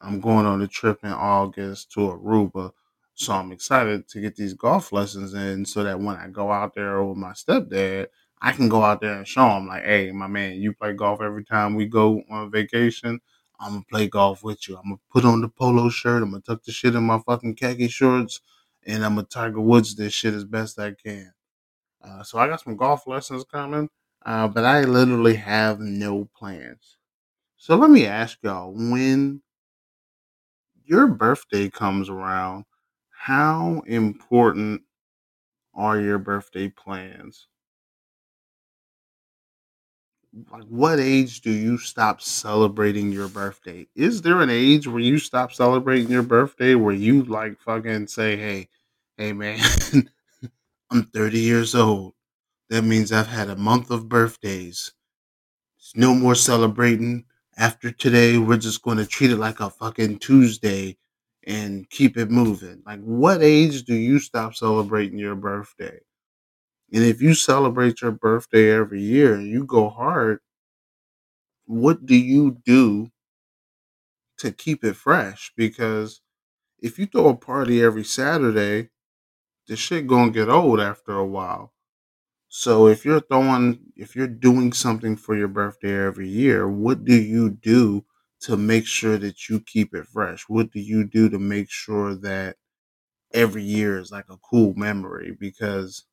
I'm 0.00 0.20
going 0.20 0.46
on 0.46 0.62
a 0.62 0.66
trip 0.66 0.98
in 1.04 1.12
August 1.12 1.92
to 1.92 2.00
Aruba. 2.00 2.72
So 3.14 3.34
I'm 3.34 3.52
excited 3.52 4.08
to 4.08 4.20
get 4.20 4.34
these 4.34 4.54
golf 4.54 4.92
lessons 4.92 5.34
in 5.34 5.64
so 5.64 5.84
that 5.84 6.00
when 6.00 6.16
I 6.16 6.28
go 6.28 6.50
out 6.50 6.74
there 6.74 7.04
with 7.04 7.18
my 7.18 7.32
stepdad, 7.32 8.08
I 8.40 8.50
can 8.52 8.68
go 8.68 8.82
out 8.82 9.00
there 9.00 9.14
and 9.14 9.28
show 9.28 9.48
him, 9.50 9.68
like, 9.68 9.84
hey, 9.84 10.10
my 10.10 10.26
man, 10.26 10.54
you 10.56 10.72
play 10.72 10.92
golf 10.92 11.20
every 11.22 11.44
time 11.44 11.76
we 11.76 11.86
go 11.86 12.22
on 12.28 12.50
vacation. 12.50 13.20
I'm 13.60 13.72
gonna 13.74 13.84
play 13.88 14.08
golf 14.08 14.42
with 14.42 14.68
you. 14.68 14.76
I'm 14.76 14.84
gonna 14.84 14.96
put 15.12 15.24
on 15.24 15.40
the 15.40 15.48
polo 15.48 15.88
shirt. 15.88 16.24
I'm 16.24 16.30
gonna 16.32 16.42
tuck 16.42 16.64
the 16.64 16.72
shit 16.72 16.96
in 16.96 17.04
my 17.04 17.20
fucking 17.20 17.54
khaki 17.54 17.86
shorts, 17.86 18.40
and 18.84 19.04
I'm 19.04 19.14
gonna 19.14 19.26
Tiger 19.28 19.60
Woods 19.60 19.94
this 19.94 20.12
shit 20.12 20.34
as 20.34 20.44
best 20.44 20.80
I 20.80 20.92
can. 20.92 21.32
Uh, 22.02 22.24
so 22.24 22.38
I 22.38 22.48
got 22.48 22.60
some 22.60 22.76
golf 22.76 23.06
lessons 23.06 23.44
coming, 23.44 23.88
uh, 24.26 24.48
but 24.48 24.64
I 24.64 24.82
literally 24.84 25.36
have 25.36 25.80
no 25.80 26.26
plans. 26.36 26.96
So 27.56 27.76
let 27.76 27.90
me 27.90 28.06
ask 28.06 28.38
y'all: 28.42 28.72
when 28.72 29.42
your 30.84 31.06
birthday 31.06 31.70
comes 31.70 32.08
around, 32.10 32.64
how 33.10 33.82
important 33.86 34.82
are 35.74 36.00
your 36.00 36.18
birthday 36.18 36.68
plans? 36.68 37.48
Like, 40.50 40.64
what 40.64 40.98
age 40.98 41.42
do 41.42 41.50
you 41.50 41.76
stop 41.76 42.22
celebrating 42.22 43.12
your 43.12 43.28
birthday? 43.28 43.86
Is 43.94 44.22
there 44.22 44.40
an 44.40 44.48
age 44.50 44.86
where 44.86 45.00
you 45.00 45.18
stop 45.18 45.52
celebrating 45.52 46.10
your 46.10 46.22
birthday 46.22 46.74
where 46.74 46.94
you 46.94 47.22
like 47.24 47.60
fucking 47.60 48.06
say, 48.06 48.36
hey, 48.36 48.68
hey 49.18 49.32
man, 49.34 49.60
I'm 50.90 51.04
30 51.06 51.40
years 51.40 51.74
old. 51.74 52.14
That 52.72 52.84
means 52.84 53.12
I've 53.12 53.26
had 53.26 53.50
a 53.50 53.56
month 53.56 53.90
of 53.90 54.08
birthdays. 54.08 54.92
It's 55.76 55.94
no 55.94 56.14
more 56.14 56.34
celebrating. 56.34 57.26
After 57.58 57.90
today, 57.90 58.38
we're 58.38 58.56
just 58.56 58.80
going 58.80 58.96
to 58.96 59.04
treat 59.04 59.30
it 59.30 59.36
like 59.36 59.60
a 59.60 59.68
fucking 59.68 60.20
Tuesday 60.20 60.96
and 61.46 61.90
keep 61.90 62.16
it 62.16 62.30
moving. 62.30 62.82
Like, 62.86 63.02
what 63.02 63.42
age 63.42 63.82
do 63.82 63.94
you 63.94 64.18
stop 64.18 64.54
celebrating 64.54 65.18
your 65.18 65.34
birthday? 65.34 66.00
And 66.94 67.04
if 67.04 67.20
you 67.20 67.34
celebrate 67.34 68.00
your 68.00 68.12
birthday 68.12 68.70
every 68.70 69.02
year 69.02 69.34
and 69.34 69.48
you 69.48 69.66
go 69.66 69.90
hard, 69.90 70.38
what 71.66 72.06
do 72.06 72.16
you 72.16 72.56
do 72.64 73.10
to 74.38 74.50
keep 74.50 74.82
it 74.82 74.96
fresh? 74.96 75.52
Because 75.58 76.22
if 76.78 76.98
you 76.98 77.04
throw 77.04 77.28
a 77.28 77.36
party 77.36 77.82
every 77.82 78.04
Saturday, 78.04 78.88
the 79.68 79.76
shit 79.76 80.06
gonna 80.06 80.30
get 80.30 80.48
old 80.48 80.80
after 80.80 81.12
a 81.12 81.26
while. 81.26 81.71
So 82.54 82.86
if 82.86 83.04
you're 83.04 83.20
throwing, 83.20 83.92
if 83.96 84.14
you're 84.14 84.28
doing 84.28 84.72
something 84.72 85.16
for 85.16 85.34
your 85.36 85.48
birthday 85.48 86.06
every 86.06 86.28
year, 86.28 86.68
what 86.68 87.04
do 87.04 87.14
you 87.20 87.50
do 87.50 88.04
to 88.42 88.56
make 88.56 88.86
sure 88.86 89.18
that 89.18 89.48
you 89.48 89.58
keep 89.60 89.92
it 89.92 90.06
fresh? 90.06 90.48
What 90.48 90.70
do 90.70 90.78
you 90.78 91.02
do 91.04 91.28
to 91.30 91.38
make 91.40 91.68
sure 91.70 92.14
that 92.14 92.58
every 93.34 93.64
year 93.64 93.98
is 93.98 94.12
like 94.12 94.28
a 94.30 94.38
cool 94.38 94.74
memory? 94.74 95.32
Because 95.38 96.04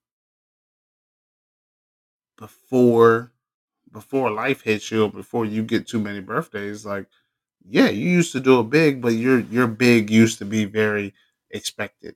before 2.37 3.31
before 3.91 4.31
life 4.31 4.61
hits 4.63 4.91
you, 4.91 5.09
before 5.09 5.45
you 5.45 5.63
get 5.63 5.87
too 5.87 5.99
many 5.99 6.21
birthdays, 6.21 6.85
like 6.85 7.07
yeah, 7.69 7.89
you 7.89 8.09
used 8.09 8.31
to 8.33 8.39
do 8.39 8.59
it 8.61 8.69
big, 8.69 9.01
but 9.01 9.13
your 9.13 9.39
your 9.41 9.67
big 9.67 10.09
used 10.11 10.39
to 10.39 10.45
be 10.45 10.65
very 10.65 11.13
expected. 11.51 12.15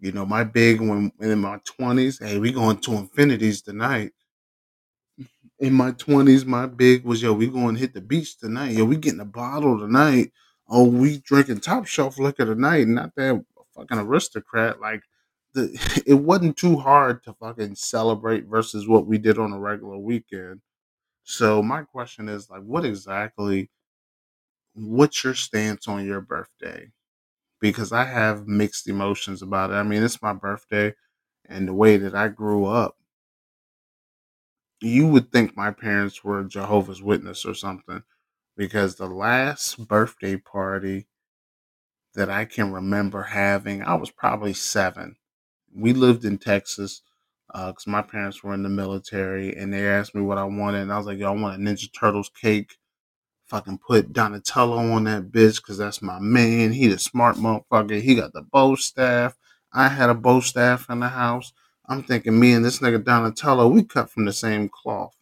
You 0.00 0.12
know, 0.12 0.26
my 0.26 0.44
big 0.44 0.80
when 0.80 1.12
in 1.20 1.40
my 1.40 1.60
twenties, 1.64 2.18
hey, 2.18 2.38
we 2.38 2.52
going 2.52 2.78
to 2.78 2.94
infinities 2.94 3.62
tonight. 3.62 4.12
In 5.60 5.72
my 5.72 5.92
twenties, 5.92 6.44
my 6.44 6.66
big 6.66 7.04
was 7.04 7.22
yo, 7.22 7.32
we 7.32 7.46
going 7.46 7.74
to 7.74 7.80
hit 7.80 7.94
the 7.94 8.00
beach 8.00 8.38
tonight. 8.38 8.72
Yo, 8.72 8.84
we 8.84 8.96
getting 8.96 9.20
a 9.20 9.24
bottle 9.24 9.78
tonight. 9.78 10.32
Oh, 10.68 10.84
we 10.84 11.18
drinking 11.18 11.60
top 11.60 11.86
shelf 11.86 12.18
liquor 12.18 12.44
tonight. 12.44 12.88
Not 12.88 13.14
that 13.16 13.44
fucking 13.76 13.98
aristocrat. 13.98 14.80
Like 14.80 15.02
the 15.54 16.02
it 16.06 16.14
wasn't 16.14 16.56
too 16.56 16.76
hard 16.76 17.22
to 17.24 17.34
fucking 17.34 17.76
celebrate 17.76 18.46
versus 18.46 18.88
what 18.88 19.06
we 19.06 19.18
did 19.18 19.38
on 19.38 19.52
a 19.52 19.58
regular 19.58 19.98
weekend. 19.98 20.60
So 21.24 21.62
my 21.62 21.82
question 21.84 22.28
is 22.28 22.50
like, 22.50 22.62
what 22.62 22.84
exactly? 22.84 23.70
What's 24.74 25.24
your 25.24 25.32
stance 25.34 25.88
on 25.88 26.04
your 26.04 26.20
birthday? 26.20 26.92
Because 27.64 27.92
I 27.92 28.04
have 28.04 28.46
mixed 28.46 28.88
emotions 28.88 29.40
about 29.40 29.70
it. 29.70 29.76
I 29.76 29.82
mean, 29.82 30.02
it's 30.02 30.20
my 30.20 30.34
birthday, 30.34 30.94
and 31.46 31.66
the 31.66 31.72
way 31.72 31.96
that 31.96 32.14
I 32.14 32.28
grew 32.28 32.66
up, 32.66 32.98
you 34.80 35.06
would 35.08 35.32
think 35.32 35.56
my 35.56 35.70
parents 35.70 36.22
were 36.22 36.44
Jehovah's 36.44 37.02
Witness 37.02 37.44
or 37.44 37.54
something. 37.54 38.02
Because 38.56 38.96
the 38.96 39.06
last 39.06 39.88
birthday 39.88 40.36
party 40.36 41.06
that 42.14 42.30
I 42.30 42.44
can 42.44 42.72
remember 42.72 43.22
having, 43.22 43.82
I 43.82 43.94
was 43.94 44.10
probably 44.10 44.52
seven. 44.54 45.16
We 45.74 45.92
lived 45.92 46.24
in 46.24 46.38
Texas 46.38 47.02
uh, 47.54 47.72
because 47.72 47.86
my 47.86 48.02
parents 48.02 48.42
were 48.42 48.54
in 48.54 48.62
the 48.62 48.68
military, 48.68 49.56
and 49.56 49.72
they 49.72 49.88
asked 49.88 50.14
me 50.14 50.22
what 50.22 50.38
I 50.38 50.44
wanted, 50.44 50.82
and 50.82 50.92
I 50.92 50.98
was 50.98 51.06
like, 51.06 51.18
"Yo, 51.18 51.28
I 51.28 51.40
want 51.40 51.56
a 51.60 51.64
Ninja 51.64 51.88
Turtles 51.92 52.30
cake 52.40 52.78
fucking 53.54 53.78
put 53.78 54.12
Donatello 54.12 54.78
on 54.78 55.04
that 55.04 55.30
bitch 55.30 55.62
because 55.62 55.78
that's 55.78 56.02
my 56.02 56.18
man. 56.18 56.72
He 56.72 56.88
the 56.88 56.98
smart 56.98 57.36
motherfucker. 57.36 58.00
He 58.00 58.16
got 58.16 58.32
the 58.32 58.42
bow 58.42 58.74
staff. 58.74 59.36
I 59.72 59.86
had 59.88 60.10
a 60.10 60.14
bow 60.14 60.40
staff 60.40 60.90
in 60.90 60.98
the 60.98 61.08
house. 61.08 61.52
I'm 61.88 62.02
thinking 62.02 62.40
me 62.40 62.52
and 62.52 62.64
this 62.64 62.80
nigga 62.80 63.04
Donatello, 63.04 63.68
we 63.68 63.84
cut 63.84 64.10
from 64.10 64.24
the 64.24 64.32
same 64.32 64.68
cloth. 64.68 65.14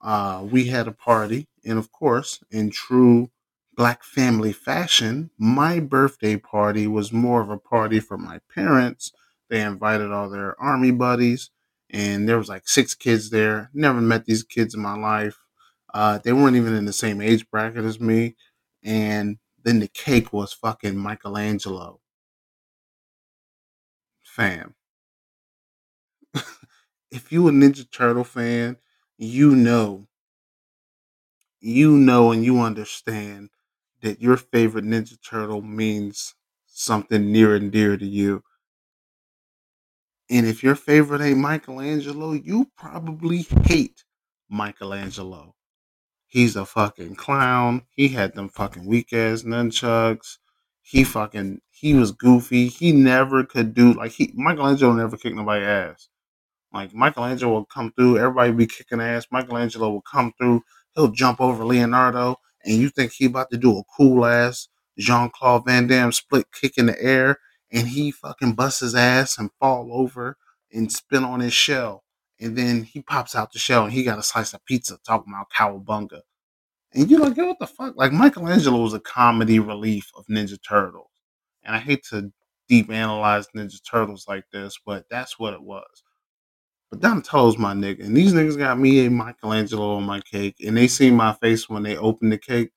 Uh, 0.00 0.46
we 0.48 0.66
had 0.66 0.86
a 0.86 0.92
party, 0.92 1.48
and 1.64 1.80
of 1.80 1.90
course, 1.90 2.38
in 2.52 2.70
true 2.70 3.28
black 3.74 4.04
family 4.04 4.52
fashion, 4.52 5.30
my 5.36 5.80
birthday 5.80 6.36
party 6.36 6.86
was 6.86 7.12
more 7.12 7.40
of 7.40 7.50
a 7.50 7.58
party 7.58 7.98
for 7.98 8.16
my 8.16 8.38
parents. 8.54 9.10
They 9.50 9.62
invited 9.62 10.12
all 10.12 10.28
their 10.28 10.60
army 10.60 10.92
buddies, 10.92 11.50
and 11.90 12.28
there 12.28 12.38
was 12.38 12.48
like 12.48 12.68
six 12.68 12.94
kids 12.94 13.30
there. 13.30 13.70
Never 13.74 14.00
met 14.00 14.26
these 14.26 14.44
kids 14.44 14.76
in 14.76 14.80
my 14.80 14.94
life. 14.96 15.38
Uh, 15.94 16.18
they 16.18 16.32
weren't 16.32 16.56
even 16.56 16.74
in 16.74 16.84
the 16.84 16.92
same 16.92 17.20
age 17.20 17.48
bracket 17.50 17.84
as 17.84 18.00
me. 18.00 18.36
And 18.82 19.38
then 19.62 19.80
the 19.80 19.88
cake 19.88 20.32
was 20.32 20.52
fucking 20.52 20.96
Michelangelo. 20.98 22.00
Fam. 24.22 24.76
if 27.10 27.32
you 27.32 27.48
a 27.48 27.50
Ninja 27.50 27.90
Turtle 27.90 28.24
fan, 28.24 28.76
you 29.18 29.54
know, 29.54 30.06
you 31.60 31.96
know, 31.96 32.32
and 32.32 32.44
you 32.44 32.60
understand 32.60 33.50
that 34.02 34.20
your 34.20 34.36
favorite 34.36 34.84
Ninja 34.84 35.16
Turtle 35.22 35.62
means 35.62 36.34
something 36.66 37.32
near 37.32 37.54
and 37.56 37.72
dear 37.72 37.96
to 37.96 38.06
you. 38.06 38.42
And 40.30 40.46
if 40.46 40.62
your 40.62 40.74
favorite 40.74 41.20
ain't 41.20 41.38
Michelangelo, 41.38 42.32
you 42.32 42.70
probably 42.76 43.42
hate 43.42 44.04
Michelangelo. 44.48 45.54
He's 46.28 46.56
a 46.56 46.66
fucking 46.66 47.16
clown. 47.16 47.82
He 47.90 48.08
had 48.08 48.34
them 48.34 48.50
fucking 48.50 48.86
weak 48.86 49.12
ass 49.12 49.42
nunchucks. 49.42 50.38
He 50.82 51.04
fucking 51.04 51.60
he 51.70 51.94
was 51.94 52.12
goofy. 52.12 52.68
He 52.68 52.92
never 52.92 53.44
could 53.44 53.74
do 53.74 53.94
like 53.94 54.12
he 54.12 54.32
Michelangelo 54.34 54.92
never 54.92 55.16
kicked 55.16 55.36
nobody 55.36 55.64
ass. 55.64 56.08
Like 56.72 56.94
Michelangelo 56.94 57.52
will 57.52 57.64
come 57.64 57.92
through, 57.92 58.18
everybody 58.18 58.52
be 58.52 58.66
kicking 58.66 59.00
ass. 59.00 59.26
Michelangelo 59.32 59.90
will 59.90 60.02
come 60.02 60.32
through, 60.38 60.62
he'll 60.94 61.08
jump 61.08 61.40
over 61.40 61.64
Leonardo, 61.64 62.36
and 62.64 62.76
you 62.76 62.90
think 62.90 63.12
he 63.12 63.26
about 63.26 63.50
to 63.50 63.56
do 63.56 63.78
a 63.78 63.82
cool 63.96 64.26
ass 64.26 64.68
Jean 64.98 65.30
Claude 65.30 65.64
Van 65.64 65.86
Damme 65.86 66.12
split 66.12 66.46
kick 66.52 66.76
in 66.76 66.86
the 66.86 67.02
air, 67.02 67.38
and 67.72 67.88
he 67.88 68.10
fucking 68.10 68.52
busts 68.52 68.80
his 68.80 68.94
ass 68.94 69.38
and 69.38 69.50
fall 69.60 69.90
over 69.92 70.36
and 70.72 70.92
spin 70.92 71.24
on 71.24 71.40
his 71.40 71.54
shell. 71.54 72.04
And 72.40 72.56
then 72.56 72.84
he 72.84 73.02
pops 73.02 73.34
out 73.34 73.52
the 73.52 73.58
shell 73.58 73.84
and 73.84 73.92
he 73.92 74.04
got 74.04 74.18
a 74.18 74.22
slice 74.22 74.54
of 74.54 74.64
pizza 74.64 74.98
talking 75.04 75.32
about 75.32 75.50
cowabunga. 75.50 76.20
And 76.94 77.10
you're 77.10 77.20
like, 77.20 77.36
yo, 77.36 77.46
what 77.46 77.58
the 77.58 77.66
fuck? 77.66 77.94
Like 77.96 78.12
Michelangelo 78.12 78.80
was 78.80 78.94
a 78.94 79.00
comedy 79.00 79.58
relief 79.58 80.10
of 80.16 80.26
Ninja 80.26 80.58
Turtles. 80.66 81.10
And 81.64 81.74
I 81.74 81.78
hate 81.78 82.04
to 82.10 82.32
deep 82.68 82.90
analyze 82.90 83.48
Ninja 83.54 83.80
Turtles 83.88 84.26
like 84.28 84.44
this, 84.52 84.78
but 84.86 85.04
that's 85.10 85.38
what 85.38 85.52
it 85.52 85.62
was. 85.62 86.02
But 86.90 87.00
Donatello's 87.00 87.58
my 87.58 87.74
nigga. 87.74 88.04
And 88.04 88.16
these 88.16 88.32
niggas 88.32 88.56
got 88.56 88.78
me 88.78 89.04
a 89.04 89.10
Michelangelo 89.10 89.96
on 89.96 90.04
my 90.04 90.20
cake. 90.20 90.56
And 90.64 90.76
they 90.76 90.88
see 90.88 91.10
my 91.10 91.34
face 91.34 91.68
when 91.68 91.82
they 91.82 91.96
opened 91.96 92.32
the 92.32 92.38
cake. 92.38 92.70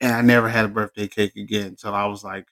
And 0.00 0.12
I 0.12 0.22
never 0.22 0.48
had 0.48 0.64
a 0.64 0.68
birthday 0.68 1.08
cake 1.08 1.36
again 1.36 1.66
until 1.68 1.94
I 1.94 2.06
was 2.06 2.24
like 2.24 2.46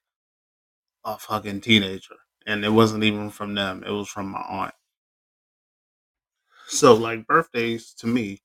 a 1.05 1.17
fucking 1.17 1.61
teenager. 1.63 2.17
And 2.47 2.65
it 2.65 2.71
wasn't 2.71 3.05
even 3.05 3.31
from 3.31 3.55
them, 3.55 3.83
it 3.87 3.91
was 3.91 4.09
from 4.09 4.29
my 4.29 4.41
aunt. 4.41 4.75
So, 6.69 6.95
like, 6.95 7.27
birthdays 7.27 7.95
to 7.95 8.07
me, 8.07 8.41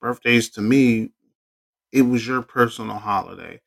birthdays 0.00 0.50
to 0.50 0.62
me, 0.62 1.12
it 1.92 2.02
was 2.02 2.26
your 2.26 2.42
personal 2.42 2.98
holiday. 2.98 3.60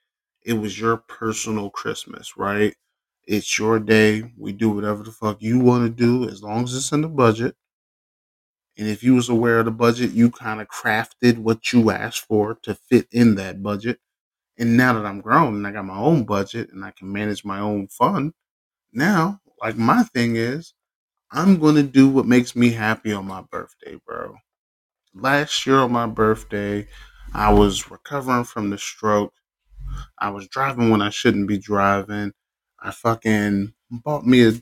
It 0.44 0.54
was 0.54 0.80
your 0.80 0.98
personal 0.98 1.70
Christmas, 1.72 2.38
right? 2.38 2.76
It's 3.28 3.60
your 3.60 3.80
day. 3.80 4.34
We 4.38 4.54
do 4.54 4.72
whatever 4.72 5.04
the 5.04 5.12
fuck 5.12 5.42
you 5.42 5.60
want 5.60 5.86
to 5.86 5.90
do 5.90 6.30
as 6.30 6.44
long 6.44 6.66
as 6.66 6.76
it's 6.76 6.92
in 6.92 7.02
the 7.02 7.10
budget. 7.10 7.56
And 8.78 8.88
if 8.88 9.04
you 9.04 9.14
was 9.16 9.30
aware 9.30 9.60
of 9.60 9.66
the 9.66 9.72
budget, 9.72 10.12
you 10.12 10.32
kind 10.32 10.62
of 10.62 10.68
crafted 10.68 11.38
what 11.38 11.74
you 11.74 11.92
asked 11.92 12.26
for 12.26 12.56
to 12.64 12.74
fit 12.76 13.08
in 13.12 13.36
that 13.36 13.62
budget. 13.62 14.00
And 14.58 14.78
now 14.78 14.94
that 14.94 15.06
I'm 15.06 15.22
grown 15.22 15.56
and 15.56 15.68
I 15.68 15.72
got 15.72 15.86
my 15.86 15.98
own 15.98 16.26
budget 16.26 16.72
and 16.72 16.86
I 16.86 16.92
can 16.92 17.12
manage 17.12 17.46
my 17.46 17.60
own 17.60 17.88
fund, 17.88 18.34
now, 18.94 19.42
like 19.62 19.78
my 19.78 20.04
thing 20.04 20.36
is, 20.38 20.74
I'm 21.32 21.60
gonna 21.60 21.84
do 21.84 22.10
what 22.10 22.26
makes 22.26 22.56
me 22.56 22.72
happy 22.72 23.14
on 23.14 23.28
my 23.28 23.42
birthday, 23.42 24.00
bro. 24.06 24.36
Last 25.14 25.66
year 25.66 25.80
on 25.80 25.92
my 25.92 26.08
birthday, 26.08 26.88
I 27.34 27.54
was 27.54 27.92
recovering 27.92 28.46
from 28.46 28.72
the 28.72 28.78
stroke. 28.80 29.34
I 30.18 30.30
was 30.32 30.48
driving 30.48 30.90
when 30.90 31.02
I 31.02 31.10
shouldn't 31.10 31.48
be 31.48 31.60
driving. 31.60 32.34
I 32.80 32.92
fucking 32.92 33.74
bought 33.92 34.26
me 34.26 34.48
a 34.48 34.54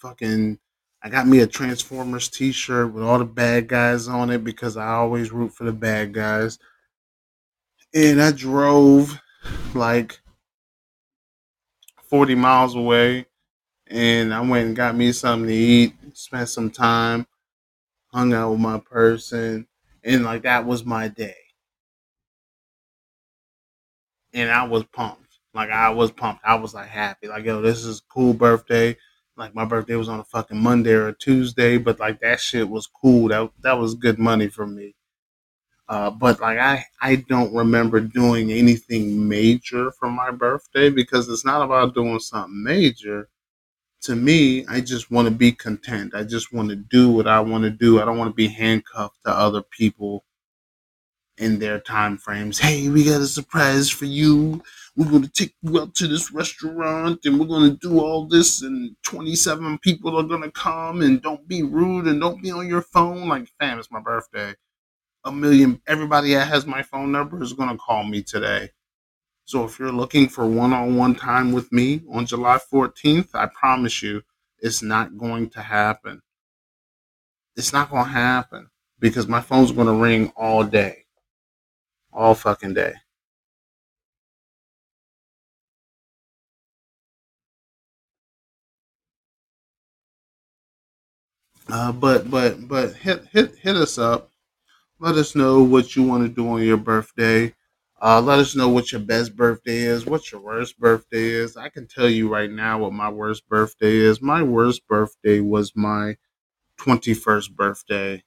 fucking 0.00 0.58
I 1.02 1.08
got 1.08 1.26
me 1.26 1.40
a 1.40 1.46
Transformers 1.46 2.28
t-shirt 2.28 2.92
with 2.92 3.04
all 3.04 3.18
the 3.18 3.24
bad 3.24 3.68
guys 3.68 4.06
on 4.06 4.30
it 4.30 4.44
because 4.44 4.76
I 4.76 4.88
always 4.88 5.32
root 5.32 5.54
for 5.54 5.64
the 5.64 5.72
bad 5.72 6.12
guys. 6.12 6.58
And 7.94 8.20
I 8.20 8.32
drove 8.32 9.18
like 9.74 10.20
40 12.10 12.34
miles 12.34 12.74
away 12.74 13.26
and 13.90 14.32
I 14.32 14.40
went 14.40 14.68
and 14.68 14.76
got 14.76 14.94
me 14.94 15.12
something 15.12 15.48
to 15.48 15.54
eat, 15.54 15.94
spent 16.14 16.48
some 16.48 16.70
time, 16.70 17.26
hung 18.12 18.32
out 18.32 18.52
with 18.52 18.60
my 18.60 18.78
person, 18.78 19.66
and 20.04 20.24
like 20.24 20.42
that 20.42 20.64
was 20.64 20.84
my 20.84 21.08
day. 21.08 21.36
And 24.32 24.50
I 24.50 24.64
was 24.64 24.84
pumped. 24.84 25.38
Like 25.54 25.70
I 25.70 25.90
was 25.90 26.12
pumped. 26.12 26.42
I 26.44 26.54
was 26.54 26.72
like 26.72 26.88
happy. 26.88 27.26
Like, 27.26 27.44
yo, 27.44 27.60
this 27.60 27.84
is 27.84 28.00
cool 28.00 28.32
birthday. 28.32 28.96
Like 29.36 29.54
my 29.54 29.64
birthday 29.64 29.96
was 29.96 30.08
on 30.08 30.20
a 30.20 30.24
fucking 30.24 30.58
Monday 30.62 30.92
or 30.92 31.12
Tuesday, 31.12 31.76
but 31.78 31.98
like 31.98 32.20
that 32.20 32.40
shit 32.40 32.68
was 32.68 32.86
cool. 32.86 33.28
That 33.28 33.50
that 33.62 33.78
was 33.78 33.94
good 33.94 34.18
money 34.18 34.48
for 34.48 34.66
me. 34.66 34.94
Uh, 35.88 36.10
but 36.10 36.40
like 36.40 36.58
I, 36.58 36.84
I 37.02 37.16
don't 37.16 37.52
remember 37.52 37.98
doing 38.00 38.52
anything 38.52 39.28
major 39.28 39.90
for 39.90 40.08
my 40.08 40.30
birthday 40.30 40.88
because 40.88 41.28
it's 41.28 41.44
not 41.44 41.62
about 41.62 41.94
doing 41.94 42.20
something 42.20 42.62
major 42.62 43.28
to 44.02 44.16
me, 44.16 44.66
I 44.66 44.80
just 44.80 45.10
want 45.10 45.28
to 45.28 45.34
be 45.34 45.52
content. 45.52 46.14
I 46.14 46.24
just 46.24 46.52
want 46.52 46.70
to 46.70 46.76
do 46.76 47.10
what 47.10 47.26
I 47.26 47.40
want 47.40 47.64
to 47.64 47.70
do. 47.70 48.00
I 48.00 48.04
don't 48.04 48.18
want 48.18 48.30
to 48.30 48.34
be 48.34 48.48
handcuffed 48.48 49.22
to 49.24 49.30
other 49.30 49.62
people 49.62 50.24
in 51.38 51.58
their 51.58 51.80
time 51.80 52.18
frames. 52.18 52.58
Hey, 52.58 52.88
we 52.88 53.04
got 53.04 53.20
a 53.20 53.26
surprise 53.26 53.88
for 53.90 54.04
you. 54.04 54.62
We're 54.96 55.10
going 55.10 55.22
to 55.22 55.30
take 55.30 55.54
you 55.62 55.80
out 55.80 55.94
to 55.96 56.06
this 56.06 56.32
restaurant 56.32 57.20
and 57.24 57.40
we're 57.40 57.46
going 57.46 57.70
to 57.70 57.76
do 57.76 58.00
all 58.00 58.26
this, 58.26 58.62
and 58.62 58.94
27 59.04 59.78
people 59.78 60.18
are 60.18 60.22
going 60.22 60.42
to 60.42 60.50
come. 60.50 61.00
And 61.00 61.22
don't 61.22 61.46
be 61.48 61.62
rude 61.62 62.06
and 62.06 62.20
don't 62.20 62.42
be 62.42 62.50
on 62.50 62.68
your 62.68 62.82
phone. 62.82 63.28
Like, 63.28 63.48
fam, 63.58 63.78
it's 63.78 63.90
my 63.90 64.00
birthday. 64.00 64.54
A 65.24 65.32
million, 65.32 65.80
everybody 65.86 66.34
that 66.34 66.48
has 66.48 66.66
my 66.66 66.82
phone 66.82 67.12
number 67.12 67.42
is 67.42 67.52
going 67.52 67.70
to 67.70 67.76
call 67.76 68.04
me 68.04 68.22
today. 68.22 68.70
So 69.50 69.64
if 69.64 69.80
you're 69.80 69.90
looking 69.90 70.28
for 70.28 70.46
one-on-one 70.46 71.16
time 71.16 71.50
with 71.50 71.72
me 71.72 72.02
on 72.12 72.24
July 72.24 72.60
14th, 72.72 73.30
I 73.34 73.46
promise 73.46 74.00
you 74.00 74.22
it's 74.60 74.80
not 74.80 75.18
going 75.18 75.50
to 75.50 75.60
happen. 75.60 76.22
It's 77.56 77.72
not 77.72 77.90
going 77.90 78.04
to 78.04 78.10
happen 78.12 78.70
because 79.00 79.26
my 79.26 79.40
phone's 79.40 79.72
going 79.72 79.88
to 79.88 79.92
ring 79.92 80.32
all 80.36 80.62
day. 80.62 81.04
All 82.12 82.36
fucking 82.36 82.74
day. 82.74 82.92
Uh, 91.68 91.90
but 91.90 92.30
but 92.30 92.68
but 92.68 92.94
hit 92.94 93.26
hit 93.32 93.56
hit 93.56 93.74
us 93.74 93.98
up. 93.98 94.30
Let 95.00 95.16
us 95.16 95.34
know 95.34 95.64
what 95.64 95.96
you 95.96 96.04
want 96.04 96.22
to 96.22 96.28
do 96.32 96.48
on 96.50 96.62
your 96.62 96.76
birthday. 96.76 97.52
Uh, 98.02 98.20
let 98.20 98.38
us 98.38 98.56
know 98.56 98.68
what 98.68 98.92
your 98.92 99.00
best 99.00 99.36
birthday 99.36 99.80
is, 99.80 100.06
what 100.06 100.32
your 100.32 100.40
worst 100.40 100.78
birthday 100.78 101.24
is. 101.24 101.58
I 101.58 101.68
can 101.68 101.86
tell 101.86 102.08
you 102.08 102.32
right 102.32 102.50
now 102.50 102.78
what 102.78 102.94
my 102.94 103.10
worst 103.10 103.46
birthday 103.46 103.94
is. 103.96 104.22
My 104.22 104.42
worst 104.42 104.86
birthday 104.88 105.40
was 105.40 105.72
my 105.76 106.16
21st 106.78 107.54
birthday. 107.54 108.24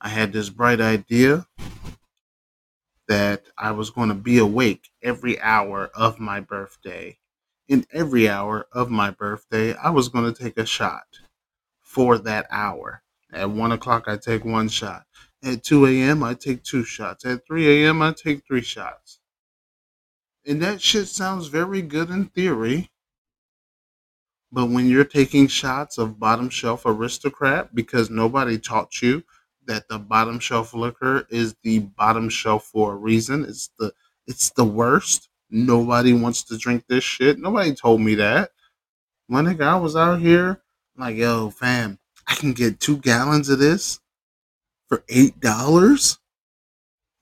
I 0.00 0.08
had 0.08 0.32
this 0.32 0.50
bright 0.50 0.80
idea 0.80 1.48
that 3.08 3.42
I 3.58 3.72
was 3.72 3.90
going 3.90 4.08
to 4.10 4.14
be 4.14 4.38
awake 4.38 4.88
every 5.02 5.40
hour 5.40 5.90
of 5.94 6.20
my 6.20 6.38
birthday. 6.38 7.18
In 7.68 7.86
every 7.92 8.28
hour 8.28 8.68
of 8.72 8.88
my 8.88 9.10
birthday, 9.10 9.74
I 9.74 9.90
was 9.90 10.08
going 10.08 10.32
to 10.32 10.42
take 10.42 10.56
a 10.58 10.66
shot 10.66 11.06
for 11.80 12.18
that 12.18 12.46
hour. 12.50 13.02
At 13.32 13.50
one 13.50 13.72
o'clock, 13.72 14.04
I 14.06 14.16
take 14.16 14.44
one 14.44 14.68
shot. 14.68 15.06
At 15.42 15.64
2 15.64 15.86
a.m., 15.86 16.22
I 16.22 16.34
take 16.34 16.62
two 16.64 16.84
shots. 16.84 17.24
At 17.24 17.46
3 17.46 17.84
a.m., 17.84 18.02
I 18.02 18.12
take 18.12 18.46
three 18.46 18.62
shots. 18.62 19.20
And 20.46 20.60
that 20.62 20.82
shit 20.82 21.08
sounds 21.08 21.48
very 21.48 21.82
good 21.82 22.10
in 22.10 22.26
theory. 22.26 22.90
But 24.52 24.66
when 24.66 24.86
you're 24.88 25.04
taking 25.04 25.46
shots 25.46 25.98
of 25.98 26.18
bottom 26.18 26.50
shelf 26.50 26.82
aristocrat 26.84 27.74
because 27.74 28.10
nobody 28.10 28.58
taught 28.58 29.00
you 29.00 29.22
that 29.66 29.88
the 29.88 29.98
bottom 29.98 30.40
shelf 30.40 30.74
liquor 30.74 31.26
is 31.30 31.54
the 31.62 31.80
bottom 31.80 32.28
shelf 32.28 32.64
for 32.64 32.92
a 32.92 32.96
reason, 32.96 33.44
it's 33.44 33.70
the 33.78 33.92
It's 34.26 34.50
the 34.50 34.64
worst. 34.64 35.28
Nobody 35.50 36.12
wants 36.12 36.44
to 36.44 36.58
drink 36.58 36.84
this 36.88 37.04
shit. 37.04 37.38
Nobody 37.38 37.74
told 37.74 38.00
me 38.00 38.14
that. 38.16 38.50
My 39.28 39.42
nigga, 39.42 39.62
I 39.62 39.76
was 39.76 39.96
out 39.96 40.20
here 40.20 40.62
like, 40.96 41.16
yo, 41.16 41.50
fam, 41.50 41.98
I 42.26 42.34
can 42.34 42.52
get 42.52 42.80
two 42.80 42.98
gallons 42.98 43.48
of 43.48 43.58
this 43.58 44.00
for 44.90 45.04
eight 45.08 45.40
dollars. 45.40 46.18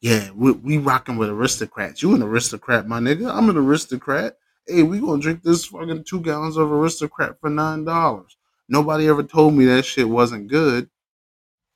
Yeah, 0.00 0.30
we, 0.34 0.52
we 0.52 0.78
rocking 0.78 1.16
with 1.16 1.28
aristocrats. 1.28 2.02
You 2.02 2.14
an 2.14 2.22
aristocrat, 2.22 2.88
my 2.88 2.98
nigga. 2.98 3.32
I'm 3.32 3.50
an 3.50 3.56
aristocrat. 3.56 4.38
Hey, 4.66 4.82
we 4.82 5.00
gonna 5.00 5.20
drink 5.20 5.42
this 5.42 5.66
fucking 5.66 6.04
two 6.04 6.20
gallons 6.20 6.56
of 6.56 6.72
aristocrat 6.72 7.38
for 7.40 7.50
nine 7.50 7.84
dollars. 7.84 8.36
Nobody 8.68 9.06
ever 9.06 9.22
told 9.22 9.54
me 9.54 9.66
that 9.66 9.84
shit 9.84 10.08
wasn't 10.08 10.48
good. 10.48 10.88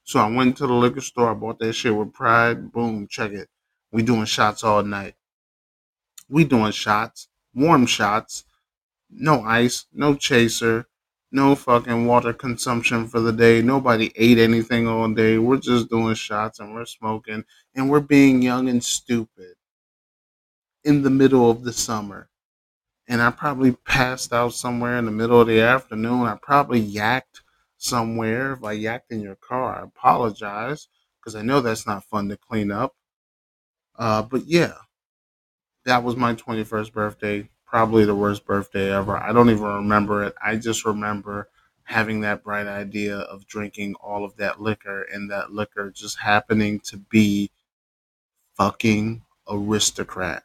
So 0.04 0.18
I 0.18 0.28
went 0.28 0.56
to 0.56 0.66
the 0.66 0.72
liquor 0.72 1.00
store. 1.00 1.30
I 1.30 1.34
bought 1.34 1.58
that 1.60 1.74
shit 1.74 1.94
with 1.94 2.12
pride. 2.12 2.72
Boom, 2.72 3.06
check 3.06 3.32
it. 3.32 3.48
We 3.92 4.02
doing 4.02 4.24
shots 4.24 4.64
all 4.64 4.82
night. 4.82 5.14
We 6.28 6.44
doing 6.44 6.72
shots, 6.72 7.28
warm 7.54 7.84
shots, 7.84 8.44
no 9.10 9.42
ice, 9.42 9.84
no 9.92 10.14
chaser, 10.14 10.86
no 11.32 11.54
fucking 11.54 12.06
water 12.06 12.32
consumption 12.32 13.08
for 13.08 13.20
the 13.20 13.32
day. 13.32 13.62
Nobody 13.62 14.12
ate 14.16 14.38
anything 14.38 14.86
all 14.86 15.12
day. 15.12 15.38
We're 15.38 15.56
just 15.58 15.88
doing 15.90 16.14
shots 16.14 16.60
and 16.60 16.74
we're 16.74 16.84
smoking 16.84 17.44
and 17.74 17.90
we're 17.90 18.00
being 18.00 18.42
young 18.42 18.68
and 18.68 18.84
stupid 18.84 19.54
in 20.84 21.02
the 21.02 21.10
middle 21.10 21.50
of 21.50 21.64
the 21.64 21.72
summer. 21.72 22.28
And 23.08 23.20
I 23.22 23.30
probably 23.30 23.72
passed 23.72 24.32
out 24.32 24.54
somewhere 24.54 24.98
in 24.98 25.06
the 25.06 25.10
middle 25.10 25.40
of 25.40 25.46
the 25.46 25.60
afternoon. 25.60 26.22
I 26.26 26.36
probably 26.40 26.82
yacked 26.82 27.42
somewhere. 27.76 28.52
If 28.52 28.64
I 28.64 28.76
yacked 28.76 29.10
in 29.10 29.20
your 29.20 29.36
car, 29.36 29.80
I 29.80 29.82
apologize 29.84 30.88
because 31.20 31.34
I 31.34 31.42
know 31.42 31.60
that's 31.60 31.86
not 31.86 32.04
fun 32.04 32.28
to 32.28 32.36
clean 32.36 32.70
up. 32.70 32.94
Uh, 33.98 34.22
but 34.22 34.46
yeah, 34.46 34.74
that 35.84 36.04
was 36.04 36.16
my 36.16 36.34
21st 36.34 36.92
birthday. 36.92 37.48
Probably 37.72 38.04
the 38.04 38.14
worst 38.14 38.46
birthday 38.46 38.94
ever. 38.94 39.16
I 39.16 39.32
don't 39.32 39.50
even 39.50 39.64
remember 39.64 40.22
it. 40.24 40.34
I 40.44 40.56
just 40.56 40.84
remember 40.84 41.48
having 41.84 42.20
that 42.20 42.44
bright 42.44 42.68
idea 42.68 43.16
of 43.16 43.48
drinking 43.48 43.96
all 43.96 44.24
of 44.24 44.36
that 44.36 44.60
liquor 44.60 45.02
and 45.02 45.30
that 45.32 45.52
liquor 45.52 45.90
just 45.90 46.18
happening 46.20 46.78
to 46.80 46.98
be 46.98 47.50
fucking 48.56 49.22
aristocrat. 49.48 50.44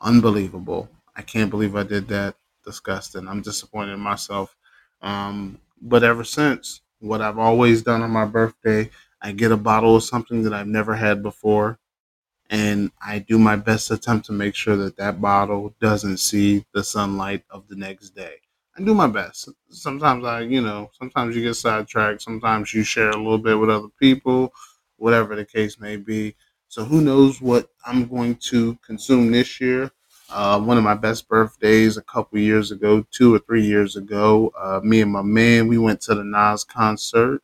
Unbelievable. 0.00 0.88
I 1.16 1.22
can't 1.22 1.50
believe 1.50 1.74
I 1.74 1.82
did 1.82 2.08
that. 2.08 2.36
Disgusting. 2.64 3.28
I'm 3.28 3.42
disappointed 3.42 3.94
in 3.94 4.00
myself. 4.00 4.56
Um, 5.02 5.58
but 5.82 6.04
ever 6.04 6.24
since, 6.24 6.80
what 7.00 7.20
I've 7.20 7.38
always 7.38 7.82
done 7.82 8.02
on 8.02 8.10
my 8.10 8.24
birthday, 8.24 8.88
I 9.20 9.32
get 9.32 9.52
a 9.52 9.56
bottle 9.56 9.96
of 9.96 10.04
something 10.04 10.44
that 10.44 10.54
I've 10.54 10.68
never 10.68 10.94
had 10.94 11.22
before 11.22 11.78
and 12.50 12.90
I 13.04 13.18
do 13.20 13.38
my 13.38 13.56
best 13.56 13.90
attempt 13.90 14.26
to 14.26 14.32
make 14.32 14.54
sure 14.54 14.76
that 14.76 14.96
that 14.96 15.20
bottle 15.20 15.74
doesn't 15.80 16.18
see 16.18 16.64
the 16.72 16.84
sunlight 16.84 17.44
of 17.50 17.68
the 17.68 17.76
next 17.76 18.10
day. 18.10 18.36
I 18.76 18.82
do 18.82 18.94
my 18.94 19.06
best. 19.06 19.48
Sometimes 19.70 20.24
I, 20.24 20.40
you 20.40 20.60
know, 20.60 20.90
sometimes 20.98 21.36
you 21.36 21.42
get 21.42 21.54
sidetracked. 21.54 22.22
Sometimes 22.22 22.74
you 22.74 22.82
share 22.82 23.10
a 23.10 23.16
little 23.16 23.38
bit 23.38 23.58
with 23.58 23.70
other 23.70 23.88
people, 24.00 24.52
whatever 24.96 25.36
the 25.36 25.44
case 25.44 25.78
may 25.78 25.96
be. 25.96 26.34
So 26.68 26.84
who 26.84 27.00
knows 27.00 27.40
what 27.40 27.68
I'm 27.86 28.06
going 28.06 28.34
to 28.50 28.76
consume 28.84 29.30
this 29.30 29.60
year? 29.60 29.92
Uh, 30.28 30.58
one 30.60 30.76
of 30.76 30.82
my 30.82 30.94
best 30.94 31.28
birthdays 31.28 31.96
a 31.96 32.02
couple 32.02 32.38
years 32.38 32.72
ago, 32.72 33.06
two 33.12 33.32
or 33.34 33.38
three 33.38 33.64
years 33.64 33.94
ago, 33.94 34.52
uh, 34.58 34.80
me 34.82 35.00
and 35.02 35.12
my 35.12 35.22
man, 35.22 35.68
we 35.68 35.78
went 35.78 36.00
to 36.00 36.14
the 36.14 36.24
Nas 36.24 36.64
concert. 36.64 37.42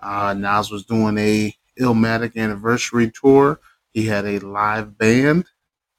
Uh, 0.00 0.34
Nas 0.34 0.70
was 0.70 0.84
doing 0.84 1.16
a 1.18 1.54
Illmatic 1.80 2.36
anniversary 2.36 3.10
tour. 3.10 3.60
He 3.98 4.06
had 4.06 4.26
a 4.26 4.38
live 4.38 4.96
band. 4.96 5.46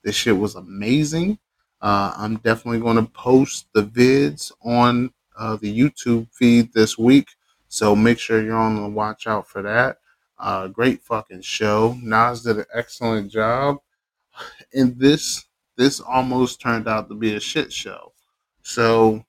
This 0.05 0.15
shit 0.15 0.37
was 0.37 0.55
amazing. 0.55 1.37
Uh, 1.81 2.13
I'm 2.15 2.37
definitely 2.37 2.79
going 2.79 2.95
to 2.95 3.11
post 3.11 3.67
the 3.73 3.83
vids 3.83 4.53
on 4.63 5.11
uh, 5.37 5.57
the 5.57 5.77
YouTube 5.77 6.29
feed 6.31 6.71
this 6.71 6.97
week. 6.97 7.27
So 7.67 7.97
make 7.97 8.17
sure 8.17 8.41
you're 8.41 8.55
on 8.55 8.81
the 8.81 8.87
watch 8.87 9.27
out 9.27 9.49
for 9.49 9.61
that. 9.63 9.97
Uh, 10.37 10.69
great 10.69 11.01
fucking 11.01 11.41
show. 11.41 11.97
Nas 12.01 12.43
did 12.43 12.59
an 12.59 12.65
excellent 12.73 13.33
job. 13.33 13.79
And 14.73 14.97
this 14.97 15.43
this 15.75 15.99
almost 15.99 16.61
turned 16.61 16.87
out 16.87 17.09
to 17.09 17.15
be 17.15 17.35
a 17.35 17.39
shit 17.41 17.73
show. 17.73 18.13
So 18.61 19.25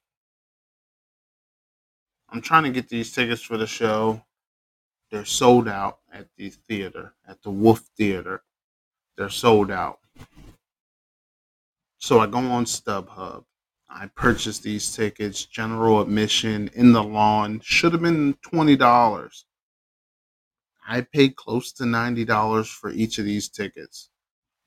I'm 2.28 2.40
trying 2.40 2.62
to 2.62 2.70
get 2.70 2.88
these 2.88 3.10
tickets 3.10 3.42
for 3.42 3.56
the 3.56 3.66
show. 3.66 4.22
They're 5.10 5.24
sold 5.24 5.66
out 5.66 5.98
at 6.12 6.28
the 6.36 6.50
theater, 6.50 7.14
at 7.26 7.42
the 7.42 7.50
Wolf 7.50 7.80
Theater. 7.96 8.44
They're 9.16 9.28
sold 9.28 9.70
out. 9.70 9.98
So 11.98 12.20
I 12.20 12.26
go 12.26 12.38
on 12.38 12.64
StubHub. 12.64 13.44
I 13.88 14.06
purchased 14.14 14.62
these 14.62 14.94
tickets, 14.94 15.44
general 15.44 16.00
admission 16.00 16.70
in 16.74 16.92
the 16.92 17.02
lawn. 17.02 17.60
Should 17.62 17.92
have 17.92 18.02
been 18.02 18.34
$20. 18.34 19.44
I 20.86 21.02
paid 21.02 21.36
close 21.36 21.72
to 21.72 21.84
$90 21.84 22.68
for 22.68 22.90
each 22.90 23.18
of 23.18 23.24
these 23.24 23.48
tickets. 23.48 24.10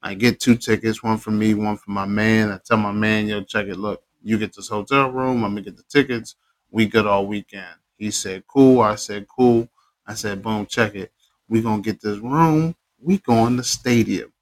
I 0.02 0.16
get 0.16 0.42
two 0.42 0.56
tickets, 0.58 1.02
one 1.02 1.18
for 1.18 1.32
me, 1.32 1.54
one 1.54 1.78
for 1.78 1.92
my 1.92 2.06
man. 2.06 2.52
I 2.52 2.60
tell 2.66 2.78
my 2.78 2.92
man, 2.92 3.28
yo, 3.28 3.42
check 3.44 3.68
it. 3.68 3.78
Look, 3.78 4.04
you 4.22 4.38
get 4.38 4.54
this 4.54 4.68
hotel 4.68 5.10
room. 5.12 5.44
I'm 5.46 5.54
going 5.54 5.64
to 5.64 5.72
get 5.72 5.78
the 5.78 5.84
tickets. 5.84 6.36
We 6.72 6.88
good 6.88 7.08
all 7.08 7.26
weekend. 7.26 7.76
He 7.98 8.12
said, 8.12 8.44
cool. 8.48 8.82
I 8.82 8.96
said, 8.96 9.28
cool. 9.28 9.70
I 10.06 10.16
said, 10.16 10.44
boom, 10.44 10.66
check 10.66 10.96
it. 10.96 11.14
We 11.48 11.62
going 11.62 11.82
to 11.82 11.90
get 11.92 12.02
this 12.02 12.20
room. 12.20 12.76
We 13.00 13.20
going 13.20 13.52
to 13.52 13.58
the 13.58 13.64
stadium. 13.64 14.33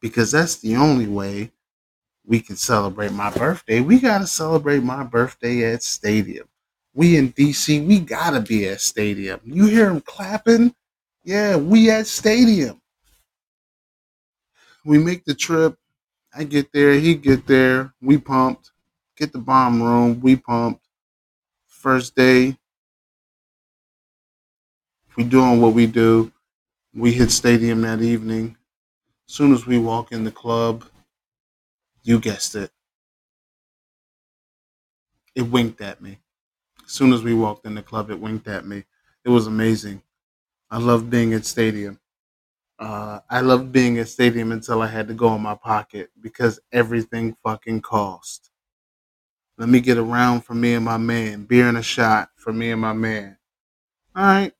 Because 0.00 0.32
that's 0.32 0.56
the 0.56 0.76
only 0.76 1.06
way 1.06 1.52
we 2.24 2.40
can 2.40 2.56
celebrate 2.56 3.12
my 3.12 3.30
birthday. 3.30 3.80
We 3.80 3.98
got 3.98 4.18
to 4.18 4.26
celebrate 4.26 4.82
my 4.82 5.04
birthday 5.04 5.72
at 5.72 5.82
stadium. 5.82 6.48
We 6.94 7.16
in 7.16 7.32
DC, 7.32 7.86
we 7.86 8.00
got 8.00 8.30
to 8.30 8.40
be 8.40 8.68
at 8.68 8.80
stadium. 8.80 9.40
You 9.44 9.66
hear 9.66 9.86
them 9.86 10.00
clapping? 10.00 10.74
Yeah, 11.24 11.56
we 11.56 11.90
at 11.90 12.06
stadium. 12.06 12.80
We 14.84 14.98
make 14.98 15.24
the 15.24 15.34
trip. 15.34 15.76
I 16.34 16.44
get 16.44 16.72
there, 16.72 16.94
he 16.94 17.14
get 17.14 17.46
there. 17.46 17.92
We 18.00 18.18
pumped. 18.18 18.70
Get 19.16 19.32
the 19.32 19.38
bomb 19.38 19.82
room. 19.82 20.20
We 20.20 20.36
pumped. 20.36 20.86
First 21.66 22.14
day, 22.14 22.56
we 25.16 25.24
doing 25.24 25.60
what 25.60 25.74
we 25.74 25.86
do. 25.86 26.32
We 26.94 27.12
hit 27.12 27.30
stadium 27.30 27.82
that 27.82 28.02
evening. 28.02 28.56
Soon 29.30 29.52
as 29.52 29.64
we 29.64 29.78
walk 29.78 30.10
in 30.10 30.24
the 30.24 30.32
club, 30.32 30.84
you 32.02 32.18
guessed 32.18 32.56
it. 32.56 32.72
It 35.36 35.42
winked 35.42 35.80
at 35.80 36.02
me. 36.02 36.18
As 36.84 36.90
soon 36.90 37.12
as 37.12 37.22
we 37.22 37.32
walked 37.32 37.64
in 37.64 37.76
the 37.76 37.82
club, 37.82 38.10
it 38.10 38.18
winked 38.18 38.48
at 38.48 38.66
me. 38.66 38.82
It 39.24 39.28
was 39.28 39.46
amazing. 39.46 40.02
I 40.68 40.78
love 40.78 41.10
being 41.10 41.32
at 41.32 41.46
stadium. 41.46 42.00
Uh, 42.76 43.20
I 43.30 43.40
loved 43.40 43.70
being 43.70 43.98
at 43.98 44.08
stadium 44.08 44.50
until 44.50 44.82
I 44.82 44.88
had 44.88 45.06
to 45.06 45.14
go 45.14 45.32
in 45.36 45.42
my 45.42 45.54
pocket 45.54 46.10
because 46.20 46.58
everything 46.72 47.36
fucking 47.44 47.82
cost. 47.82 48.50
Let 49.58 49.68
me 49.68 49.80
get 49.80 49.96
a 49.96 50.02
round 50.02 50.44
for 50.44 50.54
me 50.54 50.74
and 50.74 50.84
my 50.84 50.96
man. 50.96 51.44
Beer 51.44 51.68
and 51.68 51.78
a 51.78 51.84
shot 51.84 52.30
for 52.34 52.52
me 52.52 52.72
and 52.72 52.80
my 52.80 52.94
man. 52.94 53.38
All 54.16 54.24
right, 54.24 54.52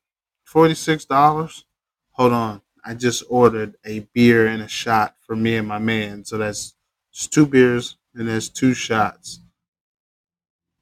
forty-six 0.44 1.06
dollars. 1.06 1.64
Hold 2.12 2.32
on, 2.34 2.62
I 2.84 2.94
just 2.94 3.22
ordered 3.28 3.76
a 3.84 4.00
beer 4.14 4.46
and 4.46 4.62
a 4.62 4.68
shot 4.68 5.16
for 5.26 5.36
me 5.36 5.56
and 5.56 5.68
my 5.68 5.78
man. 5.78 6.24
So 6.24 6.38
that's 6.38 6.74
two 7.30 7.46
beers 7.46 7.96
and 8.14 8.28
there's 8.28 8.48
two 8.48 8.74
shots. 8.74 9.40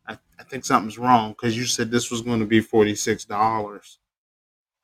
I, 0.06 0.18
I 0.38 0.44
think 0.44 0.64
something's 0.64 0.98
wrong 0.98 1.32
because 1.32 1.56
you 1.56 1.64
said 1.64 1.90
this 1.90 2.10
was 2.10 2.22
going 2.22 2.40
to 2.40 2.46
be 2.46 2.60
forty-six 2.60 3.24
dollars. 3.24 3.98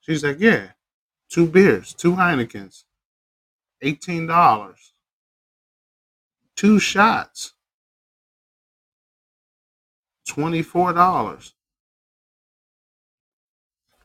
She's 0.00 0.24
like, 0.24 0.40
yeah, 0.40 0.68
two 1.30 1.46
beers, 1.46 1.94
two 1.94 2.12
Heinekens, 2.12 2.84
eighteen 3.80 4.26
dollars, 4.26 4.92
two 6.56 6.78
shots, 6.78 7.54
twenty-four 10.28 10.92
dollars. 10.92 11.54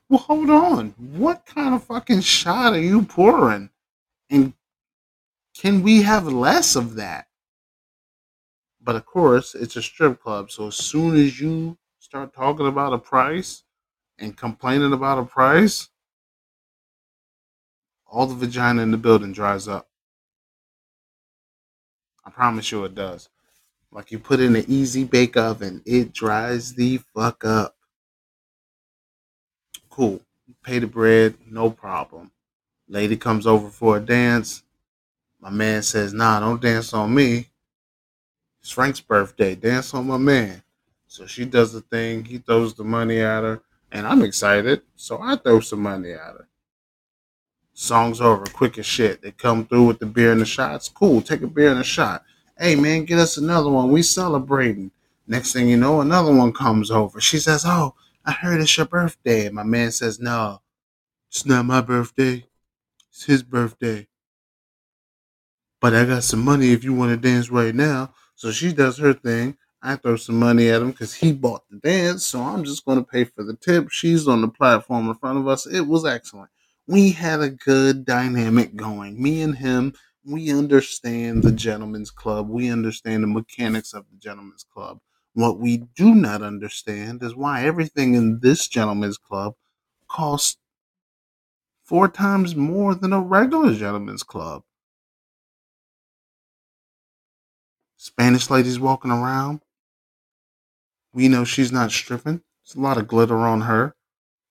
Well, 0.09 0.19
hold 0.19 0.49
on. 0.49 0.95
What 0.97 1.45
kind 1.45 1.75
of 1.75 1.83
fucking 1.83 2.21
shot 2.21 2.73
are 2.73 2.81
you 2.81 3.03
pouring? 3.03 3.69
And 4.29 4.53
can 5.55 5.83
we 5.83 6.01
have 6.03 6.27
less 6.27 6.75
of 6.75 6.95
that? 6.95 7.27
But 8.81 8.95
of 8.95 9.05
course, 9.05 9.55
it's 9.55 9.75
a 9.75 9.81
strip 9.81 10.21
club. 10.21 10.51
So 10.51 10.67
as 10.67 10.75
soon 10.75 11.15
as 11.15 11.39
you 11.39 11.77
start 11.99 12.33
talking 12.33 12.67
about 12.67 12.93
a 12.93 12.97
price 12.97 13.63
and 14.17 14.35
complaining 14.37 14.93
about 14.93 15.19
a 15.19 15.25
price, 15.25 15.89
all 18.07 18.25
the 18.25 18.35
vagina 18.35 18.81
in 18.81 18.91
the 18.91 18.97
building 18.97 19.33
dries 19.33 19.67
up. 19.67 19.89
I 22.25 22.31
promise 22.31 22.71
you 22.71 22.83
it 22.85 22.95
does. 22.95 23.29
Like 23.91 24.11
you 24.11 24.19
put 24.19 24.39
in 24.39 24.55
an 24.55 24.65
easy 24.67 25.03
bake 25.03 25.37
oven, 25.37 25.81
it 25.85 26.13
dries 26.13 26.75
the 26.75 26.99
fuck 27.15 27.45
up. 27.45 27.75
Cool. 29.99 30.21
Pay 30.63 30.79
the 30.79 30.87
bread, 30.87 31.35
no 31.45 31.69
problem. 31.69 32.31
Lady 32.87 33.17
comes 33.17 33.45
over 33.45 33.67
for 33.67 33.97
a 33.97 33.99
dance. 33.99 34.63
My 35.41 35.49
man 35.49 35.83
says, 35.83 36.13
nah, 36.13 36.39
don't 36.39 36.61
dance 36.61 36.93
on 36.93 37.13
me. 37.13 37.49
It's 38.61 38.71
Frank's 38.71 39.01
birthday. 39.01 39.55
Dance 39.55 39.93
on 39.93 40.07
my 40.07 40.15
man. 40.15 40.63
So 41.07 41.25
she 41.25 41.43
does 41.43 41.73
the 41.73 41.81
thing. 41.81 42.23
He 42.23 42.37
throws 42.37 42.75
the 42.75 42.85
money 42.85 43.19
at 43.19 43.43
her. 43.43 43.61
And 43.91 44.07
I'm 44.07 44.23
excited. 44.23 44.83
So 44.95 45.19
I 45.21 45.35
throw 45.35 45.59
some 45.59 45.81
money 45.81 46.13
at 46.13 46.19
her. 46.19 46.47
Song's 47.73 48.21
over, 48.21 48.45
quick 48.45 48.77
as 48.77 48.85
shit. 48.85 49.21
They 49.21 49.31
come 49.31 49.65
through 49.65 49.87
with 49.87 49.99
the 49.99 50.05
beer 50.05 50.31
and 50.31 50.39
the 50.39 50.45
shots. 50.45 50.87
Cool, 50.87 51.21
take 51.21 51.41
a 51.41 51.47
beer 51.47 51.71
and 51.71 51.81
a 51.81 51.83
shot. 51.83 52.23
Hey 52.57 52.77
man, 52.77 53.03
get 53.03 53.19
us 53.19 53.35
another 53.35 53.69
one. 53.69 53.91
We 53.91 54.03
celebrating. 54.03 54.91
Next 55.27 55.51
thing 55.51 55.67
you 55.67 55.75
know, 55.75 55.99
another 55.99 56.33
one 56.33 56.53
comes 56.53 56.89
over. 56.89 57.19
She 57.19 57.37
says, 57.37 57.65
Oh, 57.67 57.95
I 58.25 58.31
heard 58.31 58.61
it's 58.61 58.77
your 58.77 58.85
birthday. 58.85 59.49
My 59.49 59.63
man 59.63 59.91
says, 59.91 60.19
No, 60.19 60.61
it's 61.29 61.45
not 61.45 61.65
my 61.65 61.81
birthday. 61.81 62.45
It's 63.11 63.25
his 63.25 63.43
birthday. 63.43 64.07
But 65.81 65.93
I 65.95 66.05
got 66.05 66.23
some 66.23 66.43
money 66.43 66.71
if 66.71 66.83
you 66.83 66.93
want 66.93 67.11
to 67.11 67.17
dance 67.29 67.49
right 67.49 67.73
now. 67.73 68.13
So 68.35 68.51
she 68.51 68.73
does 68.73 68.97
her 68.97 69.13
thing. 69.13 69.57
I 69.81 69.95
throw 69.95 70.17
some 70.17 70.37
money 70.39 70.69
at 70.69 70.81
him 70.81 70.91
because 70.91 71.13
he 71.13 71.31
bought 71.31 71.63
the 71.69 71.77
dance. 71.77 72.25
So 72.25 72.41
I'm 72.41 72.63
just 72.65 72.85
going 72.85 72.97
to 72.97 73.03
pay 73.09 73.23
for 73.23 73.43
the 73.43 73.55
tip. 73.55 73.89
She's 73.89 74.27
on 74.27 74.41
the 74.41 74.49
platform 74.49 75.07
in 75.07 75.15
front 75.15 75.39
of 75.39 75.47
us. 75.47 75.65
It 75.65 75.81
was 75.87 76.05
excellent. 76.05 76.49
We 76.87 77.11
had 77.11 77.39
a 77.41 77.49
good 77.49 78.05
dynamic 78.05 78.75
going. 78.75 79.21
Me 79.21 79.41
and 79.41 79.57
him, 79.57 79.93
we 80.25 80.51
understand 80.51 81.43
the 81.43 81.51
gentleman's 81.51 82.11
club. 82.11 82.49
We 82.49 82.69
understand 82.69 83.23
the 83.23 83.27
mechanics 83.27 83.93
of 83.93 84.05
the 84.11 84.17
gentleman's 84.17 84.65
club. 84.65 84.99
What 85.33 85.59
we 85.59 85.77
do 85.77 86.15
not 86.15 86.41
understand 86.41 87.23
is 87.23 87.35
why 87.35 87.63
everything 87.63 88.15
in 88.15 88.39
this 88.39 88.67
gentleman's 88.67 89.17
club 89.17 89.55
costs 90.07 90.57
four 91.83 92.07
times 92.07 92.55
more 92.55 92.95
than 92.95 93.13
a 93.13 93.21
regular 93.21 93.73
gentleman's 93.73 94.23
club. 94.23 94.63
Spanish 97.97 98.49
ladies 98.49 98.79
walking 98.79 99.11
around. 99.11 99.61
We 101.13 101.27
know 101.27 101.43
she's 101.43 101.71
not 101.71 101.91
stripping. 101.91 102.41
There's 102.63 102.75
a 102.75 102.81
lot 102.81 102.97
of 102.97 103.07
glitter 103.07 103.37
on 103.37 103.61
her. 103.61 103.95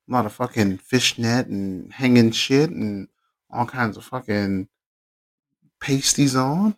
A 0.09 0.13
lot 0.13 0.27
of 0.27 0.33
fucking 0.33 0.79
fishnet 0.79 1.47
and 1.47 1.93
hanging 1.93 2.31
shit 2.31 2.71
and 2.71 3.09
all 3.51 3.67
kinds 3.67 3.97
of 3.97 4.05
fucking 4.05 4.69
pasties 5.81 6.35
on. 6.35 6.77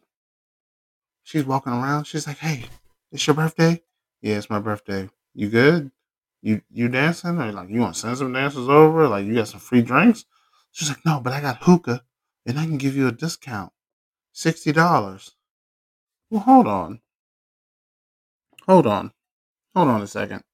She's 1.23 1.45
walking 1.45 1.73
around. 1.73 2.05
She's 2.05 2.27
like, 2.27 2.39
"Hey, 2.39 2.67
it's 3.13 3.27
your 3.27 3.35
birthday? 3.35 3.83
Yeah, 4.23 4.37
it's 4.39 4.51
my 4.51 4.61
birthday. 4.61 5.09
You 5.35 5.49
good? 5.51 5.91
You 6.43 6.63
you 6.71 6.89
dancing? 6.89 7.39
Or 7.39 7.53
like 7.53 7.69
you 7.69 7.81
want 7.81 7.95
to 7.95 8.01
send 8.01 8.17
some 8.19 8.33
dancers 8.33 8.69
over? 8.69 9.09
Like 9.09 9.27
you 9.27 9.35
got 9.35 9.49
some 9.49 9.61
free 9.61 9.83
drinks?" 9.83 10.25
She's 10.71 10.89
like, 10.89 11.05
"No, 11.05 11.21
but 11.21 11.33
I 11.35 11.41
got 11.43 11.63
hookah, 11.65 12.03
and 12.47 12.59
I 12.59 12.65
can 12.65 12.79
give 12.79 12.97
you 12.97 13.09
a 13.09 13.13
discount, 13.13 13.73
sixty 14.33 14.73
dollars." 14.73 15.37
Well, 16.31 16.41
hold 16.43 16.67
on. 16.67 17.03
Hold 18.67 18.87
on. 18.87 19.13
Hold 19.75 19.89
on 19.89 20.03
a 20.03 20.07
second. 20.09 20.45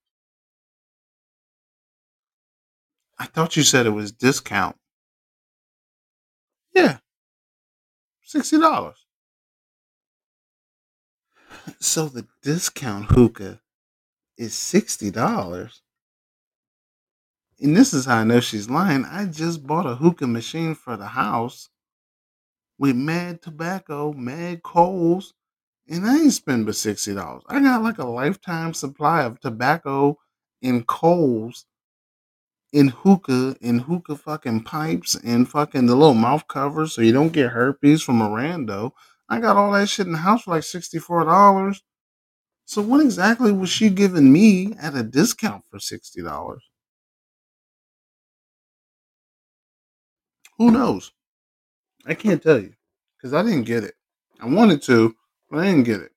I 3.19 3.27
thought 3.27 3.55
you 3.55 3.61
said 3.61 3.85
it 3.85 3.91
was 3.91 4.11
discount. 4.11 4.75
Yeah, 6.73 6.99
sixty 8.21 8.59
dollars. 8.59 9.06
So 11.79 12.07
the 12.07 12.27
discount 12.41 13.05
hookah 13.11 13.61
is 14.37 14.53
sixty 14.55 15.11
dollars. 15.11 15.81
And 17.59 17.75
this 17.75 17.93
is 17.93 18.05
how 18.05 18.17
I 18.17 18.23
know 18.23 18.39
she's 18.39 18.69
lying. 18.69 19.05
I 19.05 19.25
just 19.25 19.65
bought 19.65 19.85
a 19.85 19.95
hookah 19.95 20.27
machine 20.27 20.75
for 20.75 20.97
the 20.97 21.07
house 21.07 21.69
with 22.77 22.95
mad 22.95 23.41
tobacco, 23.41 24.13
mad 24.13 24.63
coals, 24.63 25.33
and 25.89 26.05
I 26.05 26.17
ain't 26.17 26.33
spend 26.33 26.65
but 26.65 26.75
sixty 26.75 27.13
dollars. 27.13 27.43
I 27.47 27.59
got 27.61 27.83
like 27.83 27.97
a 27.99 28.07
lifetime 28.07 28.73
supply 28.73 29.23
of 29.23 29.39
tobacco 29.39 30.17
and 30.61 30.85
coals 30.87 31.65
in 32.73 32.89
hookah 32.89 33.55
and 33.61 33.81
hookah 33.81 34.17
fucking 34.17 34.63
pipes 34.63 35.15
and 35.23 35.49
fucking 35.49 35.85
the 35.85 35.95
little 35.95 36.13
mouth 36.13 36.47
covers 36.47 36.93
so 36.93 37.01
you 37.01 37.11
don't 37.13 37.33
get 37.33 37.51
herpes 37.51 38.01
from 38.01 38.21
a 38.21 38.29
rando. 38.29 38.91
I 39.29 39.39
got 39.39 39.57
all 39.57 39.71
that 39.73 39.89
shit 39.89 40.05
in 40.07 40.13
the 40.13 40.19
house 40.19 40.43
for 40.43 40.51
like 40.51 40.63
sixty-four 40.63 41.25
dollars. 41.25 41.83
So 42.65 42.81
what 42.81 43.01
exactly 43.01 43.51
was 43.51 43.69
she 43.69 43.89
giving 43.89 44.31
me 44.33 44.73
at 44.81 44.95
a 44.95 45.03
discount 45.03 45.65
for 45.69 45.79
sixty 45.79 46.21
dollars? 46.21 46.63
Who 50.57 50.71
knows? 50.71 51.11
I 52.05 52.13
can't 52.13 52.41
tell 52.41 52.59
you 52.59 52.73
because 53.17 53.33
I 53.33 53.43
didn't 53.43 53.63
get 53.65 53.83
it. 53.83 53.95
I 54.39 54.47
wanted 54.47 54.81
to, 54.83 55.15
but 55.49 55.59
I 55.59 55.65
didn't 55.65 55.83
get 55.83 56.01
it. 56.01 56.11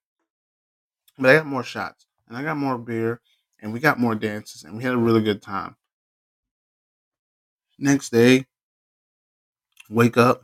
But 1.19 1.31
I 1.31 1.35
got 1.37 1.47
more 1.47 1.63
shots 1.63 2.07
and 2.29 2.37
I 2.37 2.43
got 2.43 2.57
more 2.57 2.79
beer 2.79 3.21
and 3.61 3.73
we 3.73 3.81
got 3.81 3.99
more 3.99 4.15
dances 4.15 4.65
and 4.65 4.77
we 4.77 4.83
had 4.83 4.95
a 4.95 4.99
really 4.99 5.23
good 5.23 5.43
time. 5.43 5.77
Next 7.79 8.11
day, 8.11 8.47
wake 9.89 10.17
up, 10.17 10.43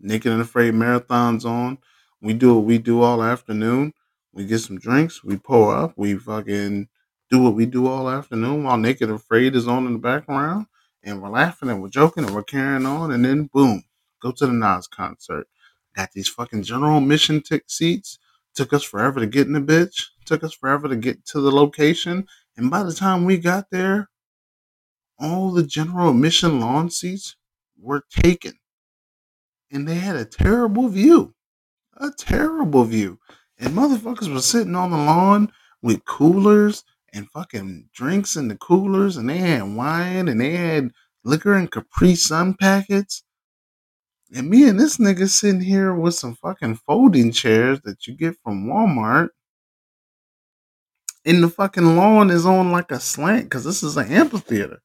naked 0.00 0.32
and 0.32 0.42
afraid 0.42 0.74
marathons 0.74 1.44
on. 1.44 1.78
We 2.20 2.34
do 2.34 2.54
what 2.54 2.64
we 2.64 2.78
do 2.78 3.02
all 3.02 3.22
afternoon. 3.22 3.92
We 4.32 4.46
get 4.46 4.58
some 4.58 4.78
drinks, 4.78 5.24
we 5.24 5.36
pour 5.36 5.74
up, 5.74 5.94
we 5.96 6.16
fucking 6.16 6.88
do 7.30 7.42
what 7.42 7.54
we 7.54 7.66
do 7.66 7.86
all 7.86 8.08
afternoon 8.10 8.64
while 8.64 8.76
Naked 8.76 9.10
Afraid 9.10 9.56
is 9.56 9.66
on 9.66 9.86
in 9.86 9.94
the 9.94 9.98
background. 9.98 10.66
And 11.02 11.22
we're 11.22 11.30
laughing 11.30 11.70
and 11.70 11.80
we're 11.80 11.88
joking 11.88 12.24
and 12.24 12.34
we're 12.34 12.42
carrying 12.42 12.84
on. 12.84 13.12
And 13.12 13.24
then, 13.24 13.48
boom, 13.52 13.84
go 14.20 14.32
to 14.32 14.46
the 14.46 14.52
Nas 14.52 14.88
concert. 14.88 15.46
Got 15.94 16.12
these 16.12 16.28
fucking 16.28 16.64
general 16.64 16.98
admission 16.98 17.42
t- 17.42 17.60
seats. 17.66 18.18
Took 18.54 18.72
us 18.72 18.82
forever 18.82 19.20
to 19.20 19.26
get 19.26 19.46
in 19.46 19.52
the 19.52 19.60
bitch. 19.60 20.04
Took 20.24 20.42
us 20.44 20.52
forever 20.52 20.88
to 20.88 20.96
get 20.96 21.24
to 21.26 21.40
the 21.40 21.52
location. 21.52 22.26
And 22.56 22.70
by 22.70 22.82
the 22.82 22.92
time 22.92 23.24
we 23.24 23.38
got 23.38 23.70
there, 23.70 24.08
all 25.18 25.50
the 25.52 25.62
general 25.62 26.10
admission 26.10 26.60
lawn 26.60 26.90
seats 26.90 27.36
were 27.80 28.02
taken. 28.10 28.54
And 29.70 29.86
they 29.88 29.96
had 29.96 30.16
a 30.16 30.24
terrible 30.24 30.88
view. 30.88 31.35
A 31.98 32.10
terrible 32.10 32.84
view. 32.84 33.18
And 33.58 33.74
motherfuckers 33.74 34.32
were 34.32 34.42
sitting 34.42 34.74
on 34.74 34.90
the 34.90 34.98
lawn 34.98 35.50
with 35.82 36.04
coolers 36.04 36.84
and 37.12 37.30
fucking 37.30 37.88
drinks 37.94 38.36
in 38.36 38.48
the 38.48 38.56
coolers. 38.56 39.16
And 39.16 39.28
they 39.30 39.38
had 39.38 39.62
wine 39.62 40.28
and 40.28 40.40
they 40.40 40.52
had 40.52 40.90
liquor 41.24 41.54
and 41.54 41.70
Capri 41.70 42.14
Sun 42.14 42.54
packets. 42.54 43.22
And 44.34 44.50
me 44.50 44.68
and 44.68 44.78
this 44.78 44.98
nigga 44.98 45.28
sitting 45.28 45.60
here 45.60 45.94
with 45.94 46.14
some 46.14 46.34
fucking 46.34 46.76
folding 46.86 47.32
chairs 47.32 47.80
that 47.84 48.06
you 48.06 48.14
get 48.14 48.36
from 48.42 48.66
Walmart. 48.66 49.28
And 51.24 51.42
the 51.42 51.48
fucking 51.48 51.96
lawn 51.96 52.30
is 52.30 52.44
on 52.44 52.72
like 52.72 52.90
a 52.90 53.00
slant 53.00 53.44
because 53.44 53.64
this 53.64 53.82
is 53.82 53.96
an 53.96 54.12
amphitheater. 54.12 54.80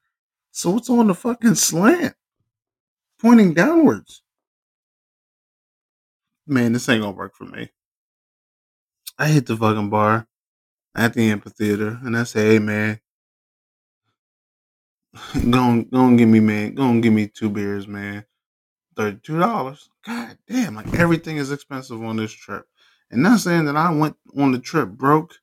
So 0.52 0.78
it's 0.78 0.90
on 0.90 1.08
the 1.08 1.14
fucking 1.16 1.56
slant, 1.56 2.16
pointing 3.20 3.54
downwards. 3.54 4.24
Man, 6.52 6.74
this 6.74 6.90
ain't 6.90 7.02
gonna 7.02 7.16
work 7.16 7.34
for 7.34 7.46
me. 7.46 7.70
I 9.18 9.30
hit 9.30 9.46
the 9.46 9.56
fucking 9.56 9.90
bar 9.90 10.28
at 10.94 11.14
the 11.14 11.32
amphitheater 11.32 11.98
and 12.04 12.18
I 12.18 12.24
say, 12.26 12.48
hey 12.50 12.60
man, 12.60 13.00
go 15.50 15.82
go 15.84 16.14
give 16.18 16.28
me 16.28 16.42
man, 16.42 16.76
go 16.76 17.00
give 17.00 17.14
me 17.14 17.28
two 17.28 17.50
beers, 17.50 17.88
man. 17.88 18.26
Thirty-two 18.98 19.40
dollars. 19.40 19.88
God 20.06 20.38
damn, 20.46 20.76
like 20.76 20.94
everything 20.94 21.38
is 21.38 21.54
expensive 21.54 22.04
on 22.04 22.18
this 22.18 22.34
trip. 22.34 22.66
And 23.12 23.24
not 23.24 23.40
saying 23.40 23.64
that 23.64 23.78
I 23.78 23.90
went 23.94 24.18
on 24.38 24.52
the 24.52 24.60
trip 24.60 24.90
broke, 24.90 25.36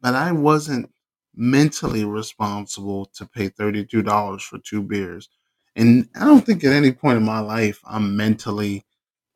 but 0.00 0.14
I 0.14 0.32
wasn't 0.32 0.90
mentally 1.34 2.06
responsible 2.06 3.04
to 3.16 3.26
pay 3.26 3.50
$32 3.50 4.40
for 4.40 4.58
two 4.60 4.82
beers. 4.82 5.28
And 5.76 6.08
I 6.16 6.24
don't 6.24 6.46
think 6.46 6.64
at 6.64 6.72
any 6.72 6.92
point 6.92 7.18
in 7.18 7.24
my 7.24 7.40
life 7.40 7.80
I'm 7.84 8.16
mentally 8.16 8.86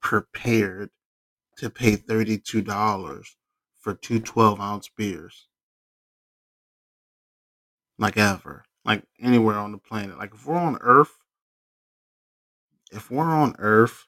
prepared 0.00 0.88
to 1.58 1.70
pay 1.70 1.96
$32 1.96 3.26
for 3.78 3.94
two 3.94 4.20
12 4.20 4.60
ounce 4.60 4.88
beers. 4.88 5.48
Like 7.98 8.16
ever. 8.16 8.64
Like 8.84 9.02
anywhere 9.20 9.56
on 9.58 9.72
the 9.72 9.78
planet. 9.78 10.18
Like 10.18 10.34
if 10.34 10.46
we're 10.46 10.56
on 10.56 10.78
Earth, 10.80 11.18
if 12.92 13.10
we're 13.10 13.24
on 13.24 13.54
Earth 13.58 14.06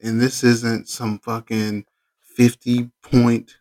and 0.00 0.20
this 0.20 0.44
isn't 0.44 0.88
some 0.88 1.18
fucking 1.18 1.86
50 2.20 2.90
point 3.02 3.56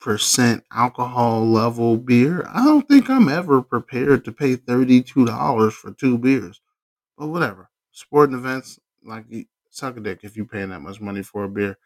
percent 0.00 0.64
alcohol 0.72 1.46
level 1.46 1.96
beer, 1.96 2.44
I 2.48 2.64
don't 2.64 2.88
think 2.88 3.10
I'm 3.10 3.28
ever 3.28 3.60
prepared 3.60 4.24
to 4.24 4.32
pay 4.32 4.56
$32 4.56 5.72
for 5.72 5.92
two 5.92 6.18
beers. 6.18 6.60
But 7.18 7.28
whatever. 7.28 7.70
Sporting 7.92 8.36
events, 8.36 8.78
like 9.04 9.26
suck 9.72 9.96
a 9.96 10.00
dick 10.00 10.20
if 10.22 10.36
you're 10.36 10.46
paying 10.46 10.70
that 10.70 10.80
much 10.80 11.00
money 11.00 11.22
for 11.22 11.44
a 11.44 11.48
beer. 11.48 11.78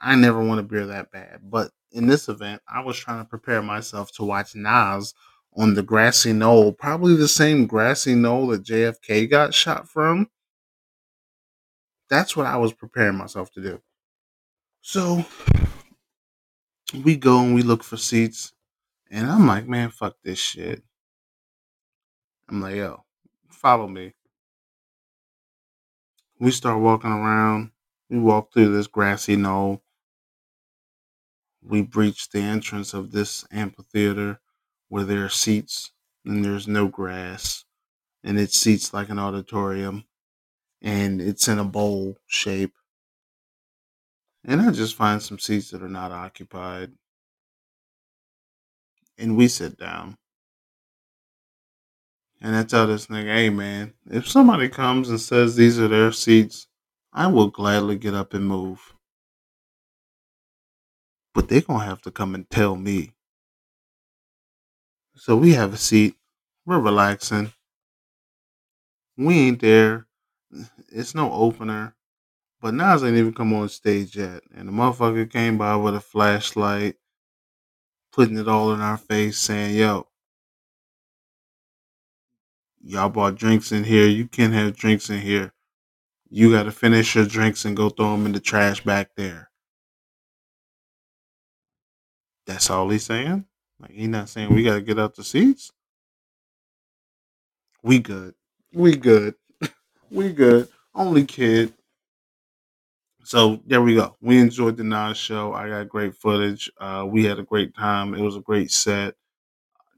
I 0.00 0.14
never 0.16 0.42
want 0.44 0.60
a 0.60 0.64
beer 0.64 0.86
that 0.86 1.10
bad. 1.10 1.40
But 1.42 1.72
in 1.92 2.06
this 2.06 2.28
event, 2.28 2.62
I 2.68 2.80
was 2.82 2.96
trying 2.98 3.20
to 3.24 3.28
prepare 3.28 3.62
myself 3.62 4.12
to 4.12 4.24
watch 4.24 4.54
Nas 4.54 5.14
on 5.56 5.74
the 5.74 5.82
grassy 5.82 6.32
knoll, 6.32 6.72
probably 6.72 7.16
the 7.16 7.28
same 7.28 7.66
grassy 7.66 8.14
knoll 8.14 8.48
that 8.48 8.64
JFK 8.64 9.28
got 9.30 9.54
shot 9.54 9.88
from. 9.88 10.28
that's 12.10 12.36
what 12.36 12.46
I 12.46 12.56
was 12.56 12.72
preparing 12.72 13.16
myself 13.16 13.50
to 13.52 13.62
do. 13.62 13.80
So 14.82 15.24
we 17.04 17.16
go 17.16 17.40
and 17.40 17.54
we 17.54 17.62
look 17.62 17.84
for 17.84 17.96
seats, 17.96 18.52
and 19.10 19.30
I'm 19.30 19.46
like, 19.46 19.66
man, 19.68 19.90
fuck 19.90 20.16
this 20.24 20.38
shit. 20.38 20.82
I'm 22.48 22.60
like, 22.60 22.76
yo, 22.76 23.04
follow 23.50 23.88
me. 23.88 24.14
We 26.40 26.52
start 26.52 26.80
walking 26.80 27.10
around. 27.10 27.72
We 28.08 28.18
walk 28.18 28.52
through 28.52 28.72
this 28.72 28.86
grassy 28.86 29.34
knoll. 29.34 29.82
We 31.62 31.82
breach 31.82 32.30
the 32.30 32.40
entrance 32.40 32.94
of 32.94 33.10
this 33.10 33.44
amphitheater 33.50 34.40
where 34.88 35.04
there 35.04 35.24
are 35.24 35.30
seats 35.30 35.90
and 36.24 36.44
there's 36.44 36.68
no 36.68 36.86
grass. 36.86 37.64
And 38.22 38.38
it 38.38 38.52
seats 38.52 38.94
like 38.94 39.08
an 39.08 39.18
auditorium. 39.18 40.04
And 40.80 41.20
it's 41.20 41.48
in 41.48 41.58
a 41.58 41.64
bowl 41.64 42.18
shape. 42.26 42.74
And 44.44 44.60
I 44.60 44.70
just 44.70 44.94
find 44.94 45.20
some 45.20 45.40
seats 45.40 45.72
that 45.72 45.82
are 45.82 45.88
not 45.88 46.12
occupied. 46.12 46.92
And 49.18 49.36
we 49.36 49.48
sit 49.48 49.76
down. 49.76 50.16
And 52.40 52.54
I 52.54 52.62
tell 52.62 52.86
this 52.86 53.06
nigga, 53.06 53.34
hey 53.34 53.50
man, 53.50 53.94
if 54.10 54.28
somebody 54.28 54.68
comes 54.68 55.10
and 55.10 55.20
says 55.20 55.56
these 55.56 55.78
are 55.78 55.88
their 55.88 56.12
seats, 56.12 56.68
I 57.12 57.26
will 57.26 57.48
gladly 57.48 57.96
get 57.96 58.14
up 58.14 58.34
and 58.34 58.46
move. 58.46 58.94
But 61.34 61.48
they're 61.48 61.60
gonna 61.60 61.84
have 61.84 62.02
to 62.02 62.10
come 62.10 62.34
and 62.34 62.48
tell 62.48 62.76
me. 62.76 63.12
So 65.16 65.36
we 65.36 65.54
have 65.54 65.74
a 65.74 65.76
seat. 65.76 66.16
We're 66.64 66.78
relaxing. 66.78 67.52
We 69.16 69.34
ain't 69.38 69.60
there. 69.60 70.06
It's 70.90 71.14
no 71.14 71.32
opener. 71.32 71.94
But 72.60 72.74
Nas 72.74 73.04
ain't 73.04 73.16
even 73.16 73.34
come 73.34 73.52
on 73.52 73.68
stage 73.68 74.16
yet. 74.16 74.42
And 74.54 74.68
the 74.68 74.72
motherfucker 74.72 75.30
came 75.30 75.58
by 75.58 75.76
with 75.76 75.94
a 75.94 76.00
flashlight, 76.00 76.96
putting 78.12 78.36
it 78.36 78.48
all 78.48 78.72
in 78.72 78.80
our 78.80 78.96
face, 78.96 79.38
saying, 79.38 79.76
yo, 79.76 80.07
y'all 82.88 83.10
bought 83.10 83.34
drinks 83.34 83.70
in 83.70 83.84
here. 83.84 84.06
You 84.06 84.26
can't 84.26 84.54
have 84.54 84.74
drinks 84.74 85.10
in 85.10 85.20
here. 85.20 85.52
You 86.30 86.50
got 86.50 86.64
to 86.64 86.72
finish 86.72 87.14
your 87.14 87.26
drinks 87.26 87.64
and 87.64 87.76
go 87.76 87.90
throw 87.90 88.12
them 88.12 88.26
in 88.26 88.32
the 88.32 88.40
trash 88.40 88.82
back 88.82 89.10
there. 89.16 89.50
That's 92.46 92.70
all 92.70 92.88
he's 92.88 93.04
saying. 93.04 93.44
Like 93.78 93.92
he's 93.92 94.08
not 94.08 94.28
saying 94.30 94.54
we 94.54 94.62
got 94.62 94.76
to 94.76 94.80
get 94.80 94.98
out 94.98 95.14
the 95.14 95.22
seats. 95.22 95.70
We 97.82 97.98
good. 97.98 98.34
We 98.72 98.96
good. 98.96 99.34
we 100.10 100.32
good. 100.32 100.68
Only 100.94 101.24
kid. 101.24 101.74
So 103.22 103.60
there 103.66 103.82
we 103.82 103.94
go. 103.94 104.16
We 104.22 104.38
enjoyed 104.38 104.78
the 104.78 104.84
Nas 104.84 105.18
show. 105.18 105.52
I 105.52 105.68
got 105.68 105.88
great 105.90 106.14
footage. 106.14 106.70
Uh, 106.80 107.06
we 107.06 107.24
had 107.24 107.38
a 107.38 107.42
great 107.42 107.74
time. 107.74 108.14
It 108.14 108.22
was 108.22 108.36
a 108.36 108.40
great 108.40 108.70
set. 108.70 109.14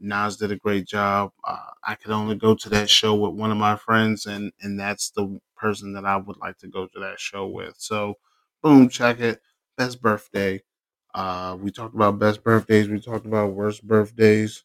Nas 0.00 0.36
did 0.36 0.50
a 0.52 0.56
great 0.56 0.86
job. 0.86 1.32
Uh, 1.44 1.58
I 1.84 1.94
could 1.94 2.10
only 2.12 2.36
go 2.36 2.54
to 2.54 2.68
that 2.70 2.90
show 2.90 3.14
with 3.14 3.34
one 3.38 3.50
of 3.50 3.58
my 3.58 3.76
friends, 3.76 4.26
and 4.26 4.52
and 4.60 4.78
that's 4.80 5.10
the 5.10 5.40
person 5.56 5.92
that 5.94 6.04
I 6.04 6.16
would 6.16 6.36
like 6.38 6.58
to 6.58 6.68
go 6.68 6.86
to 6.86 7.00
that 7.00 7.20
show 7.20 7.46
with. 7.46 7.74
So, 7.78 8.14
boom, 8.62 8.88
check 8.88 9.20
it. 9.20 9.40
Best 9.76 10.02
birthday. 10.02 10.62
Uh, 11.14 11.56
we 11.60 11.70
talked 11.70 11.94
about 11.94 12.18
best 12.18 12.42
birthdays. 12.44 12.88
We 12.88 13.00
talked 13.00 13.26
about 13.26 13.52
worst 13.52 13.86
birthdays. 13.86 14.64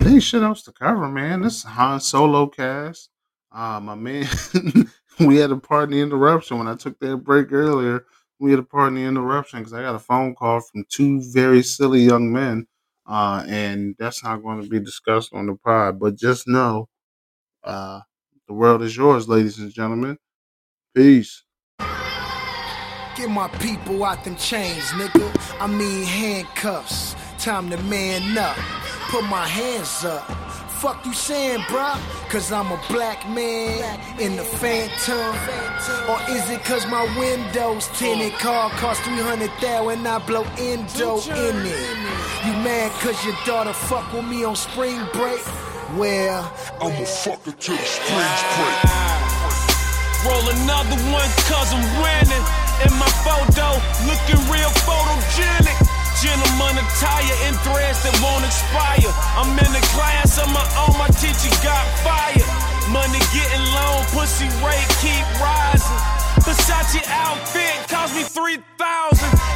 It 0.00 0.06
ain't 0.06 0.22
shit 0.22 0.42
else 0.42 0.62
to 0.64 0.72
cover, 0.72 1.08
man. 1.08 1.42
This 1.42 1.56
is 1.58 1.62
Han 1.64 2.00
Solo 2.00 2.46
cast. 2.46 3.10
Uh, 3.52 3.80
my 3.80 3.94
man, 3.94 4.26
we 5.20 5.36
had 5.36 5.50
a 5.50 5.56
party 5.56 6.00
interruption 6.00 6.58
when 6.58 6.68
I 6.68 6.74
took 6.74 6.98
that 7.00 7.18
break 7.18 7.52
earlier. 7.52 8.04
We 8.38 8.50
had 8.50 8.60
a 8.60 8.62
the 8.62 9.00
interruption 9.02 9.60
because 9.60 9.72
I 9.72 9.82
got 9.82 9.94
a 9.94 10.00
phone 10.00 10.34
call 10.34 10.60
from 10.60 10.84
two 10.90 11.22
very 11.32 11.62
silly 11.62 12.00
young 12.00 12.32
men, 12.32 12.66
uh, 13.06 13.44
and 13.48 13.94
that's 13.98 14.22
not 14.22 14.42
going 14.42 14.62
to 14.62 14.68
be 14.68 14.78
discussed 14.78 15.32
on 15.32 15.46
the 15.46 15.54
pod. 15.54 15.98
But 15.98 16.16
just 16.16 16.46
know, 16.46 16.88
uh, 17.64 18.00
the 18.48 18.54
world 18.54 18.82
is 18.82 18.96
yours, 18.96 19.28
ladies 19.28 19.58
and 19.58 19.72
gentlemen. 19.72 20.18
Peace. 20.94 21.44
Get 23.16 23.30
my 23.30 23.48
people 23.60 24.04
out 24.04 24.24
them 24.24 24.36
chains, 24.36 24.84
nigga. 24.90 25.60
I 25.60 25.66
mean 25.66 26.04
handcuffs. 26.04 27.14
Time 27.38 27.70
to 27.70 27.78
man 27.84 28.36
up. 28.36 28.56
Put 29.10 29.24
my 29.24 29.46
hands 29.46 30.04
up. 30.04 30.45
Fuck 30.80 31.06
you 31.06 31.14
saying, 31.14 31.60
bruh? 31.70 31.98
Cause 32.28 32.52
I'm 32.52 32.70
a 32.70 32.78
black 32.90 33.26
man 33.30 33.98
in 34.20 34.36
the 34.36 34.44
phantom. 34.44 35.32
Or 36.06 36.20
is 36.28 36.50
it 36.50 36.62
cause 36.64 36.86
my 36.88 37.02
windows 37.18 37.88
tinted? 37.98 38.34
Car 38.34 38.68
cost 38.72 39.00
300 39.02 39.50
thou 39.62 39.88
and 39.88 40.06
I 40.06 40.18
blow 40.26 40.44
endo 40.58 41.16
in 41.16 41.56
it. 41.64 41.88
You 42.44 42.52
mad 42.60 42.92
cause 43.00 43.16
your 43.24 43.34
daughter 43.46 43.72
fuck 43.72 44.12
with 44.12 44.26
me 44.26 44.44
on 44.44 44.54
spring 44.54 45.00
break? 45.14 45.40
Well, 45.96 46.44
I'ma 46.82 47.04
fuck 47.06 47.42
her 47.46 47.52
till 47.52 47.76
the 47.76 47.82
springs 47.82 48.42
break. 48.60 48.78
Roll 50.28 50.44
another 50.60 51.00
one 51.08 51.30
cause 51.48 51.72
I'm 51.72 51.86
winning. 52.04 52.44
In 52.84 52.92
my 53.00 53.08
photo, 53.24 53.80
looking 54.04 54.44
real 54.52 54.68
photogenic. 54.84 55.95
Gentleman 56.22 56.80
attire 56.80 57.36
in 57.44 57.52
threads 57.60 58.00
that 58.00 58.16
won't 58.24 58.40
expire. 58.40 59.12
I'm 59.36 59.52
in 59.52 59.68
the 59.68 59.84
class 59.92 60.40
of 60.40 60.48
my 60.48 60.64
own, 60.80 60.96
my 60.96 61.12
teacher 61.12 61.52
got 61.60 61.84
fired. 62.00 62.48
Money 62.88 63.20
getting 63.36 63.64
low, 63.76 64.00
pussy 64.16 64.48
rate 64.64 64.88
keep 65.04 65.24
rising. 65.36 66.00
Versace 66.40 67.02
outfit 67.10 67.74
cost 67.90 68.14
me 68.14 68.22
3000 68.22 68.64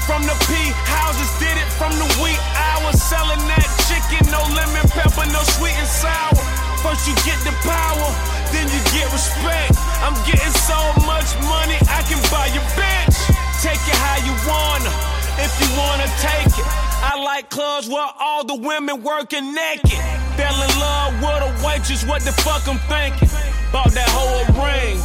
From 0.04 0.26
the 0.26 0.36
P 0.50 0.52
houses, 0.84 1.30
did 1.40 1.56
it 1.56 1.70
from 1.80 1.96
the 1.96 2.08
wee 2.20 2.36
hours. 2.52 3.00
Selling 3.00 3.40
that 3.48 3.68
chicken, 3.88 4.28
no 4.28 4.44
lemon 4.52 4.84
pepper, 4.92 5.24
no 5.32 5.40
sweet 5.56 5.76
and 5.80 5.88
sour. 5.88 6.36
First 6.84 7.08
you 7.08 7.14
get 7.24 7.40
the 7.46 7.56
power, 7.64 8.08
then 8.52 8.68
you 8.68 8.80
get 8.92 9.08
respect. 9.14 9.80
I'm 10.04 10.18
getting 10.28 10.56
so 10.66 10.76
much 11.08 11.30
money, 11.48 11.80
I 11.88 12.04
can 12.04 12.20
buy 12.28 12.52
your 12.52 12.66
bitch. 12.76 13.16
Take 13.64 13.80
it 13.86 13.96
how 13.96 14.16
you 14.24 14.34
wanna, 14.48 14.90
if 15.38 15.52
you 15.60 15.68
wanna 15.78 16.08
take 16.18 16.50
it. 16.58 16.66
I 17.02 17.20
like 17.22 17.50
clubs 17.50 17.88
where 17.88 18.08
all 18.18 18.44
the 18.44 18.56
women 18.56 19.02
working 19.02 19.54
naked. 19.54 19.98
Fell 20.36 20.62
in 20.62 20.72
love 20.78 21.12
with 21.20 21.42
a 21.48 21.66
waitress, 21.66 22.04
what 22.04 22.22
the 22.22 22.32
fuck 22.32 22.66
I'm 22.68 22.78
thinking? 22.90 23.28
Bought 23.72 23.92
that 23.92 24.08
whole 24.10 24.44
ring, 24.58 24.98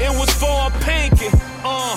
it 0.00 0.12
was 0.18 0.30
for 0.30 0.68
a 0.68 0.70
pinky. 0.84 1.28
Uh, 1.64 1.94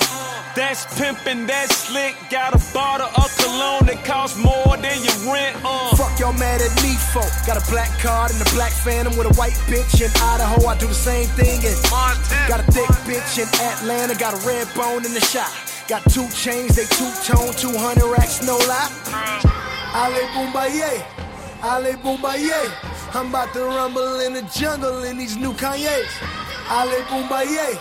that's 0.56 0.86
pimpin', 0.96 1.46
that's 1.46 1.76
slick. 1.76 2.16
Got 2.30 2.54
a 2.54 2.72
bottle 2.72 3.08
of 3.08 3.28
cologne 3.36 3.84
that 3.86 4.02
costs 4.04 4.38
more 4.38 4.76
than 4.80 4.96
your 5.04 5.32
rent. 5.32 5.54
Uh. 5.62 5.94
Fuck 5.96 6.18
y'all 6.18 6.32
mad 6.32 6.62
at 6.62 6.72
me 6.82 6.96
for. 7.12 7.20
Got 7.46 7.60
a 7.60 7.70
black 7.70 7.92
card 8.00 8.32
and 8.32 8.40
a 8.40 8.50
black 8.56 8.72
phantom 8.72 9.16
with 9.18 9.26
a 9.26 9.34
white 9.36 9.58
bitch 9.68 10.00
in 10.00 10.08
Idaho. 10.16 10.66
I 10.66 10.78
do 10.78 10.86
the 10.86 10.94
same 10.94 11.28
thing 11.36 11.60
in 11.60 11.76
Got 12.48 12.60
a 12.60 12.72
thick 12.72 12.88
bitch 13.04 13.36
in 13.36 13.48
Atlanta. 13.68 14.14
Got 14.14 14.32
a 14.32 14.46
red 14.46 14.66
bone 14.74 15.04
in 15.04 15.12
the 15.12 15.20
shot. 15.20 15.52
Got 15.88 16.02
two 16.10 16.28
chains, 16.30 16.74
they 16.74 16.84
two 16.84 17.10
tone, 17.22 17.52
200 17.54 18.10
racks, 18.10 18.42
no 18.42 18.56
lie. 18.56 18.90
Ali 19.94 20.20
Bomaye, 20.34 21.04
Ali 21.62 21.92
Bomaye. 21.92 23.14
I'm 23.14 23.28
about 23.28 23.52
to 23.54 23.64
rumble 23.64 24.18
in 24.18 24.32
the 24.32 24.42
jungle 24.42 25.04
in 25.04 25.16
these 25.16 25.36
new 25.36 25.52
Kanye's. 25.52 26.10
Ali 26.68 27.02
Bomaye. 27.02 27.78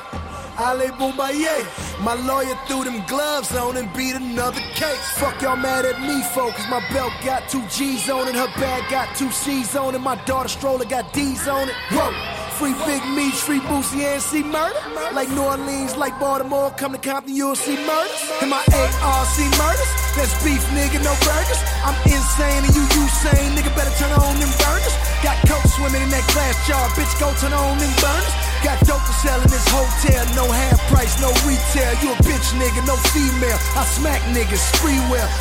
Ali 0.59 0.87
Bomaye. 0.99 2.03
My 2.03 2.13
lawyer 2.13 2.55
threw 2.67 2.83
them 2.83 3.03
gloves 3.07 3.55
on 3.55 3.75
and 3.75 3.91
beat 3.95 4.13
another 4.13 4.61
case. 4.75 5.09
Fuck 5.17 5.41
y'all 5.41 5.55
mad 5.55 5.85
at 5.85 5.99
me, 5.99 6.21
for 6.31 6.51
cause 6.51 6.69
my 6.69 6.87
belt 6.93 7.11
got 7.23 7.49
two 7.49 7.63
G's 7.69 8.07
on 8.07 8.27
it, 8.27 8.35
her 8.35 8.47
bag 8.59 8.87
got 8.91 9.15
two 9.15 9.31
C's 9.31 9.75
on 9.75 9.95
it, 9.95 9.99
my 9.99 10.15
daughter 10.25 10.49
stroller 10.49 10.85
got 10.85 11.11
D's 11.11 11.47
on 11.47 11.69
it. 11.69 11.75
Whoa! 11.89 12.44
Free 12.55 12.73
Big 12.87 13.03
Meech, 13.11 13.35
free 13.35 13.59
Boosie, 13.59 14.07
and 14.07 14.21
C-Murder. 14.21 14.79
Like 15.11 15.27
New 15.35 15.43
Orleans, 15.43 15.97
like 15.97 16.17
Baltimore, 16.19 16.71
come 16.79 16.93
to 16.93 16.97
Compton, 16.97 17.35
you'll 17.35 17.55
see 17.55 17.75
murders. 17.83 18.23
And 18.39 18.49
my 18.49 18.63
ARC 18.71 19.35
murders, 19.59 19.91
that's 20.15 20.31
beef, 20.39 20.63
nigga, 20.71 21.03
no 21.03 21.11
burgers. 21.27 21.59
I'm 21.83 21.99
insane 22.07 22.63
and 22.63 22.71
you 22.71 22.87
Usain, 22.95 23.59
nigga, 23.59 23.75
better 23.75 23.91
turn 23.99 24.15
on 24.15 24.39
them 24.39 24.47
burners. 24.63 24.95
Got 25.19 25.35
coke 25.51 25.67
swimming 25.75 25.99
in 25.99 26.09
that 26.15 26.23
glass 26.31 26.55
jar, 26.63 26.87
bitch, 26.95 27.11
go 27.19 27.27
turn 27.43 27.51
on 27.51 27.75
them 27.75 27.91
burners. 27.99 28.35
Got 28.63 28.79
dope 28.87 29.03
to 29.03 29.13
sell 29.21 29.37
in 29.37 29.49
this 29.51 29.67
hotel, 29.69 30.25
no 30.33 30.49
half 30.49 30.79
price, 30.89 31.19
no 31.21 31.29
retail. 31.45 31.91
You 32.01 32.15
a 32.15 32.17
bitch, 32.23 32.49
nigga, 32.55 32.81
no 32.87 32.95
female. 33.13 33.59
I 33.75 33.83
smack 33.83 34.23
niggas, 34.31 34.63
free. 34.79 34.95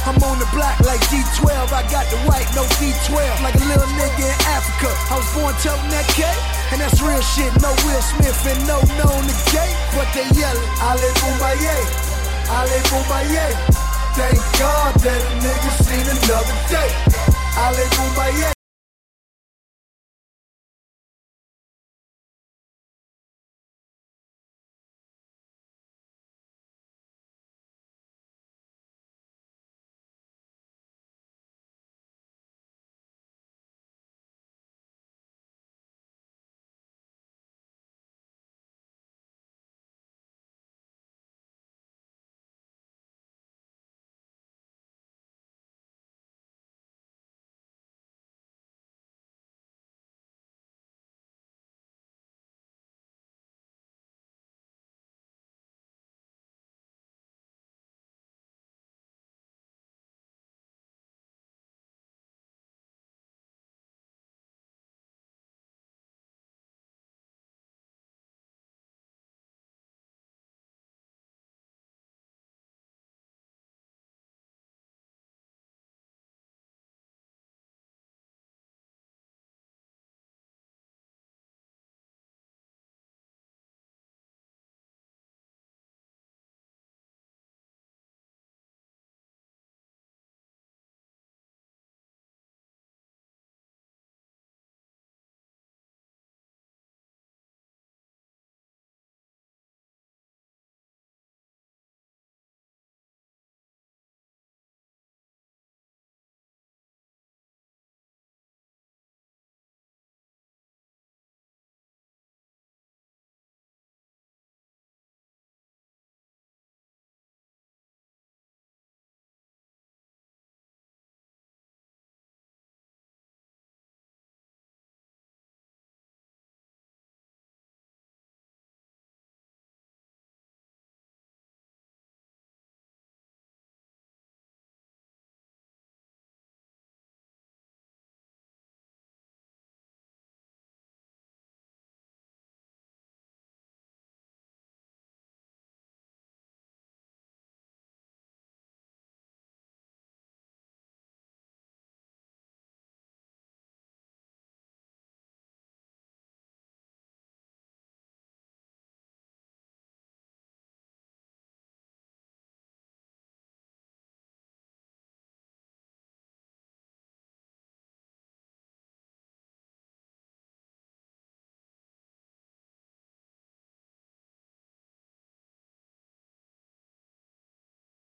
I'm 0.04 0.20
on 0.20 0.38
the 0.38 0.48
block 0.52 0.76
like 0.84 1.00
D12, 1.08 1.48
I 1.72 1.86
got 1.88 2.04
the 2.12 2.18
right, 2.28 2.44
no 2.52 2.66
D12. 2.76 3.16
Like 3.40 3.54
a 3.54 3.64
little 3.70 3.88
nigga 3.96 4.28
in 4.28 4.38
Africa, 4.50 4.92
I 5.08 5.16
was 5.16 5.30
born 5.32 5.54
telling 5.64 5.88
that 5.94 6.04
K. 6.12 6.26
And 6.74 6.80
that's 6.82 7.00
real 7.00 7.20
shit, 7.20 7.52
no 7.62 7.70
Will 7.86 8.02
Smith 8.02 8.46
and 8.50 8.66
no 8.66 8.80
known 8.98 9.22
the 9.30 9.36
gate. 9.54 9.78
But 9.94 10.10
they 10.10 10.26
yelling, 10.34 10.70
Ali 10.82 11.06
Bomaye, 11.22 11.78
Ali 12.50 12.80
Bomaye. 12.90 13.46
Thank 14.18 14.42
God 14.58 14.94
that 15.06 15.22
a 15.22 15.34
nigga 15.38 15.70
seen 15.86 16.02
another 16.02 16.58
day. 16.66 16.90
Ali 17.62 17.86
Bomaye, 17.94 18.53